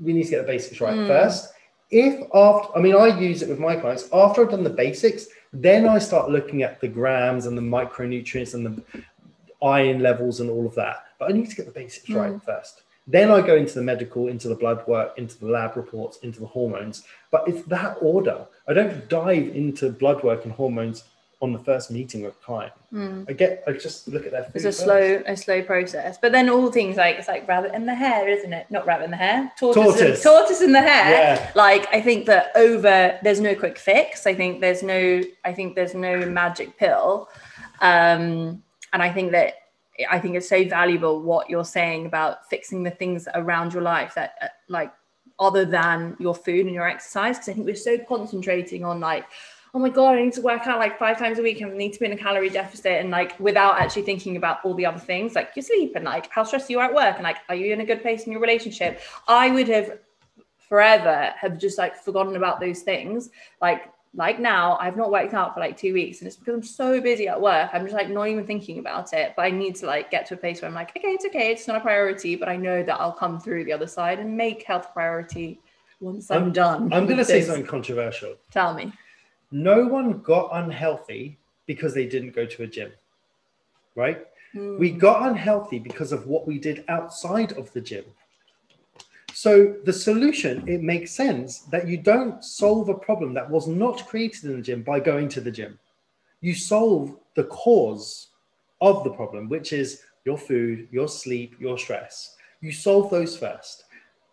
we 0.00 0.12
need 0.12 0.24
to 0.24 0.30
get 0.30 0.40
the 0.44 0.52
basics 0.52 0.80
right 0.80 0.96
Mm. 0.96 1.06
first. 1.06 1.52
If 1.90 2.14
after, 2.34 2.76
I 2.76 2.80
mean, 2.82 2.96
I 2.96 3.06
use 3.18 3.42
it 3.42 3.48
with 3.48 3.60
my 3.60 3.76
clients. 3.76 4.08
After 4.12 4.42
I've 4.42 4.50
done 4.50 4.64
the 4.64 4.70
basics, 4.84 5.28
then 5.52 5.86
I 5.88 5.98
start 5.98 6.28
looking 6.30 6.64
at 6.64 6.80
the 6.80 6.88
grams 6.88 7.46
and 7.46 7.56
the 7.56 7.62
micronutrients 7.62 8.54
and 8.54 8.66
the 8.66 8.82
iron 9.62 10.00
levels 10.00 10.40
and 10.40 10.50
all 10.50 10.66
of 10.66 10.74
that. 10.74 11.04
But 11.18 11.30
I 11.30 11.32
need 11.32 11.48
to 11.50 11.56
get 11.56 11.66
the 11.66 11.72
basics 11.72 12.08
right 12.10 12.32
Mm. 12.32 12.42
first. 12.44 12.82
Then 13.08 13.30
I 13.30 13.40
go 13.40 13.54
into 13.54 13.74
the 13.74 13.82
medical, 13.82 14.26
into 14.28 14.48
the 14.48 14.56
blood 14.56 14.84
work, 14.88 15.16
into 15.16 15.38
the 15.38 15.46
lab 15.46 15.76
reports, 15.76 16.18
into 16.22 16.40
the 16.40 16.46
hormones. 16.46 17.04
But 17.30 17.46
it's 17.46 17.62
that 17.68 17.96
order. 18.00 18.46
I 18.66 18.72
don't 18.72 19.08
dive 19.08 19.54
into 19.54 19.90
blood 19.90 20.24
work 20.24 20.44
and 20.44 20.52
hormones 20.52 21.04
on 21.42 21.52
the 21.52 21.58
first 21.58 21.90
meeting 21.90 22.22
with 22.22 22.32
a 22.32 22.44
client. 22.44 22.72
Mm. 22.92 23.28
I 23.28 23.32
get, 23.34 23.62
I 23.66 23.72
just 23.72 24.08
look 24.08 24.24
at 24.26 24.32
their 24.32 24.42
food. 24.44 24.52
It's 24.56 24.64
a 24.64 24.68
first. 24.68 24.80
slow, 24.80 25.22
a 25.26 25.36
slow 25.36 25.62
process. 25.62 26.16
But 26.20 26.32
then 26.32 26.48
all 26.48 26.72
things 26.72 26.96
like 26.96 27.16
it's 27.16 27.28
like 27.28 27.46
rabbit 27.46 27.74
in 27.74 27.84
the 27.86 27.94
hare, 27.94 28.26
isn't 28.26 28.52
it? 28.52 28.66
Not 28.70 28.86
rabbit 28.86 29.04
in 29.04 29.10
the 29.12 29.18
hare, 29.18 29.52
tortoise, 29.58 29.84
In, 29.84 29.92
Tortoise. 29.92 30.22
tortoise 30.24 30.60
in 30.62 30.72
the 30.72 30.80
hare. 30.80 31.10
Yeah. 31.36 31.50
Like 31.54 31.86
I 31.92 32.00
think 32.00 32.24
that 32.26 32.50
over 32.56 33.18
there's 33.22 33.38
no 33.40 33.54
quick 33.54 33.78
fix. 33.78 34.26
I 34.26 34.34
think 34.34 34.60
there's 34.62 34.82
no, 34.82 35.20
I 35.44 35.52
think 35.52 35.76
there's 35.76 35.94
no 35.94 36.24
magic 36.26 36.76
pill, 36.78 37.28
um, 37.80 38.62
and 38.92 39.02
I 39.02 39.12
think 39.12 39.32
that 39.32 39.54
I 40.10 40.18
think 40.18 40.36
it's 40.36 40.48
so 40.48 40.64
valuable 40.64 41.22
what 41.22 41.48
you're 41.48 41.64
saying 41.64 42.06
about 42.06 42.48
fixing 42.48 42.82
the 42.82 42.90
things 42.90 43.28
around 43.34 43.72
your 43.72 43.82
life 43.82 44.14
that 44.14 44.34
uh, 44.42 44.48
like 44.68 44.92
other 45.38 45.64
than 45.64 46.16
your 46.18 46.34
food 46.34 46.66
and 46.66 46.74
your 46.74 46.88
exercise 46.88 47.36
because 47.36 47.48
I 47.50 47.52
think 47.52 47.66
we're 47.66 47.76
so 47.76 47.98
concentrating 47.98 48.84
on 48.84 49.00
like 49.00 49.26
oh 49.74 49.78
my 49.78 49.90
god 49.90 50.16
I 50.16 50.22
need 50.22 50.32
to 50.34 50.40
work 50.40 50.66
out 50.66 50.78
like 50.78 50.98
five 50.98 51.18
times 51.18 51.38
a 51.38 51.42
week 51.42 51.60
and 51.60 51.72
I 51.72 51.76
need 51.76 51.92
to 51.92 52.00
be 52.00 52.06
in 52.06 52.12
a 52.12 52.16
calorie 52.16 52.48
deficit 52.48 53.00
and 53.00 53.10
like 53.10 53.38
without 53.38 53.78
actually 53.78 54.02
thinking 54.02 54.36
about 54.36 54.64
all 54.64 54.74
the 54.74 54.86
other 54.86 54.98
things 54.98 55.34
like 55.34 55.50
your 55.54 55.62
sleep 55.62 55.92
and 55.94 56.04
like 56.04 56.30
how 56.30 56.44
stressed 56.44 56.70
you 56.70 56.78
are 56.78 56.86
at 56.86 56.94
work 56.94 57.16
and 57.16 57.24
like 57.24 57.36
are 57.48 57.54
you 57.54 57.72
in 57.72 57.80
a 57.80 57.84
good 57.84 58.00
place 58.00 58.24
in 58.24 58.32
your 58.32 58.40
relationship? 58.40 59.00
I 59.28 59.50
would 59.50 59.68
have 59.68 59.98
forever 60.68 61.32
have 61.38 61.58
just 61.58 61.78
like 61.78 61.94
forgotten 61.94 62.36
about 62.36 62.58
those 62.58 62.80
things 62.80 63.30
like 63.60 63.92
like 64.16 64.40
now 64.40 64.76
I've 64.80 64.96
not 64.96 65.10
worked 65.12 65.34
out 65.34 65.52
for 65.54 65.60
like 65.60 65.76
two 65.76 65.92
weeks 65.92 66.20
and 66.20 66.26
it's 66.26 66.36
because 66.36 66.54
I'm 66.54 66.62
so 66.62 67.00
busy 67.00 67.28
at 67.28 67.40
work 67.40 67.70
I'm 67.72 67.82
just 67.82 67.94
like 67.94 68.08
not 68.08 68.28
even 68.28 68.46
thinking 68.46 68.78
about 68.78 69.12
it 69.12 69.34
but 69.36 69.42
I 69.42 69.50
need 69.50 69.76
to 69.76 69.86
like 69.86 70.10
get 70.10 70.26
to 70.26 70.34
a 70.34 70.36
place 70.38 70.60
where 70.62 70.68
I'm 70.68 70.74
like 70.74 70.96
okay 70.96 71.08
it's 71.08 71.26
okay 71.26 71.52
it's 71.52 71.68
not 71.68 71.76
a 71.76 71.80
priority 71.80 72.34
but 72.34 72.48
I 72.48 72.56
know 72.56 72.82
that 72.82 72.98
I'll 73.00 73.12
come 73.12 73.38
through 73.38 73.64
the 73.64 73.72
other 73.74 73.86
side 73.86 74.18
and 74.18 74.36
make 74.36 74.62
health 74.62 74.92
priority 74.94 75.60
once 76.00 76.30
I'm, 76.30 76.44
I'm- 76.44 76.52
done 76.52 76.92
I'm 76.92 77.04
going 77.06 77.18
to 77.18 77.24
say 77.24 77.40
this. 77.40 77.46
something 77.48 77.66
controversial. 77.66 78.34
tell 78.50 78.72
me 78.74 78.90
No 79.52 79.86
one 79.86 80.20
got 80.22 80.48
unhealthy 80.52 81.38
because 81.66 81.92
they 81.94 82.06
didn't 82.06 82.32
go 82.34 82.46
to 82.46 82.62
a 82.62 82.66
gym, 82.66 82.92
right? 83.94 84.26
We 84.54 84.92
Mm. 84.92 84.98
got 84.98 85.28
unhealthy 85.28 85.78
because 85.78 86.12
of 86.12 86.26
what 86.26 86.46
we 86.46 86.58
did 86.58 86.84
outside 86.88 87.52
of 87.52 87.70
the 87.74 87.80
gym. 87.80 88.04
So 89.36 89.76
the 89.84 89.92
solution, 89.92 90.66
it 90.66 90.80
makes 90.80 91.10
sense 91.10 91.58
that 91.70 91.86
you 91.86 91.98
don't 91.98 92.42
solve 92.42 92.88
a 92.88 92.94
problem 92.94 93.34
that 93.34 93.50
was 93.50 93.68
not 93.68 94.06
created 94.06 94.44
in 94.44 94.56
the 94.56 94.62
gym 94.62 94.82
by 94.82 94.98
going 94.98 95.28
to 95.28 95.42
the 95.42 95.50
gym. 95.50 95.78
You 96.40 96.54
solve 96.54 97.14
the 97.34 97.44
cause 97.44 98.28
of 98.80 99.04
the 99.04 99.10
problem, 99.10 99.50
which 99.50 99.74
is 99.74 100.00
your 100.24 100.38
food, 100.38 100.88
your 100.90 101.06
sleep, 101.06 101.54
your 101.60 101.76
stress. 101.76 102.34
You 102.62 102.72
solve 102.72 103.10
those 103.10 103.36
first. 103.36 103.84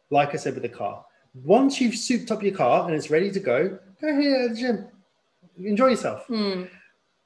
Like 0.09 0.33
I 0.33 0.37
said 0.37 0.53
with 0.53 0.63
the 0.63 0.69
car. 0.69 1.03
Once 1.43 1.81
you've 1.81 1.97
souped 1.97 2.31
up 2.31 2.41
your 2.41 2.55
car 2.55 2.85
and 2.85 2.95
it's 2.95 3.09
ready 3.09 3.29
to 3.29 3.41
go, 3.41 3.77
go 3.99 4.21
here 4.21 4.43
at 4.43 4.51
the 4.51 4.55
gym. 4.55 4.87
Enjoy 5.57 5.87
yourself. 5.87 6.27
Hmm. 6.27 6.63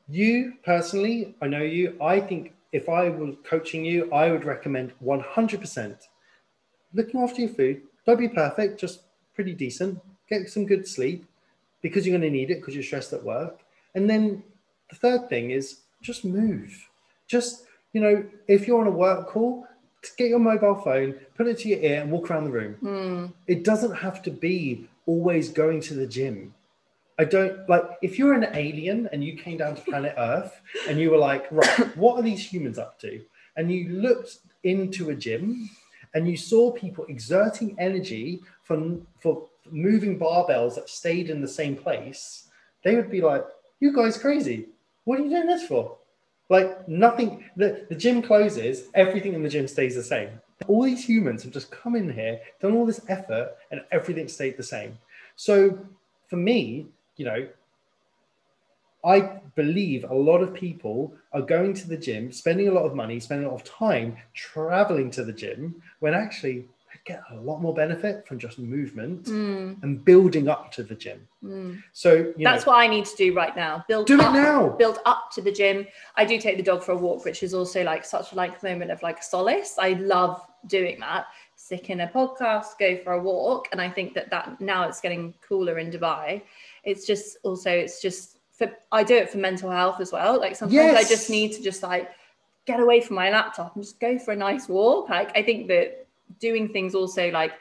You 0.09 0.53
personally, 0.65 1.35
I 1.43 1.47
know 1.47 1.61
you. 1.61 1.95
I 2.01 2.21
think 2.21 2.53
if 2.71 2.89
I 2.89 3.09
was 3.09 3.35
coaching 3.47 3.85
you, 3.85 4.11
I 4.11 4.31
would 4.31 4.45
recommend 4.45 4.93
100% 5.03 5.95
looking 6.97 7.21
after 7.21 7.41
your 7.41 7.51
food. 7.51 7.83
Don't 8.05 8.19
be 8.19 8.27
perfect, 8.27 8.79
just 8.79 9.01
pretty 9.35 9.53
decent. 9.53 10.01
Get 10.27 10.49
some 10.49 10.65
good 10.65 10.87
sleep 10.87 11.25
because 11.81 12.05
you're 12.05 12.17
going 12.17 12.29
to 12.29 12.35
need 12.37 12.51
it 12.51 12.59
because 12.59 12.73
you're 12.73 12.83
stressed 12.83 13.13
at 13.13 13.23
work. 13.23 13.59
And 13.95 14.09
then 14.09 14.43
the 14.89 14.95
third 14.95 15.29
thing 15.29 15.51
is 15.51 15.81
just 16.01 16.25
move. 16.25 16.89
Just, 17.27 17.63
you 17.93 18.01
know, 18.01 18.25
if 18.47 18.67
you're 18.67 18.81
on 18.81 18.87
a 18.87 18.91
work 18.91 19.27
call, 19.27 19.67
get 20.17 20.29
your 20.29 20.39
mobile 20.39 20.75
phone, 20.75 21.15
put 21.35 21.47
it 21.47 21.59
to 21.59 21.69
your 21.69 21.79
ear, 21.79 22.01
and 22.01 22.11
walk 22.11 22.29
around 22.29 22.45
the 22.45 22.51
room. 22.51 22.73
Hmm. 22.75 23.25
It 23.47 23.63
doesn't 23.63 23.95
have 23.95 24.21
to 24.23 24.31
be 24.31 24.89
always 25.05 25.49
going 25.49 25.81
to 25.81 25.93
the 25.93 26.07
gym. 26.07 26.53
I 27.19 27.25
don't 27.25 27.67
like 27.67 27.83
if 28.01 28.19
you're 28.19 28.33
an 28.33 28.47
alien 28.53 29.09
and 29.11 29.23
you 29.23 29.35
came 29.35 29.57
down 29.57 29.75
to 29.75 29.81
planet 29.81 30.13
Earth 30.17 30.61
and 30.87 30.99
you 30.99 31.09
were 31.09 31.17
like, 31.17 31.47
right, 31.51 31.97
what 31.97 32.19
are 32.19 32.21
these 32.21 32.45
humans 32.45 32.77
up 32.77 32.99
to? 32.99 33.21
And 33.55 33.71
you 33.71 33.89
looked 33.89 34.37
into 34.63 35.09
a 35.09 35.15
gym 35.15 35.69
and 36.13 36.27
you 36.27 36.37
saw 36.37 36.71
people 36.71 37.05
exerting 37.07 37.75
energy 37.79 38.41
for, 38.63 38.97
for 39.19 39.47
moving 39.71 40.19
barbells 40.19 40.75
that 40.75 40.89
stayed 40.89 41.29
in 41.29 41.41
the 41.41 41.47
same 41.47 41.75
place, 41.75 42.47
they 42.83 42.95
would 42.95 43.11
be 43.11 43.21
like, 43.21 43.45
you 43.79 43.93
guys 43.93 44.17
crazy. 44.17 44.67
What 45.03 45.19
are 45.19 45.23
you 45.23 45.29
doing 45.29 45.47
this 45.47 45.67
for? 45.67 45.97
Like 46.49 46.87
nothing, 46.87 47.43
the, 47.55 47.85
the 47.89 47.95
gym 47.95 48.21
closes, 48.21 48.85
everything 48.93 49.33
in 49.33 49.43
the 49.43 49.49
gym 49.49 49.67
stays 49.67 49.95
the 49.95 50.03
same. 50.03 50.29
All 50.67 50.83
these 50.83 51.07
humans 51.07 51.43
have 51.43 51.53
just 51.53 51.69
come 51.69 51.95
in 51.95 52.11
here, 52.11 52.39
done 52.61 52.73
all 52.73 52.85
this 52.85 53.01
effort, 53.09 53.55
and 53.71 53.81
everything 53.91 54.27
stayed 54.27 54.57
the 54.57 54.63
same. 54.63 54.97
So 55.35 55.77
for 56.27 56.37
me, 56.37 56.87
you 57.17 57.25
know, 57.25 57.47
I 59.07 59.39
believe 59.55 60.03
a 60.03 60.13
lot 60.13 60.41
of 60.41 60.53
people 60.53 61.13
are 61.33 61.41
going 61.41 61.73
to 61.75 61.87
the 61.87 61.97
gym, 61.97 62.31
spending 62.31 62.67
a 62.67 62.71
lot 62.71 62.85
of 62.85 62.93
money, 62.93 63.19
spending 63.19 63.47
a 63.47 63.49
lot 63.51 63.61
of 63.61 63.67
time 63.67 64.17
traveling 64.33 65.09
to 65.11 65.23
the 65.23 65.33
gym, 65.33 65.81
when 65.99 66.13
actually 66.13 66.67
they 66.89 66.99
get 67.05 67.21
a 67.31 67.35
lot 67.37 67.61
more 67.61 67.73
benefit 67.73 68.27
from 68.27 68.37
just 68.37 68.59
movement 68.59 69.27
Hmm. 69.27 69.73
and 69.81 70.03
building 70.03 70.47
up 70.49 70.71
to 70.73 70.83
the 70.83 70.95
gym. 70.95 71.25
Hmm. 71.41 71.75
So 71.93 72.33
you 72.37 72.43
That's 72.43 72.65
know, 72.65 72.73
what 72.73 72.79
I 72.81 72.87
need 72.87 73.05
to 73.05 73.15
do 73.15 73.33
right 73.33 73.55
now. 73.55 73.83
Build 73.87 74.07
do 74.07 74.15
it 74.15 74.25
up, 74.25 74.33
now. 74.33 74.69
Build 74.69 74.99
up 75.05 75.31
to 75.35 75.41
the 75.41 75.51
gym. 75.51 75.87
I 76.15 76.25
do 76.25 76.37
take 76.37 76.57
the 76.57 76.63
dog 76.63 76.83
for 76.83 76.91
a 76.91 76.97
walk, 76.97 77.23
which 77.25 77.43
is 77.43 77.53
also 77.53 77.83
like 77.83 78.03
such 78.05 78.33
a 78.33 78.35
like 78.35 78.61
moment 78.61 78.91
of 78.91 79.01
like 79.01 79.23
solace. 79.23 79.75
I 79.79 79.93
love 79.93 80.45
doing 80.67 80.99
that. 80.99 81.25
Stick 81.55 81.89
in 81.89 82.01
a 82.01 82.07
podcast, 82.07 82.77
go 82.79 82.97
for 83.03 83.13
a 83.13 83.21
walk, 83.21 83.69
and 83.71 83.81
I 83.81 83.89
think 83.89 84.13
that 84.13 84.29
that 84.29 84.59
now 84.61 84.87
it's 84.87 85.01
getting 85.01 85.33
cooler 85.47 85.79
in 85.79 85.89
Dubai. 85.91 86.41
It's 86.83 87.05
just 87.05 87.37
also 87.43 87.71
it's 87.71 88.01
just 88.01 88.36
for 88.57 88.71
I 88.91 89.03
do 89.03 89.15
it 89.15 89.29
for 89.29 89.37
mental 89.37 89.69
health 89.69 90.01
as 90.01 90.11
well. 90.11 90.39
Like 90.39 90.55
sometimes 90.55 90.95
I 90.95 91.03
just 91.03 91.29
need 91.29 91.53
to 91.53 91.61
just 91.61 91.83
like 91.83 92.09
get 92.65 92.79
away 92.79 93.01
from 93.01 93.15
my 93.15 93.29
laptop 93.29 93.75
and 93.75 93.83
just 93.83 93.99
go 93.99 94.17
for 94.17 94.31
a 94.31 94.35
nice 94.35 94.67
walk. 94.67 95.09
Like 95.09 95.35
I 95.37 95.43
think 95.43 95.67
that 95.67 96.07
doing 96.39 96.67
things 96.69 96.95
also 96.95 97.31
like 97.31 97.53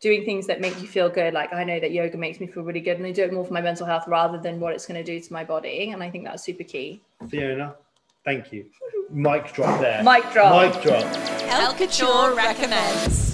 doing 0.00 0.24
things 0.24 0.48
that 0.48 0.60
make 0.60 0.78
you 0.82 0.88
feel 0.88 1.08
good. 1.08 1.32
Like 1.32 1.52
I 1.52 1.62
know 1.62 1.78
that 1.78 1.92
yoga 1.92 2.18
makes 2.18 2.40
me 2.40 2.48
feel 2.48 2.64
really 2.64 2.80
good 2.80 2.98
and 2.98 3.06
I 3.06 3.12
do 3.12 3.22
it 3.22 3.32
more 3.32 3.44
for 3.44 3.52
my 3.52 3.62
mental 3.62 3.86
health 3.86 4.04
rather 4.08 4.36
than 4.36 4.58
what 4.58 4.74
it's 4.74 4.84
going 4.84 5.02
to 5.02 5.04
do 5.04 5.20
to 5.24 5.32
my 5.32 5.44
body. 5.44 5.90
And 5.92 6.02
I 6.02 6.10
think 6.10 6.24
that's 6.24 6.42
super 6.42 6.64
key. 6.64 7.00
Fiona, 7.28 7.76
thank 8.24 8.52
you. 8.52 8.66
Mic 9.10 9.52
drop 9.52 9.80
there. 9.80 10.02
Mic 10.02 10.30
drop. 10.32 10.74
Mic 10.74 10.82
drop. 10.82 11.04
Health 11.42 11.78
Couture 11.78 12.34
recommends. 12.34 13.31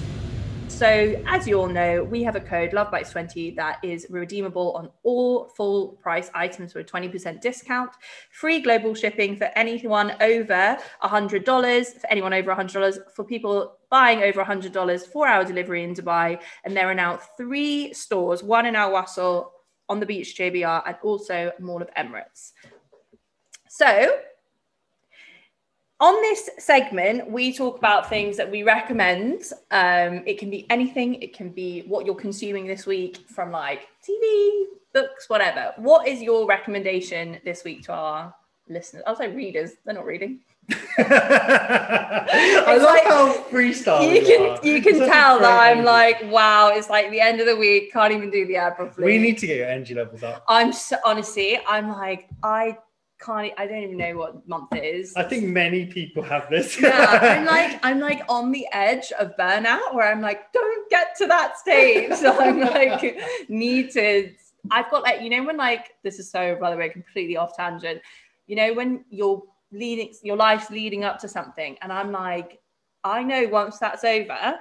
So, 0.79 1.21
as 1.27 1.49
you 1.49 1.59
all 1.59 1.67
know, 1.67 2.05
we 2.05 2.23
have 2.23 2.37
a 2.37 2.41
code 2.41 2.71
LoveBites20 2.71 3.57
that 3.57 3.81
is 3.83 4.07
redeemable 4.11 4.75
on 4.77 4.89
all 5.03 5.49
full 5.57 5.99
price 6.01 6.31
items 6.37 6.73
for 6.73 6.79
a 6.79 6.85
20% 6.85 7.41
discount. 7.41 7.91
Free 8.31 8.61
global 8.61 8.95
shipping 8.95 9.37
for 9.37 9.51
anyone 9.57 10.13
over 10.21 10.79
$100, 11.03 12.01
for 12.01 12.07
anyone 12.13 12.33
over 12.33 12.55
$100, 12.55 13.13
for 13.13 13.25
people 13.25 13.77
buying 13.91 14.23
over 14.23 14.45
$100, 14.45 15.07
four 15.09 15.27
hour 15.27 15.45
delivery 15.45 15.83
in 15.83 15.95
Dubai. 15.95 16.41
And 16.65 16.77
there 16.77 16.89
are 16.89 16.95
now 16.95 17.19
three 17.37 17.93
stores 17.93 18.45
one 18.45 18.65
in 18.65 18.77
Al 18.77 18.93
Wasl, 18.93 19.49
on 19.89 19.99
the 19.99 20.07
beach, 20.07 20.37
JBR, 20.39 20.85
and 20.87 20.97
also 21.03 21.51
Mall 21.59 21.83
of 21.83 21.93
Emirates. 21.97 22.53
So, 23.69 24.17
on 26.01 26.15
this 26.23 26.49
segment, 26.59 27.29
we 27.31 27.53
talk 27.53 27.79
about 27.79 28.09
things 28.09 28.37
that 28.37 28.49
we 28.51 28.63
recommend. 28.63 29.43
Um, 29.71 30.23
it 30.27 30.39
can 30.39 30.49
be 30.49 30.65
anything, 30.71 31.15
it 31.17 31.35
can 31.35 31.51
be 31.51 31.83
what 31.89 32.07
you're 32.07 32.15
consuming 32.15 32.67
this 32.67 32.87
week 32.87 33.19
from 33.29 33.51
like 33.51 33.89
TV, 34.09 34.65
books, 34.95 35.29
whatever. 35.29 35.73
What 35.77 36.07
is 36.07 36.23
your 36.23 36.47
recommendation 36.47 37.39
this 37.45 37.65
week 37.65 37.83
to 37.85 37.93
our 37.93 38.35
listeners? 38.69 39.03
I'll 39.07 39.17
say 39.17 39.35
readers, 39.35 39.73
they're 39.85 39.95
not 39.95 40.07
reading. 40.07 40.41
I 40.99 42.65
It's 42.69 42.85
like 42.85 43.05
how 43.05 43.33
freestyle 43.51 44.15
you 44.15 44.21
can 44.21 44.51
are. 44.51 44.59
you 44.63 44.83
can 44.83 44.99
Such 44.99 45.09
tell 45.09 45.41
that 45.41 45.61
I'm 45.61 45.83
like, 45.85 46.23
wow, 46.31 46.69
it's 46.69 46.91
like 46.91 47.11
the 47.11 47.21
end 47.21 47.41
of 47.41 47.47
the 47.47 47.57
week, 47.57 47.93
can't 47.93 48.13
even 48.13 48.31
do 48.31 48.47
the 48.47 48.57
ad 48.57 48.77
properly. 48.77 49.07
We 49.07 49.19
need 49.19 49.39
to 49.39 49.47
get 49.47 49.57
your 49.57 49.67
energy 49.67 49.95
levels 49.95 50.23
up. 50.23 50.45
I'm 50.47 50.73
so 50.73 50.97
honestly, 51.05 51.59
I'm 51.67 51.89
like, 51.89 52.29
I 52.43 52.77
can't. 53.21 53.53
I 53.57 53.67
don't 53.67 53.83
even 53.83 53.97
know 53.97 54.17
what 54.17 54.49
month 54.49 54.73
it 54.73 54.85
is. 54.85 55.15
I 55.17 55.23
think 55.25 55.45
many 55.45 55.87
people 55.87 56.23
have 56.23 56.49
this. 56.51 56.81
yeah, 56.81 57.19
I'm 57.21 57.45
like 57.57 57.81
I'm 57.83 58.01
like 58.01 58.23
on 58.29 58.53
the 58.53 58.67
edge 58.73 59.13
of 59.13 59.37
burnout 59.37 59.95
where 59.95 60.11
I'm 60.11 60.21
like, 60.21 60.53
don't 60.53 60.91
get 60.91 61.17
to 61.19 61.27
that 61.27 61.59
stage. 61.59 62.13
So 62.15 62.39
I'm 62.41 62.61
like, 62.61 63.19
need 63.49 63.91
to. 63.93 64.33
I've 64.71 64.91
got 64.91 65.03
like, 65.03 65.23
you 65.23 65.31
know, 65.31 65.45
when 65.45 65.57
like 65.57 65.91
this 66.03 66.19
is 66.19 66.31
so 66.31 66.57
by 66.61 66.71
the 66.71 66.77
way, 66.77 66.89
completely 66.89 67.37
off 67.37 67.57
tangent. 67.57 68.01
You 68.47 68.57
know, 68.57 68.75
when 68.75 69.05
you're 69.11 69.43
leading 69.73 70.15
your 70.23 70.37
life's 70.37 70.71
leading 70.71 71.05
up 71.05 71.19
to 71.21 71.29
something, 71.29 71.77
and 71.83 71.93
I'm 71.93 72.13
like, 72.13 72.61
I 73.05 73.23
know 73.23 73.49
once 73.49 73.79
that's 73.79 74.05
over, 74.05 74.59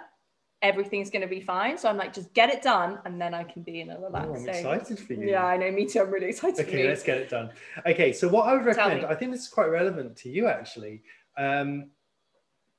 everything's 0.62 1.10
gonna 1.10 1.28
be 1.28 1.42
fine. 1.42 1.78
So 1.78 1.90
I'm 1.90 1.98
like, 1.98 2.14
just 2.14 2.34
get 2.34 2.50
it 2.50 2.62
done, 2.62 3.00
and 3.06 3.22
then 3.22 3.34
I 3.34 3.44
can 3.44 3.62
be 3.64 3.82
in 3.82 3.90
a 3.90 3.98
Oh, 3.98 4.04
relaxed 4.04 4.30
I'm 4.36 4.42
state. 4.42 4.50
excited 4.58 5.00
for 5.00 5.14
you. 5.14 5.28
Yeah, 5.30 5.46
I 5.46 5.58
know. 5.58 5.72
Me 5.72 5.86
too. 5.86 6.02
I'm 6.02 6.10
really 6.12 6.28
excited 6.28 6.58
for 6.58 6.62
Okay, 6.72 6.88
let's 6.88 7.04
get 7.04 7.18
it 7.18 7.30
done. 7.30 7.52
Okay, 7.86 8.12
so 8.14 8.28
what 8.28 8.48
I 8.48 8.54
would 8.54 8.66
recommend. 8.66 9.06
I 9.06 9.16
think 9.16 9.32
this 9.32 9.42
is 9.42 9.50
quite 9.50 9.68
relevant 9.68 10.16
to 10.18 10.30
you 10.30 10.48
actually. 10.48 11.04
Um, 11.38 11.92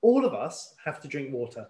all 0.01 0.25
of 0.25 0.35
us 0.35 0.75
have 0.85 1.01
to 1.01 1.09
drink 1.09 1.33
water. 1.33 1.69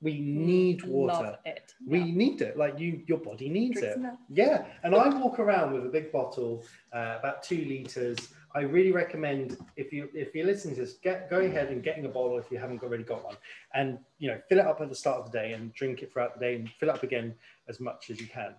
We 0.00 0.18
need 0.18 0.82
water. 0.84 1.12
Mm, 1.14 1.22
Love 1.30 1.38
it. 1.46 1.74
We 1.86 1.98
Yeah. 2.00 2.04
need 2.06 2.42
it. 2.42 2.56
Like 2.56 2.76
you, 2.78 3.02
your 3.06 3.18
body 3.18 3.48
needs 3.48 3.78
Drinks 3.80 3.96
it. 3.96 4.00
enough. 4.00 4.18
Yeah, 4.28 4.66
and 4.82 4.96
I 4.96 5.08
walk 5.16 5.38
around 5.38 5.72
with 5.74 5.86
a 5.86 5.88
big 5.88 6.10
bottle, 6.10 6.64
uh, 6.92 7.16
about 7.20 7.44
two 7.44 7.64
liters. 7.64 8.18
I 8.54 8.60
really 8.60 8.92
recommend 8.92 9.56
if 9.76 9.92
you 9.92 10.08
if 10.14 10.34
you're 10.34 10.46
listening 10.46 10.74
to 10.76 10.82
this, 10.82 10.94
get 10.94 11.30
go 11.30 11.40
ahead 11.40 11.68
and 11.68 11.82
getting 11.82 12.04
a 12.04 12.08
bottle 12.08 12.38
if 12.38 12.50
you 12.50 12.58
haven't 12.58 12.82
already 12.82 13.02
got 13.02 13.24
one, 13.24 13.36
and 13.74 13.98
you 14.18 14.28
know 14.28 14.38
fill 14.48 14.58
it 14.58 14.66
up 14.66 14.80
at 14.80 14.88
the 14.88 14.94
start 14.94 15.18
of 15.18 15.32
the 15.32 15.38
day 15.38 15.52
and 15.52 15.72
drink 15.74 16.02
it 16.02 16.12
throughout 16.12 16.38
the 16.38 16.44
day 16.44 16.56
and 16.56 16.70
fill 16.78 16.90
it 16.90 16.94
up 16.94 17.02
again 17.02 17.34
as 17.68 17.80
much 17.80 18.10
as 18.10 18.20
you 18.20 18.26
can. 18.26 18.54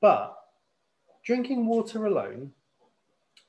But 0.00 0.36
drinking 1.24 1.66
water 1.66 2.06
alone, 2.06 2.52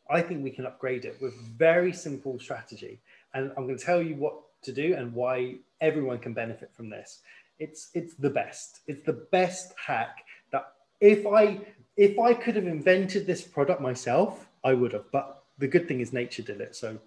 I 0.10 0.22
think 0.22 0.44
we 0.44 0.52
can 0.52 0.66
upgrade 0.66 1.06
it 1.06 1.22
with 1.22 1.34
very 1.36 1.94
simple 1.94 2.40
strategy, 2.40 3.00
and 3.34 3.52
I'm 3.56 3.66
going 3.66 3.78
to 3.78 3.86
tell 3.86 4.02
you 4.02 4.16
what 4.16 4.36
to 4.64 4.72
do 4.72 4.96
and 4.96 5.14
why 5.14 5.56
everyone 5.82 6.20
can 6.20 6.34
benefit 6.34 6.72
from 6.74 6.90
this. 6.90 7.20
It's 7.60 7.90
it's 7.94 8.16
the 8.16 8.30
best. 8.30 8.80
It's 8.88 9.06
the 9.06 9.28
best 9.32 9.74
hack 9.78 10.26
that 10.52 10.74
if 11.00 11.28
I 11.28 11.60
if 11.98 12.18
I 12.18 12.34
could 12.34 12.56
have 12.56 12.66
invented 12.66 13.28
this 13.28 13.44
product 13.44 13.80
myself, 13.80 14.48
I 14.64 14.74
would 14.74 14.94
have. 14.94 15.12
But 15.12 15.43
the 15.58 15.68
good 15.68 15.88
thing 15.88 16.00
is 16.00 16.14
nature 16.14 16.42
did 16.42 16.62
it, 16.62 16.76
so 16.76 16.98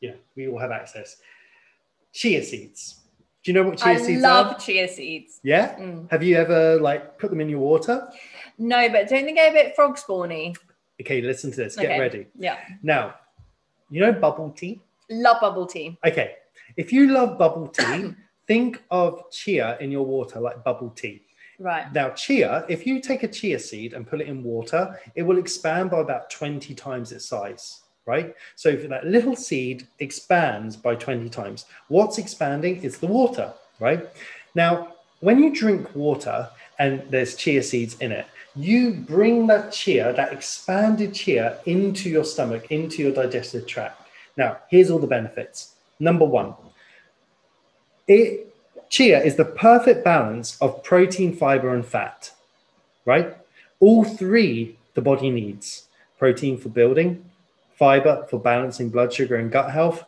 yeah, 0.00 0.12
we 0.36 0.48
all 0.48 0.58
have 0.58 0.70
access. 0.70 1.16
Chia 2.12 2.42
seeds. 2.42 3.00
Do 3.42 3.50
you 3.50 3.54
know 3.54 3.68
what 3.68 3.78
chia 3.78 3.92
I 3.92 3.96
seeds 3.96 4.22
love 4.22 4.58
chia 4.58 4.88
seeds. 4.88 5.40
Yeah. 5.42 5.76
Mm. 5.76 6.10
Have 6.10 6.22
you 6.22 6.36
ever 6.36 6.80
like 6.80 7.18
put 7.18 7.30
them 7.30 7.40
in 7.40 7.48
your 7.48 7.60
water? 7.60 8.08
No, 8.56 8.88
but 8.88 9.08
don't 9.08 9.24
they 9.26 9.32
get 9.32 9.50
a 9.50 9.52
bit 9.52 9.74
frog 9.76 9.96
spawny? 9.96 10.56
Okay, 11.00 11.20
listen 11.20 11.50
to 11.50 11.56
this. 11.56 11.76
Get 11.76 11.86
Okay. 11.86 12.00
ready. 12.00 12.26
Yeah. 12.38 12.58
Now, 12.82 13.14
you 13.90 14.00
know 14.00 14.12
bubble 14.12 14.50
tea. 14.50 14.80
Love 15.10 15.40
bubble 15.40 15.66
tea. 15.66 15.98
Okay, 16.06 16.36
if 16.76 16.92
you 16.92 17.08
love 17.10 17.36
bubble 17.38 17.68
tea, 17.68 18.14
think 18.46 18.82
of 18.90 19.30
chia 19.30 19.76
in 19.80 19.90
your 19.90 20.06
water 20.06 20.40
like 20.40 20.62
bubble 20.64 20.90
tea. 20.90 21.22
Right. 21.58 21.92
Now, 21.92 22.10
chia, 22.10 22.64
if 22.68 22.86
you 22.86 23.00
take 23.00 23.22
a 23.22 23.28
chia 23.28 23.58
seed 23.58 23.92
and 23.92 24.06
put 24.06 24.20
it 24.20 24.26
in 24.26 24.42
water, 24.42 24.98
it 25.14 25.22
will 25.22 25.38
expand 25.38 25.90
by 25.90 26.00
about 26.00 26.30
20 26.30 26.74
times 26.74 27.12
its 27.12 27.26
size, 27.26 27.82
right? 28.06 28.34
So 28.56 28.76
that 28.76 29.06
little 29.06 29.36
seed 29.36 29.86
expands 29.98 30.76
by 30.76 30.94
20 30.94 31.28
times. 31.28 31.66
What's 31.88 32.18
expanding 32.18 32.82
is 32.82 32.98
the 32.98 33.06
water, 33.06 33.52
right? 33.80 34.06
Now, 34.54 34.94
when 35.20 35.42
you 35.42 35.54
drink 35.54 35.94
water 35.94 36.48
and 36.78 37.02
there's 37.10 37.36
chia 37.36 37.62
seeds 37.62 37.96
in 38.00 38.12
it, 38.12 38.26
you 38.56 38.92
bring 38.92 39.46
that 39.48 39.72
chia, 39.72 40.12
that 40.12 40.32
expanded 40.32 41.14
chia, 41.14 41.58
into 41.66 42.08
your 42.08 42.24
stomach, 42.24 42.66
into 42.70 43.02
your 43.02 43.12
digestive 43.12 43.66
tract. 43.66 44.00
Now, 44.36 44.58
here's 44.68 44.90
all 44.90 44.98
the 44.98 45.06
benefits. 45.06 45.74
Number 45.98 46.24
one, 46.24 46.54
it 48.06 48.54
chia 48.90 49.22
is 49.22 49.36
the 49.36 49.44
perfect 49.44 50.04
balance 50.04 50.60
of 50.60 50.82
protein, 50.84 51.34
fiber, 51.34 51.74
and 51.74 51.84
fat, 51.84 52.30
right? 53.04 53.36
All 53.80 54.04
three 54.04 54.76
the 54.94 55.00
body 55.00 55.30
needs 55.30 55.88
protein 56.18 56.56
for 56.56 56.68
building, 56.68 57.24
fiber 57.74 58.26
for 58.30 58.38
balancing 58.38 58.90
blood 58.90 59.12
sugar 59.12 59.36
and 59.36 59.50
gut 59.50 59.70
health, 59.70 60.04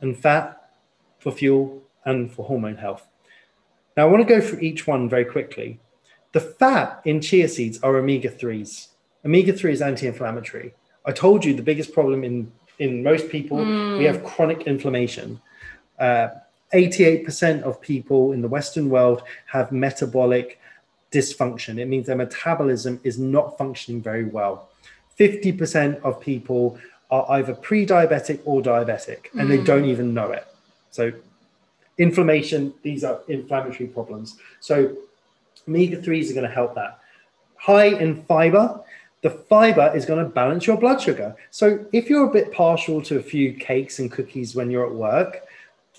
and 0.00 0.18
fat 0.18 0.70
for 1.18 1.30
fuel 1.30 1.82
and 2.04 2.32
for 2.32 2.46
hormone 2.46 2.76
health. 2.76 3.06
Now, 3.96 4.06
I 4.06 4.10
want 4.10 4.26
to 4.26 4.34
go 4.34 4.40
through 4.40 4.60
each 4.60 4.86
one 4.86 5.08
very 5.08 5.24
quickly. 5.24 5.80
The 6.32 6.40
fat 6.40 7.02
in 7.04 7.20
chia 7.20 7.48
seeds 7.48 7.80
are 7.82 7.96
omega 7.96 8.30
3s. 8.30 8.88
Omega 9.24 9.52
3 9.52 9.72
is 9.72 9.82
anti 9.82 10.06
inflammatory. 10.06 10.74
I 11.04 11.12
told 11.12 11.44
you 11.44 11.54
the 11.54 11.62
biggest 11.62 11.92
problem 11.92 12.24
in, 12.24 12.50
in 12.78 13.02
most 13.02 13.28
people, 13.28 13.58
we 13.98 14.04
have 14.04 14.24
chronic 14.24 14.62
inflammation. 14.62 15.40
Uh, 15.98 16.28
88% 16.72 17.62
of 17.62 17.80
people 17.80 18.32
in 18.32 18.42
the 18.42 18.48
Western 18.48 18.88
world 18.88 19.22
have 19.46 19.72
metabolic 19.72 20.60
dysfunction. 21.10 21.78
It 21.78 21.86
means 21.86 22.06
their 22.06 22.16
metabolism 22.16 23.00
is 23.02 23.18
not 23.18 23.58
functioning 23.58 24.00
very 24.00 24.24
well. 24.24 24.68
50% 25.18 26.00
of 26.02 26.20
people 26.20 26.78
are 27.10 27.26
either 27.32 27.54
pre 27.54 27.86
diabetic 27.86 28.40
or 28.44 28.62
diabetic, 28.62 29.26
and 29.38 29.50
they 29.50 29.58
mm. 29.58 29.64
don't 29.64 29.84
even 29.84 30.14
know 30.14 30.30
it. 30.30 30.46
So, 30.90 31.12
inflammation, 31.98 32.74
these 32.82 33.04
are 33.04 33.20
inflammatory 33.28 33.88
problems. 33.88 34.36
So, 34.60 34.96
omega 35.68 35.96
3s 35.98 36.30
are 36.30 36.34
going 36.34 36.48
to 36.48 36.54
help 36.54 36.74
that. 36.74 37.00
High 37.56 37.86
in 37.98 38.22
fiber, 38.24 38.80
the 39.22 39.30
fiber 39.30 39.92
is 39.94 40.06
going 40.06 40.24
to 40.24 40.30
balance 40.30 40.66
your 40.66 40.78
blood 40.78 41.00
sugar. 41.00 41.36
So, 41.50 41.84
if 41.92 42.08
you're 42.08 42.28
a 42.28 42.32
bit 42.32 42.52
partial 42.52 43.02
to 43.02 43.18
a 43.18 43.22
few 43.22 43.54
cakes 43.54 43.98
and 43.98 44.10
cookies 44.10 44.54
when 44.54 44.70
you're 44.70 44.86
at 44.86 44.94
work, 44.94 45.46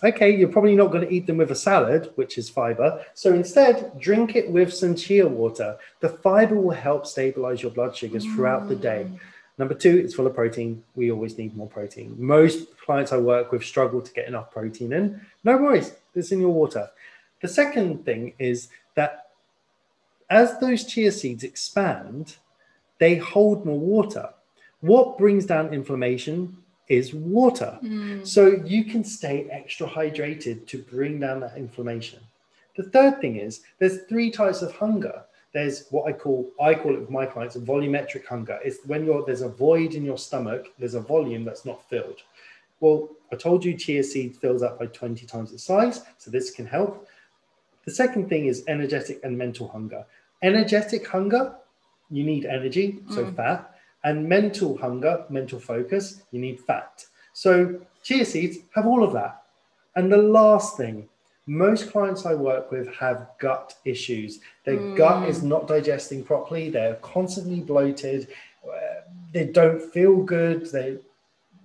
okay, 0.04 0.36
you're 0.36 0.50
probably 0.50 0.76
not 0.76 0.92
going 0.92 1.08
to 1.08 1.14
eat 1.14 1.28
them 1.28 1.38
with 1.38 1.52
a 1.52 1.56
salad, 1.56 2.12
which 2.16 2.38
is 2.38 2.50
fiber. 2.50 3.04
So 3.14 3.34
instead, 3.34 4.00
drink 4.00 4.36
it 4.36 4.50
with 4.50 4.74
some 4.74 4.96
chia 4.96 5.28
water. 5.28 5.78
The 6.00 6.10
fiber 6.10 6.56
will 6.56 6.76
help 6.76 7.06
stabilize 7.06 7.62
your 7.62 7.72
blood 7.72 7.96
sugars 7.96 8.26
throughout 8.26 8.68
the 8.68 8.76
day. 8.76 9.08
Mm. 9.08 9.20
Number 9.58 9.74
two, 9.74 9.98
it's 9.98 10.16
full 10.16 10.28
of 10.28 10.34
protein. 10.34 10.84
We 10.96 11.12
always 11.12 11.38
need 11.38 11.56
more 11.56 11.68
protein. 11.68 12.16
Most 12.18 12.78
clients 12.78 13.12
I 13.12 13.18
work 13.18 13.52
with 13.52 13.64
struggle 13.64 14.02
to 14.02 14.14
get 14.14 14.28
enough 14.28 14.52
protein 14.52 14.94
in. 14.94 15.22
No 15.44 15.58
worries, 15.58 15.94
it's 16.16 16.32
in 16.32 16.40
your 16.40 16.50
water. 16.50 16.90
The 17.42 17.48
second 17.48 18.06
thing 18.06 18.34
is 18.40 18.70
that 18.96 19.32
as 20.30 20.60
those 20.60 20.86
chia 20.86 21.12
seeds 21.12 21.44
expand, 21.44 22.38
they 23.00 23.16
hold 23.16 23.66
more 23.66 23.80
water. 23.80 24.30
What 24.80 25.18
brings 25.18 25.46
down 25.46 25.74
inflammation 25.74 26.58
is 26.88 27.14
water. 27.14 27.80
Mm. 27.82 28.26
So 28.28 28.62
you 28.66 28.86
can 28.86 29.04
stay 29.04 29.48
extra 29.50 29.88
hydrated 29.88 30.68
to 30.68 30.80
bring 30.80 31.20
down 31.20 31.40
that 31.40 31.58
inflammation. 31.58 32.20
The 32.76 32.84
third 32.84 33.22
thing 33.22 33.38
is 33.38 33.62
there's 33.80 34.04
three 34.10 34.30
types 34.32 34.62
of 34.62 34.74
hunger. 34.74 35.24
There's 35.54 35.88
what 35.90 36.08
I 36.08 36.14
call 36.14 36.50
I 36.62 36.74
call 36.74 36.94
it 36.94 37.00
with 37.02 37.10
my 37.10 37.26
clients 37.26 37.56
a 37.56 37.60
volumetric 37.60 38.26
hunger. 38.26 38.60
It's 38.64 38.80
when 38.86 39.06
you're 39.06 39.26
there's 39.26 39.42
a 39.42 39.50
void 39.50 39.96
in 39.96 40.06
your 40.06 40.18
stomach, 40.18 40.68
there's 40.80 40.94
a 40.94 41.02
volume 41.02 41.44
that's 41.44 41.66
not 41.66 41.88
filled. 41.90 42.22
Well, 42.80 43.10
I 43.32 43.36
told 43.36 43.64
you 43.64 43.76
chia 43.76 44.04
seed 44.04 44.36
fills 44.36 44.64
up 44.64 44.80
by 44.80 44.88
20 44.88 45.26
times 45.26 45.54
its 45.54 45.64
size, 45.64 46.02
so 46.18 46.32
this 46.32 46.52
can 46.52 46.66
help. 46.66 47.08
The 47.86 47.92
second 47.92 48.28
thing 48.28 48.46
is 48.46 48.64
energetic 48.68 49.20
and 49.24 49.38
mental 49.38 49.68
hunger. 49.68 50.06
Energetic 50.42 51.08
hunger, 51.08 51.56
you 52.10 52.24
need 52.24 52.46
energy, 52.46 53.00
so 53.10 53.26
mm. 53.26 53.36
fat. 53.36 53.76
And 54.04 54.28
mental 54.28 54.78
hunger, 54.78 55.26
mental 55.30 55.60
focus, 55.60 56.24
you 56.32 56.40
need 56.40 56.60
fat. 56.60 57.06
So 57.34 57.80
chia 58.04 58.26
seeds 58.26 58.58
have 58.74 58.88
all 58.88 59.04
of 59.04 59.14
that. 59.14 59.44
And 59.96 60.12
the 60.12 60.18
last 60.18 60.76
thing, 60.76 61.08
most 61.52 61.92
clients 61.92 62.26
I 62.26 62.34
work 62.34 62.72
with 62.72 62.88
have 62.96 63.28
gut 63.38 63.74
issues. 63.84 64.40
Their 64.64 64.96
gut 64.96 65.28
is 65.28 65.44
not 65.44 65.68
digesting 65.68 66.24
properly. 66.24 66.70
They're 66.70 66.96
constantly 67.16 67.60
bloated. 67.60 68.30
uh, 68.66 69.02
They 69.34 69.46
don't 69.48 69.82
feel 69.94 70.16
good. 70.24 70.66
They, 70.72 70.98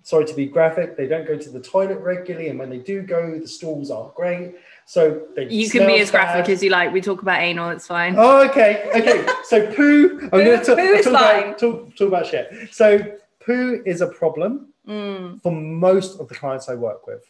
sorry 0.03 0.25
to 0.25 0.35
be 0.35 0.47
graphic, 0.47 0.97
they 0.97 1.07
don't 1.07 1.27
go 1.27 1.37
to 1.37 1.51
the 1.51 1.61
toilet 1.61 1.99
regularly. 2.01 2.49
And 2.49 2.59
when 2.59 2.69
they 2.71 2.79
do 2.79 3.03
go, 3.03 3.39
the 3.39 3.47
stools 3.47 3.91
aren't 3.93 4.15
great. 4.17 4.55
So 4.87 5.23
they 5.37 5.45
You 5.49 5.69
can 5.71 5.87
be 5.87 5.99
as 6.01 6.11
graphic 6.11 6.47
bad. 6.47 6.53
as 6.53 6.63
you 6.65 6.71
like. 6.71 6.93
We 6.93 7.01
talk 7.01 7.23
about 7.23 7.41
anal, 7.41 7.71
it's 7.71 7.87
fine. 7.87 8.15
Oh, 8.19 8.45
okay, 8.49 8.91
okay. 8.95 9.25
So 9.45 9.73
poo. 9.73 10.19
I'm 10.25 10.31
going 10.31 10.59
to 10.59 10.65
talk, 10.65 10.79
Poo 10.79 10.83
is 11.01 11.05
talk, 11.05 11.15
fine. 11.15 11.43
about, 11.45 11.59
talk, 11.59 11.97
talk 11.97 12.09
about 12.09 12.27
shit. 12.27 12.47
So 12.73 12.99
poo 13.45 13.83
is 13.87 14.01
a 14.01 14.09
problem 14.09 14.73
Mm. 14.89 15.43
for 15.43 15.51
most 15.51 16.21
of 16.21 16.29
the 16.29 16.35
clients 16.37 16.69
I 16.69 16.77
work 16.77 17.09
with. 17.09 17.25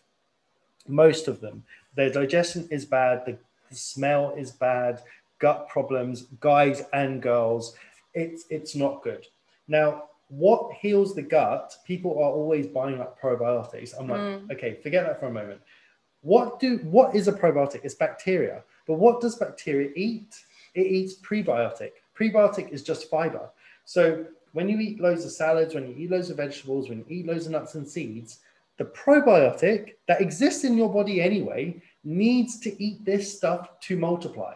Most 0.89 1.27
of 1.27 1.41
them, 1.41 1.65
their 1.97 2.11
digestion 2.11 2.69
is 2.71 2.85
bad. 2.85 3.25
The, 3.27 3.37
the 3.71 3.77
smell 3.77 4.35
is 4.37 4.53
bad. 4.53 5.03
Gut 5.39 5.69
problems, 5.69 6.27
guys 6.41 6.85
and 6.93 7.21
girls. 7.21 7.75
It's 8.15 8.45
it's 8.49 8.75
not 8.77 9.03
good. 9.03 9.27
Now, 9.69 10.05
what 10.29 10.73
heals 10.75 11.15
the 11.15 11.23
gut? 11.23 11.75
People 11.85 12.13
are 12.13 12.31
always 12.31 12.67
buying 12.67 12.99
like 12.99 13.21
probiotics. 13.21 13.93
I'm 13.99 14.09
like, 14.09 14.21
mm. 14.21 14.51
okay, 14.53 14.79
forget 14.83 15.05
that 15.07 15.21
for 15.21 15.27
a 15.27 15.33
moment. 15.33 15.61
What 16.23 16.59
do 16.61 16.79
what 16.79 17.15
is 17.15 17.29
a 17.29 17.33
probiotic? 17.33 17.81
It's 17.85 17.95
bacteria. 17.95 18.63
But 18.87 18.95
what 18.95 19.21
does 19.21 19.37
bacteria 19.37 19.91
eat? 19.97 20.35
It 20.75 20.87
eats 20.87 21.17
prebiotic. 21.17 21.93
Prebiotic 22.19 22.71
is 22.71 22.83
just 22.83 23.11
fiber. 23.11 23.51
So 23.85 24.25
when 24.53 24.69
you 24.69 24.79
eat 24.81 25.01
loads 25.01 25.25
of 25.25 25.33
salads, 25.33 25.75
when 25.75 25.87
you 25.87 25.95
eat 25.97 26.11
loads 26.11 26.31
of 26.31 26.39
vegetables, 26.39 26.89
when 26.89 26.99
you 26.99 27.05
eat 27.09 27.27
loads 27.27 27.47
of 27.47 27.53
nuts 27.53 27.75
and 27.75 27.87
seeds, 27.87 28.41
the 28.79 28.85
probiotic 28.85 29.95
that 30.09 30.20
exists 30.20 30.64
in 30.64 30.77
your 30.77 30.93
body 30.93 31.20
anyway 31.22 31.81
needs 32.05 32.59
to 32.61 32.83
eat 32.83 33.05
this 33.05 33.37
stuff 33.37 33.81
to 33.81 33.97
multiply. 33.97 34.55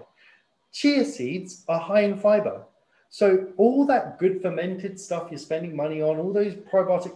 Chia 0.72 1.04
seeds 1.04 1.64
are 1.68 1.80
high 1.80 2.02
in 2.02 2.16
fiber. 2.16 2.62
So 3.08 3.48
all 3.56 3.84
that 3.86 4.18
good 4.18 4.40
fermented 4.40 5.00
stuff 5.00 5.28
you're 5.30 5.38
spending 5.38 5.74
money 5.74 6.00
on, 6.00 6.18
all 6.18 6.32
those 6.32 6.54
probiotic 6.54 7.12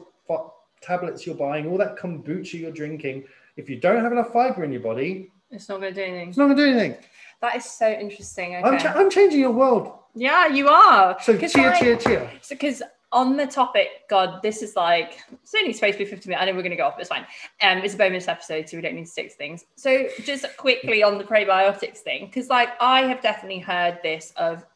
tablets 0.80 1.24
you're 1.26 1.36
buying, 1.36 1.66
all 1.68 1.78
that 1.78 1.96
kombucha 1.96 2.54
you're 2.54 2.72
drinking, 2.72 3.24
if 3.56 3.70
you 3.70 3.76
don't 3.76 4.02
have 4.02 4.12
enough 4.12 4.32
fiber 4.32 4.64
in 4.64 4.72
your 4.72 4.82
body, 4.82 5.30
It's 5.50 5.68
not 5.68 5.80
going 5.80 5.94
to 5.94 6.00
do 6.00 6.04
anything. 6.06 6.28
it's 6.30 6.36
not 6.38 6.46
going 6.46 6.56
to 6.56 6.64
do 6.64 6.70
anything. 6.70 6.96
That 7.40 7.56
is 7.56 7.64
so 7.64 7.88
interesting. 7.90 8.56
Okay. 8.56 8.88
I'm, 8.88 8.98
I'm 8.98 9.10
changing 9.10 9.38
your 9.40 9.52
world. 9.52 9.92
yeah, 10.14 10.48
you 10.48 10.68
are. 10.68 11.16
So 11.22 11.38
cheer, 11.38 11.70
like- 11.70 11.78
cheer, 11.80 11.96
cheer. 11.96 12.30
because 12.48 12.82
on 13.14 13.36
the 13.36 13.46
topic, 13.46 13.88
God, 14.10 14.42
this 14.42 14.60
is 14.60 14.76
like 14.76 15.20
it's 15.32 15.54
only 15.54 15.72
supposed 15.72 15.94
to 15.94 16.04
be 16.04 16.10
50 16.10 16.28
minutes. 16.28 16.42
I 16.42 16.46
know 16.46 16.54
we're 16.54 16.62
gonna 16.62 16.76
go 16.76 16.86
off, 16.86 16.96
but 16.96 17.02
it's 17.02 17.08
fine. 17.08 17.26
Um, 17.62 17.78
it's 17.78 17.94
a 17.94 17.96
bonus 17.96 18.28
episode, 18.28 18.68
so 18.68 18.76
we 18.76 18.82
don't 18.82 18.94
need 18.94 19.06
to 19.06 19.10
stick 19.10 19.30
to 19.30 19.36
things. 19.36 19.64
So 19.76 20.08
just 20.24 20.44
quickly 20.56 21.02
on 21.02 21.16
the 21.16 21.24
probiotics 21.24 21.98
thing, 21.98 22.26
because 22.26 22.48
like 22.48 22.70
I 22.80 23.02
have 23.02 23.22
definitely 23.22 23.60
heard 23.60 24.00
this 24.02 24.32
of 24.36 24.66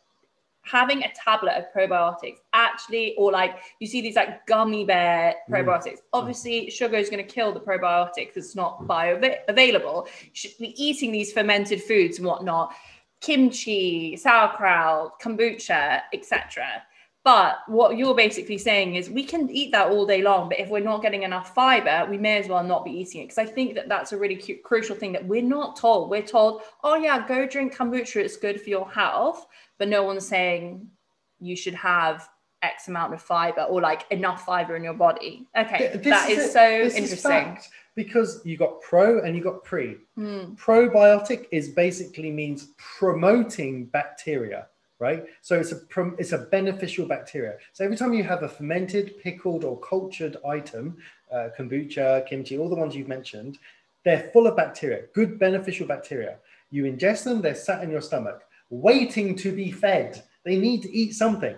having 0.63 1.03
a 1.03 1.13
tablet 1.15 1.53
of 1.53 1.65
probiotics 1.75 2.39
actually, 2.53 3.15
or 3.17 3.33
like 3.33 3.59
you 3.81 3.87
see 3.87 4.01
these 4.01 4.17
like 4.17 4.47
gummy 4.47 4.85
bear 4.85 5.35
mm. 5.51 5.53
probiotics. 5.53 5.97
Mm. 5.97 6.03
Obviously, 6.13 6.71
sugar 6.71 6.97
is 6.97 7.11
going 7.11 7.25
to 7.25 7.31
kill 7.31 7.53
the 7.53 7.61
probiotics. 7.61 8.37
It's 8.37 8.55
not 8.55 8.83
mm. 8.83 8.87
bioavailable. 8.87 10.07
You 10.23 10.31
should 10.33 10.59
be 10.59 10.83
eating 10.83 11.11
these 11.13 11.33
fermented 11.33 11.83
foods 11.83 12.19
and 12.19 12.27
whatnot, 12.27 12.75
kimchi, 13.21 14.17
sauerkraut, 14.17 15.21
kombucha, 15.21 16.03
etc. 16.13 16.83
But 17.29 17.59
what 17.67 17.99
you're 17.99 18.15
basically 18.15 18.57
saying 18.57 18.95
is 18.95 19.11
we 19.11 19.23
can 19.23 19.51
eat 19.51 19.71
that 19.73 19.89
all 19.89 20.07
day 20.07 20.23
long, 20.23 20.49
but 20.49 20.59
if 20.59 20.71
we're 20.71 20.81
not 20.93 21.03
getting 21.03 21.25
enough 21.25 21.55
fiber, 21.55 22.07
we 22.11 22.17
may 22.17 22.39
as 22.39 22.49
well 22.49 22.65
not 22.65 22.87
be 22.87 22.91
eating 22.91 23.21
it. 23.21 23.25
Because 23.25 23.37
I 23.37 23.45
think 23.45 23.75
that 23.75 23.87
that's 23.87 24.13
a 24.13 24.17
really 24.17 24.37
cu- 24.37 24.63
crucial 24.65 24.97
thing 24.97 25.13
that 25.13 25.27
we're 25.27 25.43
not 25.43 25.77
told. 25.77 26.09
We're 26.09 26.23
told, 26.23 26.63
oh, 26.83 26.95
yeah, 26.95 27.29
go 27.29 27.47
drink 27.47 27.77
kombucha, 27.77 28.17
it's 28.17 28.39
good 28.39 28.59
for 28.63 28.71
your 28.71 28.89
health. 28.91 29.47
But 29.77 29.89
no 29.89 30.05
one's 30.05 30.27
saying 30.27 30.89
you 31.39 31.55
should 31.55 31.75
have 31.75 32.27
X 32.63 32.89
amount 32.89 33.13
of 33.13 33.21
fiber 33.21 33.65
or 33.65 33.83
like 33.83 34.11
enough 34.11 34.47
fiber 34.47 34.75
in 34.77 34.83
your 34.83 34.95
body. 34.95 35.47
Okay, 35.55 35.91
Th- 35.93 36.05
that 36.05 36.31
is, 36.31 36.39
it. 36.47 36.53
so 36.53 36.79
This 36.85 36.95
is 36.95 36.99
interesting. 36.99 37.31
fact, 37.31 37.69
because 37.95 38.41
you 38.47 38.57
got 38.57 38.81
pro 38.81 39.21
and 39.23 39.37
you 39.37 39.43
got 39.43 39.63
pre. 39.65 39.99
Hmm. 40.15 40.55
Probiotic 40.55 41.45
is 41.53 41.69
basically 41.69 42.31
means 42.31 42.69
promoting 42.79 43.85
bacteria, 43.85 44.69
right? 44.99 45.25
So 45.43 45.59
it's 45.59 45.73
a 45.73 45.81
it's 46.19 46.33
a 46.33 46.39
beneficial 46.39 47.07
bacteria. 47.07 47.57
So 47.73 47.85
every 47.85 47.97
time 47.97 48.13
you 48.15 48.25
have 48.25 48.43
a 48.43 48.49
fermented, 48.49 49.21
pickled, 49.23 49.65
or 49.65 49.79
cultured 49.81 50.37
item, 50.47 50.97
uh, 51.33 51.49
kombucha, 51.59 52.27
kimchi, 52.27 52.59
all 52.59 52.69
the 52.69 52.77
ones 52.77 52.95
you've 52.95 53.09
mentioned, 53.09 53.59
they're 54.05 54.31
full 54.33 54.47
of 54.47 54.57
bacteria, 54.57 55.03
good 55.15 55.39
beneficial 55.39 55.87
bacteria. 55.87 56.39
You 56.71 56.85
ingest 56.85 57.25
them, 57.25 57.41
they're 57.41 57.55
sat 57.55 57.83
in 57.83 57.91
your 57.91 58.01
stomach, 58.01 58.43
waiting 58.71 59.35
to 59.37 59.53
be 59.53 59.71
fed. 59.71 60.23
They 60.45 60.57
need 60.57 60.83
to 60.83 60.93
eat 60.93 61.15
something. 61.15 61.57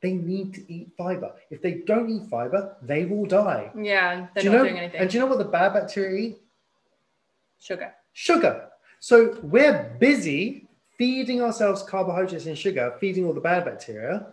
They 0.00 0.12
need 0.14 0.54
to 0.54 0.72
eat 0.72 0.90
fiber. 0.98 1.32
If 1.50 1.62
they 1.62 1.74
don't 1.86 2.10
eat 2.10 2.28
fiber, 2.28 2.76
they 2.82 3.04
will 3.04 3.24
die. 3.24 3.70
Yeah, 3.76 4.26
they're 4.34 4.42
Do 4.42 4.44
you 4.44 4.50
not 4.50 4.56
know? 4.58 4.64
doing 4.64 4.78
anything. 4.78 5.00
And 5.00 5.10
do 5.10 5.16
you 5.16 5.20
know 5.20 5.26
what 5.28 5.38
the 5.38 5.44
bad 5.44 5.74
bacteria 5.74 6.20
eat? 6.20 6.38
Sugar. 7.60 7.94
Sugar. 8.12 8.68
So 8.98 9.38
we're 9.42 9.96
busy 10.00 10.66
feeding 11.02 11.42
ourselves 11.42 11.82
carbohydrates 11.82 12.46
and 12.46 12.56
sugar, 12.56 12.94
feeding 13.00 13.24
all 13.24 13.32
the 13.32 13.40
bad 13.40 13.64
bacteria, 13.64 14.24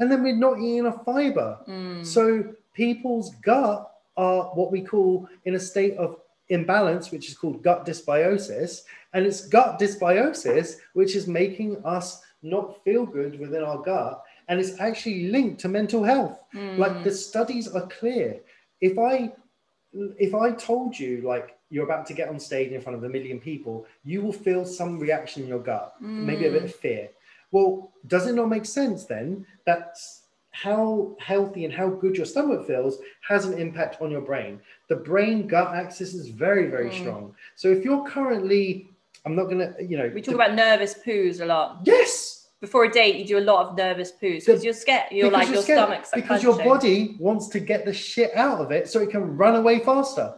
and 0.00 0.10
then 0.10 0.20
we're 0.20 0.34
not 0.34 0.58
eating 0.58 0.78
enough 0.78 1.04
fiber. 1.04 1.56
Mm. 1.68 2.04
So 2.04 2.54
people's 2.74 3.36
gut 3.36 3.88
are 4.16 4.46
what 4.58 4.72
we 4.72 4.80
call 4.82 5.28
in 5.44 5.54
a 5.54 5.60
state 5.60 5.96
of 5.96 6.16
imbalance, 6.48 7.12
which 7.12 7.28
is 7.28 7.36
called 7.36 7.62
gut 7.62 7.86
dysbiosis. 7.86 8.82
And 9.12 9.24
it's 9.24 9.46
gut 9.46 9.78
dysbiosis 9.78 10.78
which 10.94 11.14
is 11.14 11.28
making 11.28 11.80
us 11.84 12.20
not 12.42 12.82
feel 12.82 13.06
good 13.06 13.38
within 13.38 13.62
our 13.62 13.78
gut. 13.78 14.20
And 14.48 14.58
it's 14.58 14.80
actually 14.80 15.28
linked 15.28 15.60
to 15.60 15.68
mental 15.68 16.02
health. 16.02 16.40
Like 16.78 17.04
the 17.04 17.12
studies 17.12 17.68
are 17.68 17.86
clear. 17.86 18.40
If 18.80 18.98
I 18.98 19.32
if 20.18 20.34
I 20.34 20.50
told 20.50 20.98
you 20.98 21.22
like 21.22 21.57
you're 21.70 21.84
about 21.84 22.06
to 22.06 22.14
get 22.14 22.28
on 22.28 22.40
stage 22.40 22.72
in 22.72 22.80
front 22.80 22.96
of 22.96 23.04
a 23.04 23.08
million 23.08 23.38
people, 23.38 23.86
you 24.04 24.22
will 24.22 24.32
feel 24.32 24.64
some 24.64 24.98
reaction 24.98 25.42
in 25.42 25.48
your 25.48 25.58
gut, 25.58 25.94
maybe 26.00 26.46
a 26.46 26.50
bit 26.50 26.64
of 26.64 26.70
mm. 26.70 26.80
fear. 26.80 27.08
Well, 27.50 27.92
does 28.06 28.26
it 28.26 28.34
not 28.34 28.48
make 28.48 28.64
sense 28.66 29.04
then 29.04 29.46
that 29.66 29.96
how 30.50 31.16
healthy 31.20 31.64
and 31.64 31.72
how 31.72 31.88
good 31.88 32.16
your 32.16 32.26
stomach 32.26 32.66
feels 32.66 32.98
has 33.26 33.44
an 33.44 33.58
impact 33.58 34.00
on 34.00 34.10
your 34.10 34.20
brain? 34.20 34.60
The 34.88 34.96
brain 34.96 35.46
gut 35.46 35.74
axis 35.74 36.14
is 36.14 36.28
very, 36.28 36.68
very 36.68 36.90
mm. 36.90 36.98
strong. 37.00 37.34
So 37.56 37.68
if 37.68 37.84
you're 37.84 38.04
currently, 38.04 38.90
I'm 39.24 39.36
not 39.36 39.44
gonna, 39.44 39.74
you 39.80 39.96
know, 39.96 40.10
We 40.14 40.22
talk 40.22 40.34
about 40.34 40.54
nervous 40.54 40.94
poos 40.94 41.40
a 41.40 41.46
lot. 41.46 41.80
yes, 41.84 42.48
Before 42.60 42.84
a 42.84 42.90
date, 42.90 43.16
you 43.16 43.24
do 43.24 43.38
a 43.38 43.46
lot 43.52 43.66
of 43.66 43.76
nervous 43.76 44.10
poos 44.10 44.46
because 44.46 44.64
you're 44.64 44.72
scared. 44.72 45.12
You're 45.12 45.30
because 45.30 45.46
like 45.46 45.54
your 45.54 45.62
scared, 45.62 45.78
stomach's 45.78 46.10
like 46.12 46.22
because 46.22 46.42
your 46.42 46.56
body 46.56 47.16
wants 47.20 47.48
to 47.48 47.60
get 47.60 47.84
the 47.84 47.92
shit 47.92 48.34
out 48.34 48.60
of 48.60 48.72
it 48.72 48.88
so 48.88 49.00
it 49.00 49.10
can 49.10 49.36
run 49.36 49.54
away 49.54 49.78
faster. 49.78 50.34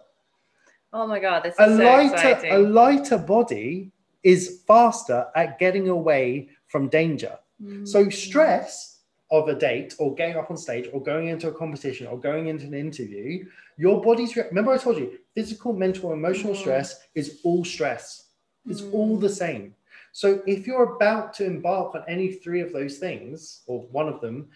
Oh 0.93 1.07
my 1.07 1.21
god, 1.21 1.45
this 1.45 1.55
is 1.55 1.61
a 1.61 1.77
so 1.77 1.85
lighter 1.85 2.15
exciting. 2.15 2.53
a 2.53 2.59
lighter 2.59 3.19
body 3.19 3.91
is 4.23 4.63
faster 4.67 5.27
at 5.37 5.59
getting 5.59 5.89
away 5.89 6.49
from 6.67 6.89
danger 6.89 7.39
so 7.85 8.05
Mm. 8.07 8.13
stress 8.13 9.01
of 9.31 9.49
a 9.49 9.55
date 9.55 9.95
or 9.99 10.15
getting 10.15 10.37
up 10.37 10.51
on 10.51 10.57
stage 10.57 10.89
or 10.95 11.03
going 11.03 11.29
into 11.29 11.49
a 11.49 11.53
competition 11.53 12.07
or 12.07 12.19
going 12.19 12.47
into 12.49 12.65
an 12.67 12.73
interview 12.75 13.45
your 13.77 14.01
body's 14.03 14.35
re- 14.37 14.45
remember 14.49 14.73
i 14.73 14.79
told 14.79 14.97
you 14.97 15.19
physical 15.35 15.73
mental 15.75 16.13
emotional 16.15 16.55
Mm. 16.55 16.57
stress 16.63 17.07
is 17.15 17.41
all 17.45 17.65
stress 17.65 18.29
it's 18.67 18.83
all 18.93 19.17
the 19.19 19.29
same 19.29 19.75
so 20.13 20.43
if 20.47 20.67
you're 20.67 20.95
about 20.97 21.33
to 21.35 21.45
embark 21.45 21.95
on 21.95 22.03
any 22.09 22.33
three 22.33 22.61
of 22.63 22.73
those 22.73 22.97
things 22.99 23.63
or 23.67 23.81
one 23.93 24.09
of 24.09 24.21
them 24.23 24.49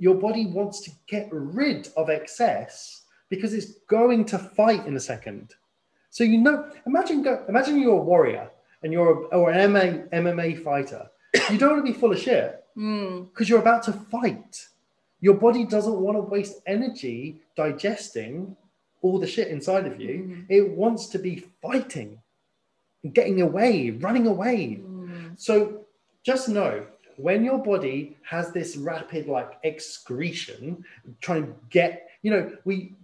your 0.00 0.14
body 0.14 0.46
wants 0.46 0.80
to 0.82 0.90
get 1.06 1.28
rid 1.32 1.88
of 1.96 2.08
excess 2.10 3.02
because 3.30 3.52
it's 3.54 3.72
going 3.88 4.24
to 4.26 4.38
fight 4.38 4.86
in 4.86 4.96
a 4.96 5.00
second 5.00 5.54
so 6.14 6.22
you 6.22 6.38
know, 6.38 6.56
imagine 6.86 7.22
go, 7.26 7.32
imagine 7.48 7.74
you're 7.80 7.98
a 7.98 8.06
warrior 8.12 8.46
and 8.82 8.92
you're 8.92 9.10
a, 9.10 9.16
or 9.38 9.50
an 9.50 9.58
MMA 9.72 10.08
MMA 10.22 10.62
fighter. 10.62 11.02
You 11.50 11.58
don't 11.58 11.72
want 11.72 11.84
to 11.86 11.92
be 11.92 11.98
full 11.98 12.12
of 12.12 12.20
shit 12.26 12.60
Mm. 12.76 13.28
because 13.30 13.48
you're 13.48 13.60
about 13.66 13.82
to 13.88 13.92
fight. 13.92 14.52
Your 15.20 15.34
body 15.34 15.64
doesn't 15.64 15.98
want 16.04 16.16
to 16.16 16.22
waste 16.22 16.56
energy 16.66 17.40
digesting 17.56 18.56
all 19.02 19.18
the 19.18 19.26
shit 19.34 19.48
inside 19.48 19.86
of 19.86 20.00
you. 20.00 20.44
It 20.48 20.64
wants 20.82 21.06
to 21.14 21.18
be 21.18 21.34
fighting, 21.62 22.20
getting 23.12 23.40
away, 23.42 23.90
running 24.06 24.26
away. 24.34 24.80
So 25.36 25.52
just 26.24 26.48
know 26.48 26.86
when 27.16 27.44
your 27.44 27.58
body 27.72 28.16
has 28.22 28.50
this 28.52 28.76
rapid 28.76 29.26
like 29.28 29.50
excretion, 29.62 30.84
trying 31.20 31.46
to 31.46 31.54
get, 31.70 32.08
you 32.22 32.30
know, 32.32 32.42
we 32.64 32.94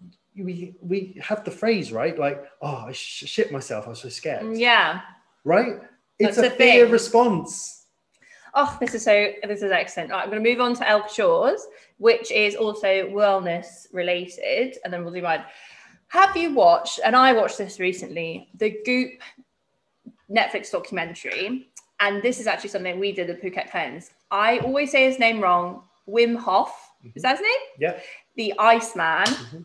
we 0.45 0.75
we 0.81 1.21
have 1.23 1.45
the 1.45 1.51
phrase 1.51 1.93
right, 1.93 2.19
like, 2.19 2.43
oh, 2.63 2.85
I 2.89 2.93
sh- 2.93 3.25
shit 3.27 3.53
myself, 3.53 3.87
I 3.87 3.91
was 3.91 4.01
so 4.01 4.09
scared, 4.09 4.43
mm, 4.45 4.59
Yeah. 4.59 5.01
right? 5.45 5.81
It's 6.19 6.37
That's 6.37 6.53
a 6.53 6.57
fear 6.57 6.85
thing. 6.85 6.93
response. 6.93 7.87
Oh, 8.55 8.77
this 8.81 8.95
is 8.95 9.05
so. 9.05 9.33
This 9.47 9.63
is 9.63 9.71
excellent. 9.71 10.11
Right, 10.11 10.23
I'm 10.25 10.31
going 10.31 10.43
to 10.43 10.51
move 10.51 10.61
on 10.61 10.75
to 10.75 10.89
Elk 10.89 11.09
Shores, 11.09 11.65
which 11.99 12.31
is 12.33 12.57
also 12.57 13.09
wellness 13.09 13.87
related, 13.93 14.77
and 14.85 14.93
then 14.93 15.05
we'll 15.05 15.15
do 15.15 15.23
mine. 15.23 15.45
Have 16.09 16.37
you 16.37 16.53
watched? 16.53 16.99
And 17.05 17.15
I 17.15 17.33
watched 17.33 17.59
this 17.59 17.79
recently. 17.79 18.49
The 18.55 18.77
Goop 18.85 19.13
Netflix 20.31 20.71
documentary, 20.73 21.69
and 22.01 22.23
this 22.23 22.41
is 22.41 22.47
actually 22.49 22.71
something 22.71 22.99
we 22.99 23.13
did 23.13 23.31
at 23.31 23.41
Phuket 23.41 23.71
Cleanse. 23.71 24.11
I 24.31 24.59
always 24.59 24.91
say 24.91 25.05
his 25.05 25.19
name 25.19 25.41
wrong. 25.41 25.85
Wim 26.09 26.37
Hof. 26.37 26.73
Is 27.15 27.23
that 27.23 27.39
his 27.39 27.41
name? 27.41 27.67
Yeah. 27.79 28.01
the 28.37 28.53
Iceman. 28.59 29.27
Mm-hmm. 29.27 29.59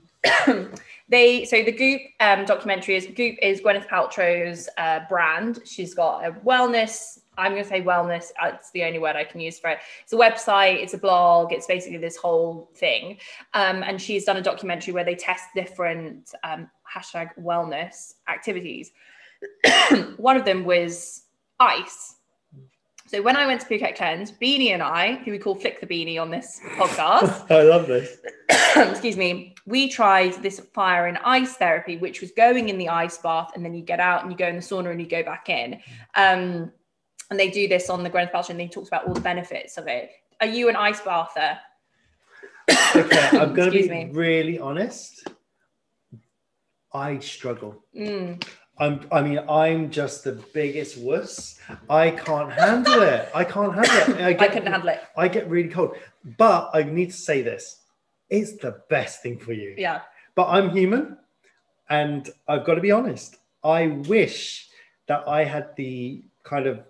they 1.10 1.46
so 1.46 1.64
the 1.64 1.72
Goop 1.72 2.02
um, 2.20 2.46
documentary 2.46 2.96
is 2.96 3.06
Goop 3.08 3.38
is 3.42 3.62
Gwyneth 3.62 3.88
Paltrow's 3.88 4.70
uh, 4.78 5.02
brand. 5.10 5.60
She's 5.66 5.94
got 5.94 6.26
a 6.26 6.32
wellness. 6.32 7.20
I'm 7.38 7.52
going 7.52 7.64
to 7.64 7.70
say 7.70 7.82
wellness. 7.82 8.32
It's 8.42 8.72
the 8.72 8.84
only 8.84 9.00
word 9.00 9.16
I 9.16 9.24
can 9.24 9.42
use 9.42 9.60
for 9.60 9.70
it. 9.70 9.80
It's 10.04 10.14
a 10.14 10.16
website. 10.16 10.82
It's 10.82 10.94
a 10.94 10.98
blog. 10.98 11.52
It's 11.52 11.68
basically 11.68 11.98
this 11.98 12.16
whole 12.16 12.70
thing. 12.76 13.18
Um, 13.54 13.84
and 13.84 14.02
she's 14.02 14.24
done 14.24 14.38
a 14.38 14.42
documentary 14.42 14.94
where 14.94 15.04
they 15.04 15.16
test 15.16 15.44
different 15.54 16.32
um, 16.44 16.70
hashtag 16.90 17.30
wellness 17.38 18.14
activities. 18.30 18.92
One 20.18 20.38
of 20.38 20.46
them 20.46 20.64
was 20.64 21.24
ice. 21.60 22.16
So 23.08 23.22
when 23.22 23.36
I 23.36 23.46
went 23.46 23.62
to 23.62 23.68
Phuket 23.68 23.96
Cleanse, 23.96 24.32
Beanie 24.32 24.70
and 24.70 24.82
I, 24.82 25.16
who 25.24 25.32
we 25.32 25.38
call 25.38 25.54
Flick 25.54 25.80
the 25.80 25.86
Beanie 25.86 26.20
on 26.20 26.32
this 26.32 26.60
podcast, 26.76 27.50
I 27.52 27.62
love 27.62 27.86
this. 27.86 28.18
excuse 28.76 29.16
me, 29.16 29.54
we 29.68 29.88
tried 29.88 30.34
this 30.42 30.60
fire 30.74 31.06
and 31.06 31.20
ice 31.24 31.54
therapy, 31.54 31.98
which 31.98 32.22
was 32.22 32.32
going 32.32 32.70
in 32.70 32.80
the 32.80 32.90
ice 32.90 33.20
bath 33.20 33.52
and 33.56 33.64
then 33.64 33.76
you 33.76 33.84
get 33.84 34.00
out 34.00 34.24
and 34.24 34.32
you 34.32 34.38
go 34.38 34.48
in 34.48 34.56
the 34.56 34.62
sauna 34.62 34.90
and 34.92 35.00
you 35.00 35.08
go 35.08 35.22
back 35.24 35.50
in. 35.50 35.80
Um, 36.16 36.72
and 37.30 37.40
they 37.40 37.50
do 37.50 37.68
this 37.68 37.90
on 37.90 38.04
the 38.04 38.10
Gwyneth 38.10 38.32
Paltrow 38.32 38.50
and 38.50 38.60
they 38.60 38.68
talked 38.68 38.88
about 38.88 39.08
all 39.08 39.14
the 39.14 39.22
benefits 39.22 39.78
of 39.78 39.88
it. 39.88 40.10
Are 40.42 40.48
you 40.48 40.68
an 40.70 40.76
ice 40.76 41.02
bather? 41.02 41.60
okay, 42.96 43.38
I'm 43.38 43.54
going 43.54 43.72
to 43.72 43.84
be 43.84 43.90
me. 43.90 44.10
really 44.12 44.58
honest. 44.58 45.28
I 46.92 47.20
struggle. 47.20 47.84
Mm. 47.96 48.44
I'm, 48.78 49.08
I 49.12 49.22
mean, 49.22 49.40
I'm 49.50 49.90
just 49.90 50.24
the 50.24 50.34
biggest 50.54 50.98
wuss. 50.98 51.60
I 51.90 52.12
can't 52.12 52.52
handle 52.52 53.02
it. 53.02 53.30
I 53.34 53.44
can't 53.44 53.74
handle 53.74 54.16
it. 54.16 54.22
I, 54.22 54.30
I 54.30 54.34
get, 54.34 54.52
couldn't 54.52 54.72
handle 54.72 54.90
it. 54.90 55.02
I 55.16 55.28
get 55.28 55.50
really 55.50 55.70
cold. 55.70 55.96
But 56.38 56.72
I 56.74 56.84
need 56.84 57.12
to 57.12 57.18
say 57.18 57.42
this: 57.42 57.82
it's 58.30 58.58
the 58.58 58.82
best 58.90 59.24
thing 59.24 59.40
for 59.40 59.54
you. 59.54 59.76
Yeah. 59.78 60.02
But 60.36 60.48
I'm 60.50 60.72
human, 60.72 61.18
and 61.90 62.30
I've 62.48 62.66
got 62.66 62.76
to 62.76 62.82
be 62.82 62.92
honest. 62.92 63.38
I 63.64 63.88
wish 63.88 64.70
that 65.08 65.28
I 65.28 65.46
had 65.46 65.76
the 65.76 66.24
kind 66.44 66.68
of 66.68 66.82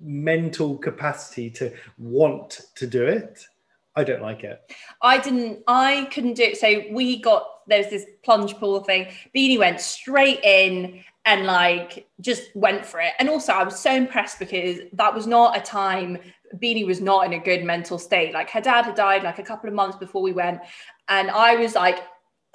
mental 0.00 0.76
capacity 0.76 1.50
to 1.50 1.72
want 1.98 2.62
to 2.76 2.86
do 2.86 3.04
it. 3.06 3.46
I 3.94 4.04
don't 4.04 4.22
like 4.22 4.44
it. 4.44 4.60
I 5.00 5.18
didn't, 5.18 5.62
I 5.66 6.08
couldn't 6.12 6.34
do 6.34 6.42
it. 6.42 6.58
So 6.58 6.82
we 6.90 7.20
got, 7.20 7.46
there's 7.66 7.88
this 7.88 8.04
plunge 8.24 8.54
pool 8.56 8.80
thing. 8.80 9.08
Beanie 9.34 9.58
went 9.58 9.80
straight 9.80 10.40
in 10.44 11.02
and 11.26 11.44
like 11.44 12.08
just 12.20 12.44
went 12.54 12.86
for 12.86 13.00
it. 13.00 13.12
And 13.18 13.28
also, 13.28 13.52
I 13.52 13.64
was 13.64 13.78
so 13.78 13.92
impressed 13.92 14.38
because 14.38 14.78
that 14.92 15.12
was 15.12 15.26
not 15.26 15.56
a 15.56 15.60
time, 15.60 16.18
Beanie 16.54 16.86
was 16.86 17.00
not 17.00 17.26
in 17.26 17.32
a 17.32 17.38
good 17.38 17.64
mental 17.64 17.98
state. 17.98 18.32
Like 18.32 18.48
her 18.50 18.60
dad 18.60 18.84
had 18.86 18.94
died 18.94 19.24
like 19.24 19.40
a 19.40 19.42
couple 19.42 19.68
of 19.68 19.74
months 19.74 19.96
before 19.96 20.22
we 20.22 20.32
went. 20.32 20.60
And 21.08 21.30
I 21.30 21.56
was 21.56 21.74
like, 21.74 21.98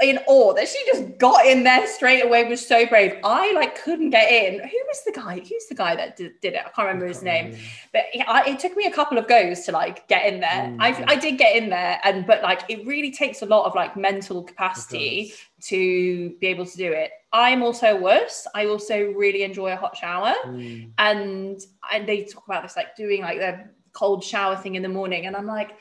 in 0.02 0.18
awe 0.26 0.54
that 0.54 0.68
she 0.68 0.80
just 0.88 1.18
got 1.20 1.46
in 1.46 1.64
there 1.64 1.86
straight 1.86 2.26
away 2.26 2.44
was 2.46 2.66
so 2.66 2.86
brave. 2.88 3.18
I 3.24 3.54
like 3.54 3.84
couldn't 3.84 4.10
get 4.10 4.32
in. 4.32 4.60
Who 4.60 4.78
was 4.88 5.04
the 5.06 5.12
guy? 5.12 5.40
Who's 5.40 5.68
the 5.68 5.76
guy 5.76 5.96
that 5.96 6.18
did, 6.18 6.34
did 6.42 6.54
it? 6.54 6.62
I 6.62 6.70
can't 6.70 6.88
remember 6.88 7.06
his 7.06 7.22
name. 7.22 7.56
But 7.94 8.06
it, 8.14 8.26
I, 8.28 8.50
it 8.50 8.60
took 8.60 8.76
me 8.76 8.86
a 8.86 8.92
couple 8.92 9.20
of 9.20 9.28
goes 9.28 9.62
to 9.66 9.72
like 9.72 10.08
get 10.08 10.26
in 10.26 10.40
there. 10.40 10.76
I, 10.80 10.92
Mm. 10.92 11.06
I 11.08 11.16
did 11.16 11.38
get 11.38 11.56
in 11.56 11.70
there, 11.70 12.02
and 12.04 12.26
but 12.26 12.42
like 12.42 12.64
it 12.68 12.86
really 12.86 13.12
takes 13.12 13.42
a 13.44 13.46
lot 13.46 13.66
of 13.66 13.76
like 13.76 13.96
mental 13.96 14.44
capacity 14.44 15.34
to 15.70 16.30
be 16.40 16.48
able 16.48 16.66
to 16.66 16.78
do 16.78 16.92
it. 16.92 17.12
I'm 17.34 17.64
also 17.64 17.98
worse. 18.00 18.48
I 18.56 18.66
also 18.66 19.12
really 19.12 19.44
enjoy 19.44 19.72
a 19.72 19.76
hot 19.76 19.96
shower, 19.96 20.34
Mm. 20.46 20.92
and 20.98 21.62
and 21.92 22.08
they 22.08 22.26
talk 22.26 22.46
about 22.46 22.64
this 22.64 22.76
like 22.76 22.96
doing 22.96 23.22
like 23.22 23.40
the 23.40 23.70
cold 23.94 24.24
shower 24.24 24.56
thing 24.56 24.76
in 24.76 24.84
the 24.84 24.90
morning, 24.90 25.26
and 25.28 25.36
I'm 25.36 25.48
like. 25.48 25.72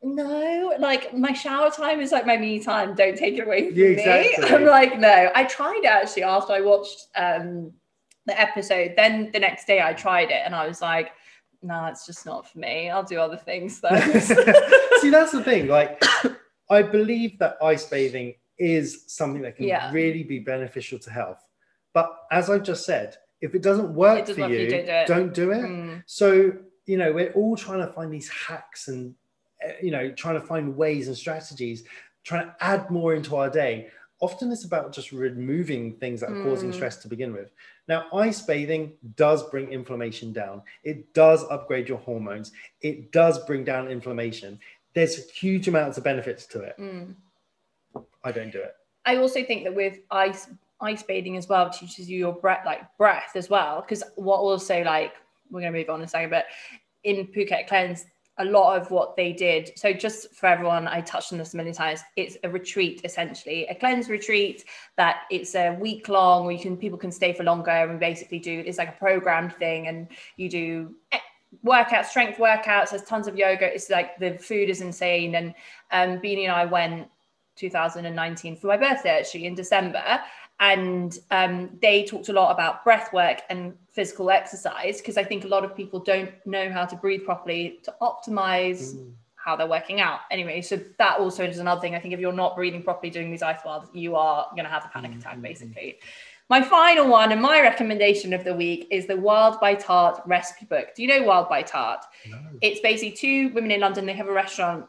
No, 0.00 0.76
like 0.78 1.12
my 1.12 1.32
shower 1.32 1.70
time 1.70 1.98
is 2.00 2.12
like 2.12 2.24
my 2.24 2.36
me 2.36 2.60
time. 2.62 2.94
Don't 2.94 3.18
take 3.18 3.36
it 3.36 3.44
away 3.44 3.66
from 3.70 3.76
Yeah, 3.76 3.88
me. 3.96 4.36
I'm 4.44 4.64
like, 4.64 4.96
no. 4.96 5.28
I 5.34 5.42
tried 5.42 5.80
it 5.82 5.86
actually 5.86 6.22
after 6.22 6.52
I 6.52 6.60
watched 6.60 7.08
um 7.16 7.72
the 8.24 8.40
episode. 8.40 8.92
Then 8.96 9.30
the 9.32 9.40
next 9.40 9.66
day 9.66 9.82
I 9.82 9.94
tried 9.94 10.30
it 10.30 10.40
and 10.44 10.54
I 10.54 10.68
was 10.68 10.80
like, 10.80 11.10
no, 11.62 11.86
it's 11.86 12.06
just 12.06 12.24
not 12.26 12.48
for 12.48 12.58
me. 12.60 12.88
I'll 12.90 13.02
do 13.02 13.18
other 13.18 13.36
things 13.36 13.80
though. 13.80 13.88
See, 15.00 15.10
that's 15.10 15.32
the 15.32 15.42
thing. 15.44 15.66
Like, 15.66 16.00
I 16.70 16.82
believe 16.82 17.36
that 17.40 17.56
ice 17.60 17.86
bathing 17.86 18.34
is 18.58 19.04
something 19.06 19.42
that 19.42 19.56
can 19.56 19.66
Yeah. 19.66 19.90
really 19.92 20.22
be 20.22 20.38
beneficial 20.38 20.98
to 21.00 21.10
health. 21.10 21.46
But 21.92 22.14
as 22.30 22.50
I've 22.50 22.62
just 22.62 22.84
said, 22.84 23.16
if 23.40 23.54
it 23.54 23.62
doesn't 23.62 23.94
work 23.94 24.18
It 24.20 24.26
doesn't 24.26 24.44
for 24.44 24.50
you, 24.50 24.58
you 24.60 24.70
don't 24.70 24.84
do 24.86 24.92
it. 24.92 25.06
don't 25.06 25.34
do 25.34 25.50
it. 25.52 25.62
Mm, 25.64 26.02
So, 26.06 26.52
you 26.86 26.96
know, 26.96 27.12
we're 27.12 27.32
all 27.32 27.56
trying 27.56 27.80
to 27.86 27.92
find 27.92 28.12
these 28.12 28.28
hacks 28.28 28.88
and, 28.88 29.14
uh, 29.64 29.72
you 29.82 29.90
know, 29.90 30.10
trying 30.12 30.40
to 30.40 30.46
find 30.46 30.76
ways 30.76 31.06
and 31.08 31.16
strategies, 31.16 31.84
trying 32.24 32.46
to 32.46 32.56
add 32.60 32.90
more 32.90 33.14
into 33.14 33.36
our 33.36 33.48
day. 33.50 33.90
Often 34.20 34.50
it's 34.50 34.64
about 34.64 34.92
just 34.92 35.12
removing 35.12 35.96
things 35.98 36.20
that 36.20 36.30
are 36.30 36.42
causing 36.42 36.70
Mm. 36.70 36.74
stress 36.74 36.96
to 37.02 37.08
begin 37.08 37.32
with. 37.32 37.52
Now, 37.86 38.08
ice 38.12 38.42
bathing 38.42 38.94
does 39.14 39.48
bring 39.48 39.70
inflammation 39.70 40.32
down. 40.32 40.62
It 40.82 41.14
does 41.14 41.44
upgrade 41.44 41.88
your 41.88 41.98
hormones. 41.98 42.50
It 42.80 43.12
does 43.12 43.38
bring 43.44 43.62
down 43.64 43.88
inflammation. 43.88 44.58
There's 44.94 45.30
huge 45.30 45.68
amounts 45.68 45.98
of 45.98 46.04
benefits 46.04 46.46
to 46.46 46.62
it. 46.62 46.76
mm. 46.78 47.14
I 48.24 48.32
don't 48.32 48.50
do 48.50 48.60
it. 48.60 48.74
I 49.04 49.16
also 49.16 49.42
think 49.42 49.64
that 49.64 49.74
with 49.74 49.98
ice 50.10 50.48
ice 50.80 51.02
bathing 51.02 51.36
as 51.36 51.48
well 51.48 51.68
teaches 51.70 52.08
you 52.08 52.18
your 52.18 52.32
breath 52.32 52.64
like 52.64 52.82
breath 52.98 53.32
as 53.34 53.48
well. 53.50 53.80
Because 53.80 54.02
what 54.16 54.38
also 54.38 54.82
like 54.82 55.14
we're 55.50 55.60
gonna 55.60 55.72
move 55.72 55.90
on 55.90 56.00
in 56.00 56.04
a 56.04 56.08
second, 56.08 56.30
but 56.30 56.46
in 57.04 57.26
Phuket 57.28 57.66
Cleanse, 57.68 58.04
a 58.38 58.44
lot 58.44 58.80
of 58.80 58.90
what 58.90 59.16
they 59.16 59.32
did. 59.32 59.72
So 59.76 59.92
just 59.92 60.32
for 60.34 60.46
everyone, 60.46 60.86
I 60.86 61.00
touched 61.00 61.32
on 61.32 61.38
this 61.38 61.54
many 61.54 61.72
times. 61.72 62.00
It's 62.16 62.36
a 62.44 62.48
retreat 62.48 63.00
essentially, 63.04 63.66
a 63.66 63.74
cleanse 63.74 64.08
retreat 64.08 64.64
that 64.96 65.22
it's 65.30 65.54
a 65.54 65.72
week 65.74 66.08
long 66.08 66.44
where 66.44 66.54
you 66.54 66.60
can 66.60 66.76
people 66.76 66.98
can 66.98 67.10
stay 67.10 67.32
for 67.32 67.42
longer 67.42 67.70
and 67.70 67.92
we 67.92 67.96
basically 67.96 68.38
do 68.38 68.62
it's 68.64 68.78
like 68.78 68.90
a 68.90 68.98
programmed 68.98 69.54
thing 69.54 69.88
and 69.88 70.08
you 70.36 70.48
do 70.48 70.94
workouts, 71.64 72.06
strength 72.06 72.38
workouts. 72.38 72.90
There's 72.90 73.02
tons 73.02 73.26
of 73.26 73.36
yoga. 73.36 73.72
It's 73.72 73.90
like 73.90 74.18
the 74.18 74.38
food 74.38 74.68
is 74.68 74.80
insane. 74.80 75.34
And 75.34 75.54
um, 75.90 76.20
Beanie 76.20 76.44
and 76.44 76.52
I 76.52 76.64
went 76.64 77.08
2019 77.58 78.56
for 78.56 78.68
my 78.68 78.76
birthday 78.76 79.18
actually 79.18 79.46
in 79.46 79.54
December. 79.54 80.20
And 80.60 81.16
um, 81.30 81.70
they 81.80 82.04
talked 82.04 82.28
a 82.30 82.32
lot 82.32 82.50
about 82.50 82.82
breath 82.82 83.12
work 83.12 83.42
and 83.48 83.74
physical 83.92 84.30
exercise 84.30 84.98
because 84.98 85.16
I 85.16 85.22
think 85.24 85.44
a 85.44 85.48
lot 85.48 85.64
of 85.64 85.76
people 85.76 86.00
don't 86.00 86.30
know 86.46 86.70
how 86.70 86.84
to 86.84 86.96
breathe 86.96 87.24
properly 87.24 87.78
to 87.84 87.94
optimize 88.02 88.94
Mm. 88.96 89.12
how 89.36 89.54
they're 89.56 89.68
working 89.68 90.00
out. 90.00 90.20
Anyway, 90.32 90.60
so 90.60 90.78
that 90.98 91.18
also 91.20 91.44
is 91.44 91.58
another 91.58 91.80
thing. 91.80 91.94
I 91.94 92.00
think 92.00 92.12
if 92.12 92.20
you're 92.20 92.32
not 92.32 92.56
breathing 92.56 92.82
properly 92.82 93.08
doing 93.10 93.30
these 93.30 93.42
ice 93.42 93.60
baths, 93.64 93.88
you 93.94 94.16
are 94.16 94.46
going 94.50 94.64
to 94.64 94.70
have 94.70 94.84
a 94.84 94.88
panic 94.88 95.14
attack 95.16 95.40
basically. 95.40 95.98
My 96.50 96.60
final 96.62 97.06
one 97.08 97.30
and 97.30 97.40
my 97.40 97.60
recommendation 97.60 98.32
of 98.32 98.42
the 98.42 98.54
week 98.54 98.88
is 98.90 99.06
the 99.06 99.16
Wild 99.16 99.60
by 99.60 99.74
Tart 99.74 100.20
recipe 100.26 100.64
book. 100.64 100.88
Do 100.96 101.02
you 101.02 101.08
know 101.08 101.22
Wild 101.22 101.48
by 101.48 101.62
Tart? 101.62 102.04
No. 102.28 102.38
it's 102.62 102.80
basically 102.80 103.12
two 103.12 103.50
women 103.54 103.70
in 103.70 103.80
London. 103.80 104.06
They 104.06 104.14
have 104.14 104.28
a 104.28 104.32
restaurant, 104.32 104.86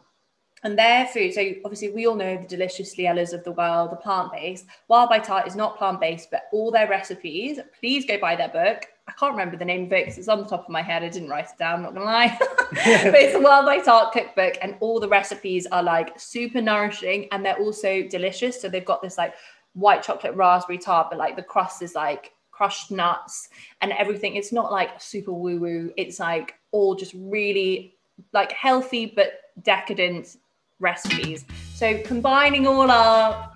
and 0.64 0.78
their 0.78 1.08
food. 1.08 1.34
So 1.34 1.42
obviously, 1.64 1.90
we 1.90 2.08
all 2.08 2.16
know 2.16 2.38
the 2.38 2.48
Deliciously 2.48 3.08
Ellas 3.08 3.34
of 3.34 3.44
the 3.44 3.52
world, 3.52 3.92
the 3.92 3.96
plant 3.96 4.32
based. 4.32 4.66
Wild 4.88 5.10
by 5.10 5.20
Tart 5.20 5.48
is 5.48 5.56
not 5.56 5.78
plant 5.78 6.00
based, 6.00 6.30
but 6.32 6.44
all 6.52 6.72
their 6.72 6.90
recipes. 6.90 7.60
Please 7.80 8.06
go 8.06 8.20
buy 8.20 8.36
their 8.36 8.50
book. 8.50 8.86
I 9.08 9.12
can't 9.14 9.32
remember 9.32 9.58
the 9.58 9.66
name 9.66 9.86
of 9.86 9.94
it 9.94 10.06
because 10.06 10.18
it's 10.20 10.28
on 10.28 10.40
the 10.40 10.46
top 10.46 10.66
of 10.66 10.70
my 10.70 10.82
head. 10.82 11.04
I 11.04 11.10
didn't 11.10 11.30
write 11.30 11.46
it 11.46 11.58
down. 11.58 11.78
I'm 11.78 11.82
not 11.84 11.94
gonna 11.94 12.06
lie, 12.06 12.38
but 12.40 13.16
it's 13.16 13.34
the 13.34 13.40
Wild 13.40 13.66
by 13.66 13.80
Tart 13.80 14.14
cookbook, 14.14 14.56
and 14.62 14.76
all 14.80 15.00
the 15.00 15.08
recipes 15.08 15.66
are 15.72 15.84
like 15.84 16.20
super 16.20 16.62
nourishing, 16.62 17.28
and 17.32 17.44
they're 17.44 17.58
also 17.58 18.04
delicious. 18.04 18.62
So 18.62 18.70
they've 18.70 18.86
got 18.86 19.02
this 19.02 19.18
like 19.18 19.34
white 19.74 20.04
chocolate 20.04 20.36
raspberry 20.36 20.78
tart, 20.78 21.08
but 21.10 21.18
like 21.18 21.36
the 21.36 21.44
crust 21.44 21.82
is 21.82 21.96
like 21.96 22.32
crushed 22.52 22.92
nuts 22.92 23.50
and 23.82 23.94
everything. 23.94 24.36
It's 24.36 24.52
not 24.52 24.72
like 24.72 25.02
super 25.02 25.32
woo 25.32 25.60
woo. 25.60 25.94
It's 25.96 26.20
like 26.20 26.56
all 26.72 26.94
just 26.94 27.14
really 27.16 27.96
like 28.34 28.52
healthy 28.52 29.06
but 29.06 29.32
decadent 29.64 30.36
recipes. 30.80 31.46
So 31.76 32.02
combining 32.04 32.68
all 32.68 32.90
our 32.90 33.54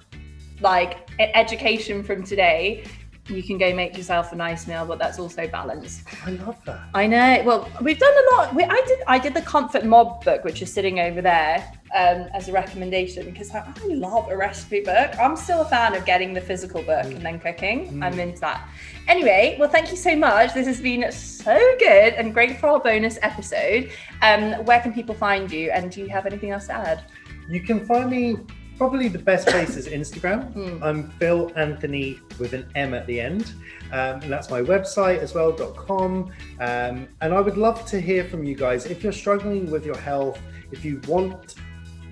like 0.62 1.10
education 1.20 2.04
from 2.04 2.24
today, 2.24 2.86
you 3.28 3.42
can 3.42 3.58
go 3.58 3.74
make 3.74 3.96
yourself 3.98 4.34
a 4.34 4.36
nice 4.36 4.68
meal, 4.68 4.86
but 4.86 5.00
that's 5.00 5.18
also 5.18 5.48
balanced. 5.48 6.04
I 6.26 6.32
love 6.32 6.58
that. 6.66 6.82
I 6.94 7.08
know. 7.08 7.42
Well, 7.46 7.70
we've 7.82 7.98
done 7.98 8.14
a 8.14 8.36
lot. 8.36 8.54
We, 8.54 8.64
I 8.64 8.84
did. 8.86 9.00
I 9.08 9.18
did 9.20 9.34
the 9.34 9.42
Comfort 9.42 9.86
Mob 9.86 10.26
book, 10.26 10.44
which 10.44 10.62
is 10.62 10.74
sitting 10.74 11.00
over 11.00 11.22
there 11.22 11.72
um, 11.94 12.28
as 12.34 12.50
a 12.50 12.52
recommendation 12.52 13.26
because 13.26 13.52
I, 13.52 13.60
I 13.60 13.88
love 13.88 14.30
a 14.30 14.38
recipe 14.38 14.82
book. 14.82 15.12
I'm 15.20 15.36
still 15.36 15.62
a 15.62 15.66
fan 15.66 15.96
of 15.96 16.06
getting 16.06 16.34
the 16.34 16.42
physical 16.42 16.82
book 16.82 17.06
and 17.06 17.22
then 17.22 17.40
cooking. 17.40 18.02
I'm 18.04 18.20
into 18.20 18.40
that. 18.42 18.68
Anyway, 19.08 19.58
well, 19.60 19.70
thank 19.70 19.92
you 19.92 19.98
so 19.98 20.16
much. 20.16 20.54
This 20.54 20.66
has 20.68 20.82
been 20.82 21.12
so 21.12 21.58
good 21.80 22.14
and 22.14 22.34
great 22.34 22.60
for 22.60 22.68
our 22.70 22.80
bonus 22.80 23.20
episode. 23.22 23.92
Um, 24.22 24.54
where 24.66 24.80
can 24.80 24.94
people 24.94 25.16
find 25.16 25.52
you? 25.52 25.72
And 25.72 25.92
do 25.92 26.02
you 26.02 26.10
have 26.10 26.26
anything 26.26 26.52
else 26.52 26.68
to 26.68 26.74
add? 26.74 27.04
You 27.50 27.62
can 27.62 27.86
find 27.86 28.10
me 28.10 28.38
probably 28.78 29.08
the 29.08 29.20
best 29.20 29.48
place 29.48 29.76
is 29.76 29.88
Instagram. 29.88 30.52
Hmm. 30.54 30.84
I'm 30.84 31.10
Phil 31.20 31.52
Anthony 31.56 32.20
with 32.40 32.54
an 32.54 32.66
M 32.76 32.94
at 32.94 33.06
the 33.08 33.20
end. 33.20 33.54
Um, 33.92 34.22
and 34.22 34.32
that's 34.32 34.50
my 34.50 34.62
website 34.62 35.20
as 35.20 35.34
well, 35.34 35.52
.com. 35.54 36.32
Um, 36.60 37.08
and 37.22 37.34
I 37.34 37.40
would 37.40 37.58
love 37.58 37.86
to 37.88 38.00
hear 38.00 38.24
from 38.24 38.44
you 38.44 38.56
guys. 38.56 38.86
If 38.86 39.04
you're 39.04 39.12
struggling 39.12 39.70
with 39.70 39.86
your 39.86 39.98
health, 39.98 40.40
if 40.72 40.84
you 40.84 41.02
want 41.08 41.56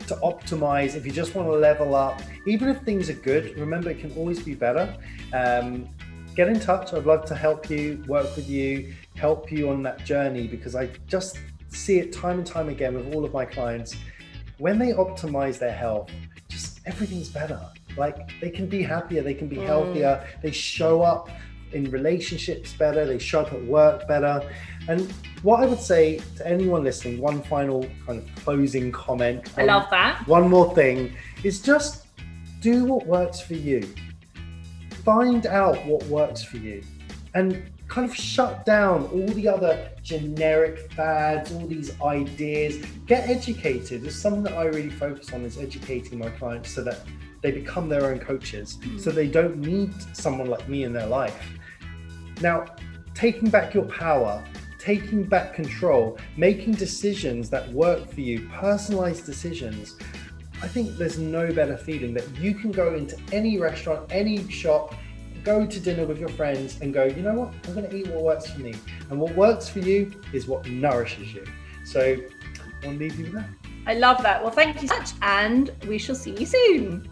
to 0.07 0.15
optimize, 0.17 0.95
if 0.95 1.05
you 1.05 1.11
just 1.11 1.35
want 1.35 1.47
to 1.47 1.53
level 1.53 1.95
up, 1.95 2.21
even 2.45 2.69
if 2.69 2.81
things 2.81 3.09
are 3.09 3.13
good, 3.13 3.57
remember 3.57 3.89
it 3.89 3.99
can 3.99 4.11
always 4.13 4.41
be 4.41 4.55
better. 4.55 4.95
Um, 5.33 5.87
get 6.35 6.47
in 6.47 6.59
touch. 6.59 6.93
I'd 6.93 7.05
love 7.05 7.25
to 7.25 7.35
help 7.35 7.69
you, 7.69 8.03
work 8.07 8.35
with 8.35 8.49
you, 8.49 8.93
help 9.15 9.51
you 9.51 9.69
on 9.69 9.83
that 9.83 10.03
journey 10.05 10.47
because 10.47 10.75
I 10.75 10.89
just 11.07 11.37
see 11.69 11.99
it 11.99 12.11
time 12.13 12.37
and 12.39 12.47
time 12.47 12.69
again 12.69 12.95
with 12.95 13.13
all 13.13 13.25
of 13.25 13.33
my 13.33 13.45
clients. 13.45 13.95
When 14.57 14.77
they 14.77 14.93
optimize 14.93 15.57
their 15.57 15.73
health, 15.73 16.09
just 16.47 16.81
everything's 16.85 17.29
better. 17.29 17.59
Like 17.97 18.39
they 18.39 18.49
can 18.49 18.67
be 18.67 18.81
happier, 18.83 19.21
they 19.23 19.33
can 19.33 19.47
be 19.47 19.57
Mm. 19.57 19.65
healthier, 19.65 20.25
they 20.41 20.51
show 20.51 21.01
up 21.01 21.29
in 21.73 21.89
relationships 21.89 22.73
better, 22.73 23.05
they 23.05 23.17
show 23.19 23.41
up 23.41 23.53
at 23.53 23.63
work 23.65 24.07
better. 24.07 24.41
And 24.91 25.09
what 25.41 25.63
I 25.63 25.67
would 25.67 25.79
say 25.79 26.19
to 26.35 26.45
anyone 26.45 26.83
listening, 26.83 27.21
one 27.21 27.41
final 27.43 27.87
kind 28.05 28.19
of 28.19 28.43
closing 28.43 28.91
comment. 28.91 29.47
I 29.57 29.61
um, 29.61 29.67
love 29.67 29.89
that. 29.89 30.27
one 30.27 30.49
more 30.49 30.75
thing 30.75 31.15
is 31.43 31.61
just 31.61 32.07
do 32.59 32.83
what 32.83 33.07
works 33.07 33.39
for 33.39 33.53
you. 33.53 33.87
Find 35.05 35.45
out 35.45 35.83
what 35.85 36.03
works 36.07 36.43
for 36.43 36.57
you 36.57 36.83
and 37.33 37.63
kind 37.87 38.09
of 38.09 38.13
shut 38.13 38.65
down 38.65 39.05
all 39.13 39.27
the 39.27 39.47
other 39.47 39.89
generic 40.03 40.91
fads, 40.91 41.53
all 41.53 41.65
these 41.67 41.99
ideas. 42.01 42.85
Get 43.07 43.29
educated. 43.29 44.05
It's 44.05 44.17
something 44.17 44.43
that 44.43 44.57
I 44.57 44.65
really 44.65 44.89
focus 44.89 45.31
on 45.31 45.45
is 45.45 45.57
educating 45.57 46.19
my 46.19 46.29
clients 46.31 46.69
so 46.69 46.83
that 46.83 46.99
they 47.41 47.51
become 47.51 47.87
their 47.87 48.07
own 48.07 48.19
coaches, 48.19 48.77
so 48.99 49.09
they 49.09 49.27
don't 49.27 49.57
need 49.57 49.93
someone 50.13 50.47
like 50.47 50.67
me 50.67 50.83
in 50.83 50.91
their 50.91 51.07
life. 51.07 51.41
Now, 52.41 52.65
taking 53.13 53.49
back 53.49 53.73
your 53.73 53.85
power, 53.85 54.43
taking 54.81 55.23
back 55.23 55.53
control, 55.53 56.17
making 56.37 56.73
decisions 56.73 57.51
that 57.51 57.71
work 57.71 58.11
for 58.11 58.21
you, 58.21 58.49
personalized 58.49 59.27
decisions. 59.27 59.95
I 60.63 60.67
think 60.67 60.97
there's 60.97 61.19
no 61.19 61.53
better 61.53 61.77
feeling 61.77 62.15
that 62.15 62.27
you 62.37 62.55
can 62.55 62.71
go 62.71 62.95
into 62.95 63.15
any 63.31 63.59
restaurant, 63.59 64.07
any 64.11 64.49
shop, 64.49 64.95
go 65.43 65.67
to 65.67 65.79
dinner 65.79 66.05
with 66.05 66.17
your 66.17 66.29
friends 66.29 66.79
and 66.81 66.91
go, 66.91 67.03
you 67.03 67.21
know 67.21 67.33
what, 67.35 67.53
I'm 67.67 67.75
going 67.75 67.89
to 67.89 67.95
eat 67.95 68.07
what 68.07 68.23
works 68.23 68.49
for 68.49 68.59
me. 68.59 68.73
And 69.11 69.19
what 69.19 69.35
works 69.35 69.69
for 69.69 69.79
you 69.79 70.11
is 70.33 70.47
what 70.47 70.65
nourishes 70.67 71.31
you. 71.31 71.45
So 71.85 72.17
I'll 72.83 72.91
leave 72.93 73.19
you 73.19 73.25
with 73.25 73.33
that. 73.33 73.49
I 73.85 73.93
love 73.95 74.21
that. 74.23 74.41
Well, 74.41 74.51
thank 74.51 74.81
you 74.81 74.87
so 74.87 74.97
much, 74.97 75.11
and 75.21 75.71
we 75.87 75.99
shall 75.99 76.15
see 76.15 76.35
you 76.35 76.45
soon. 76.45 77.07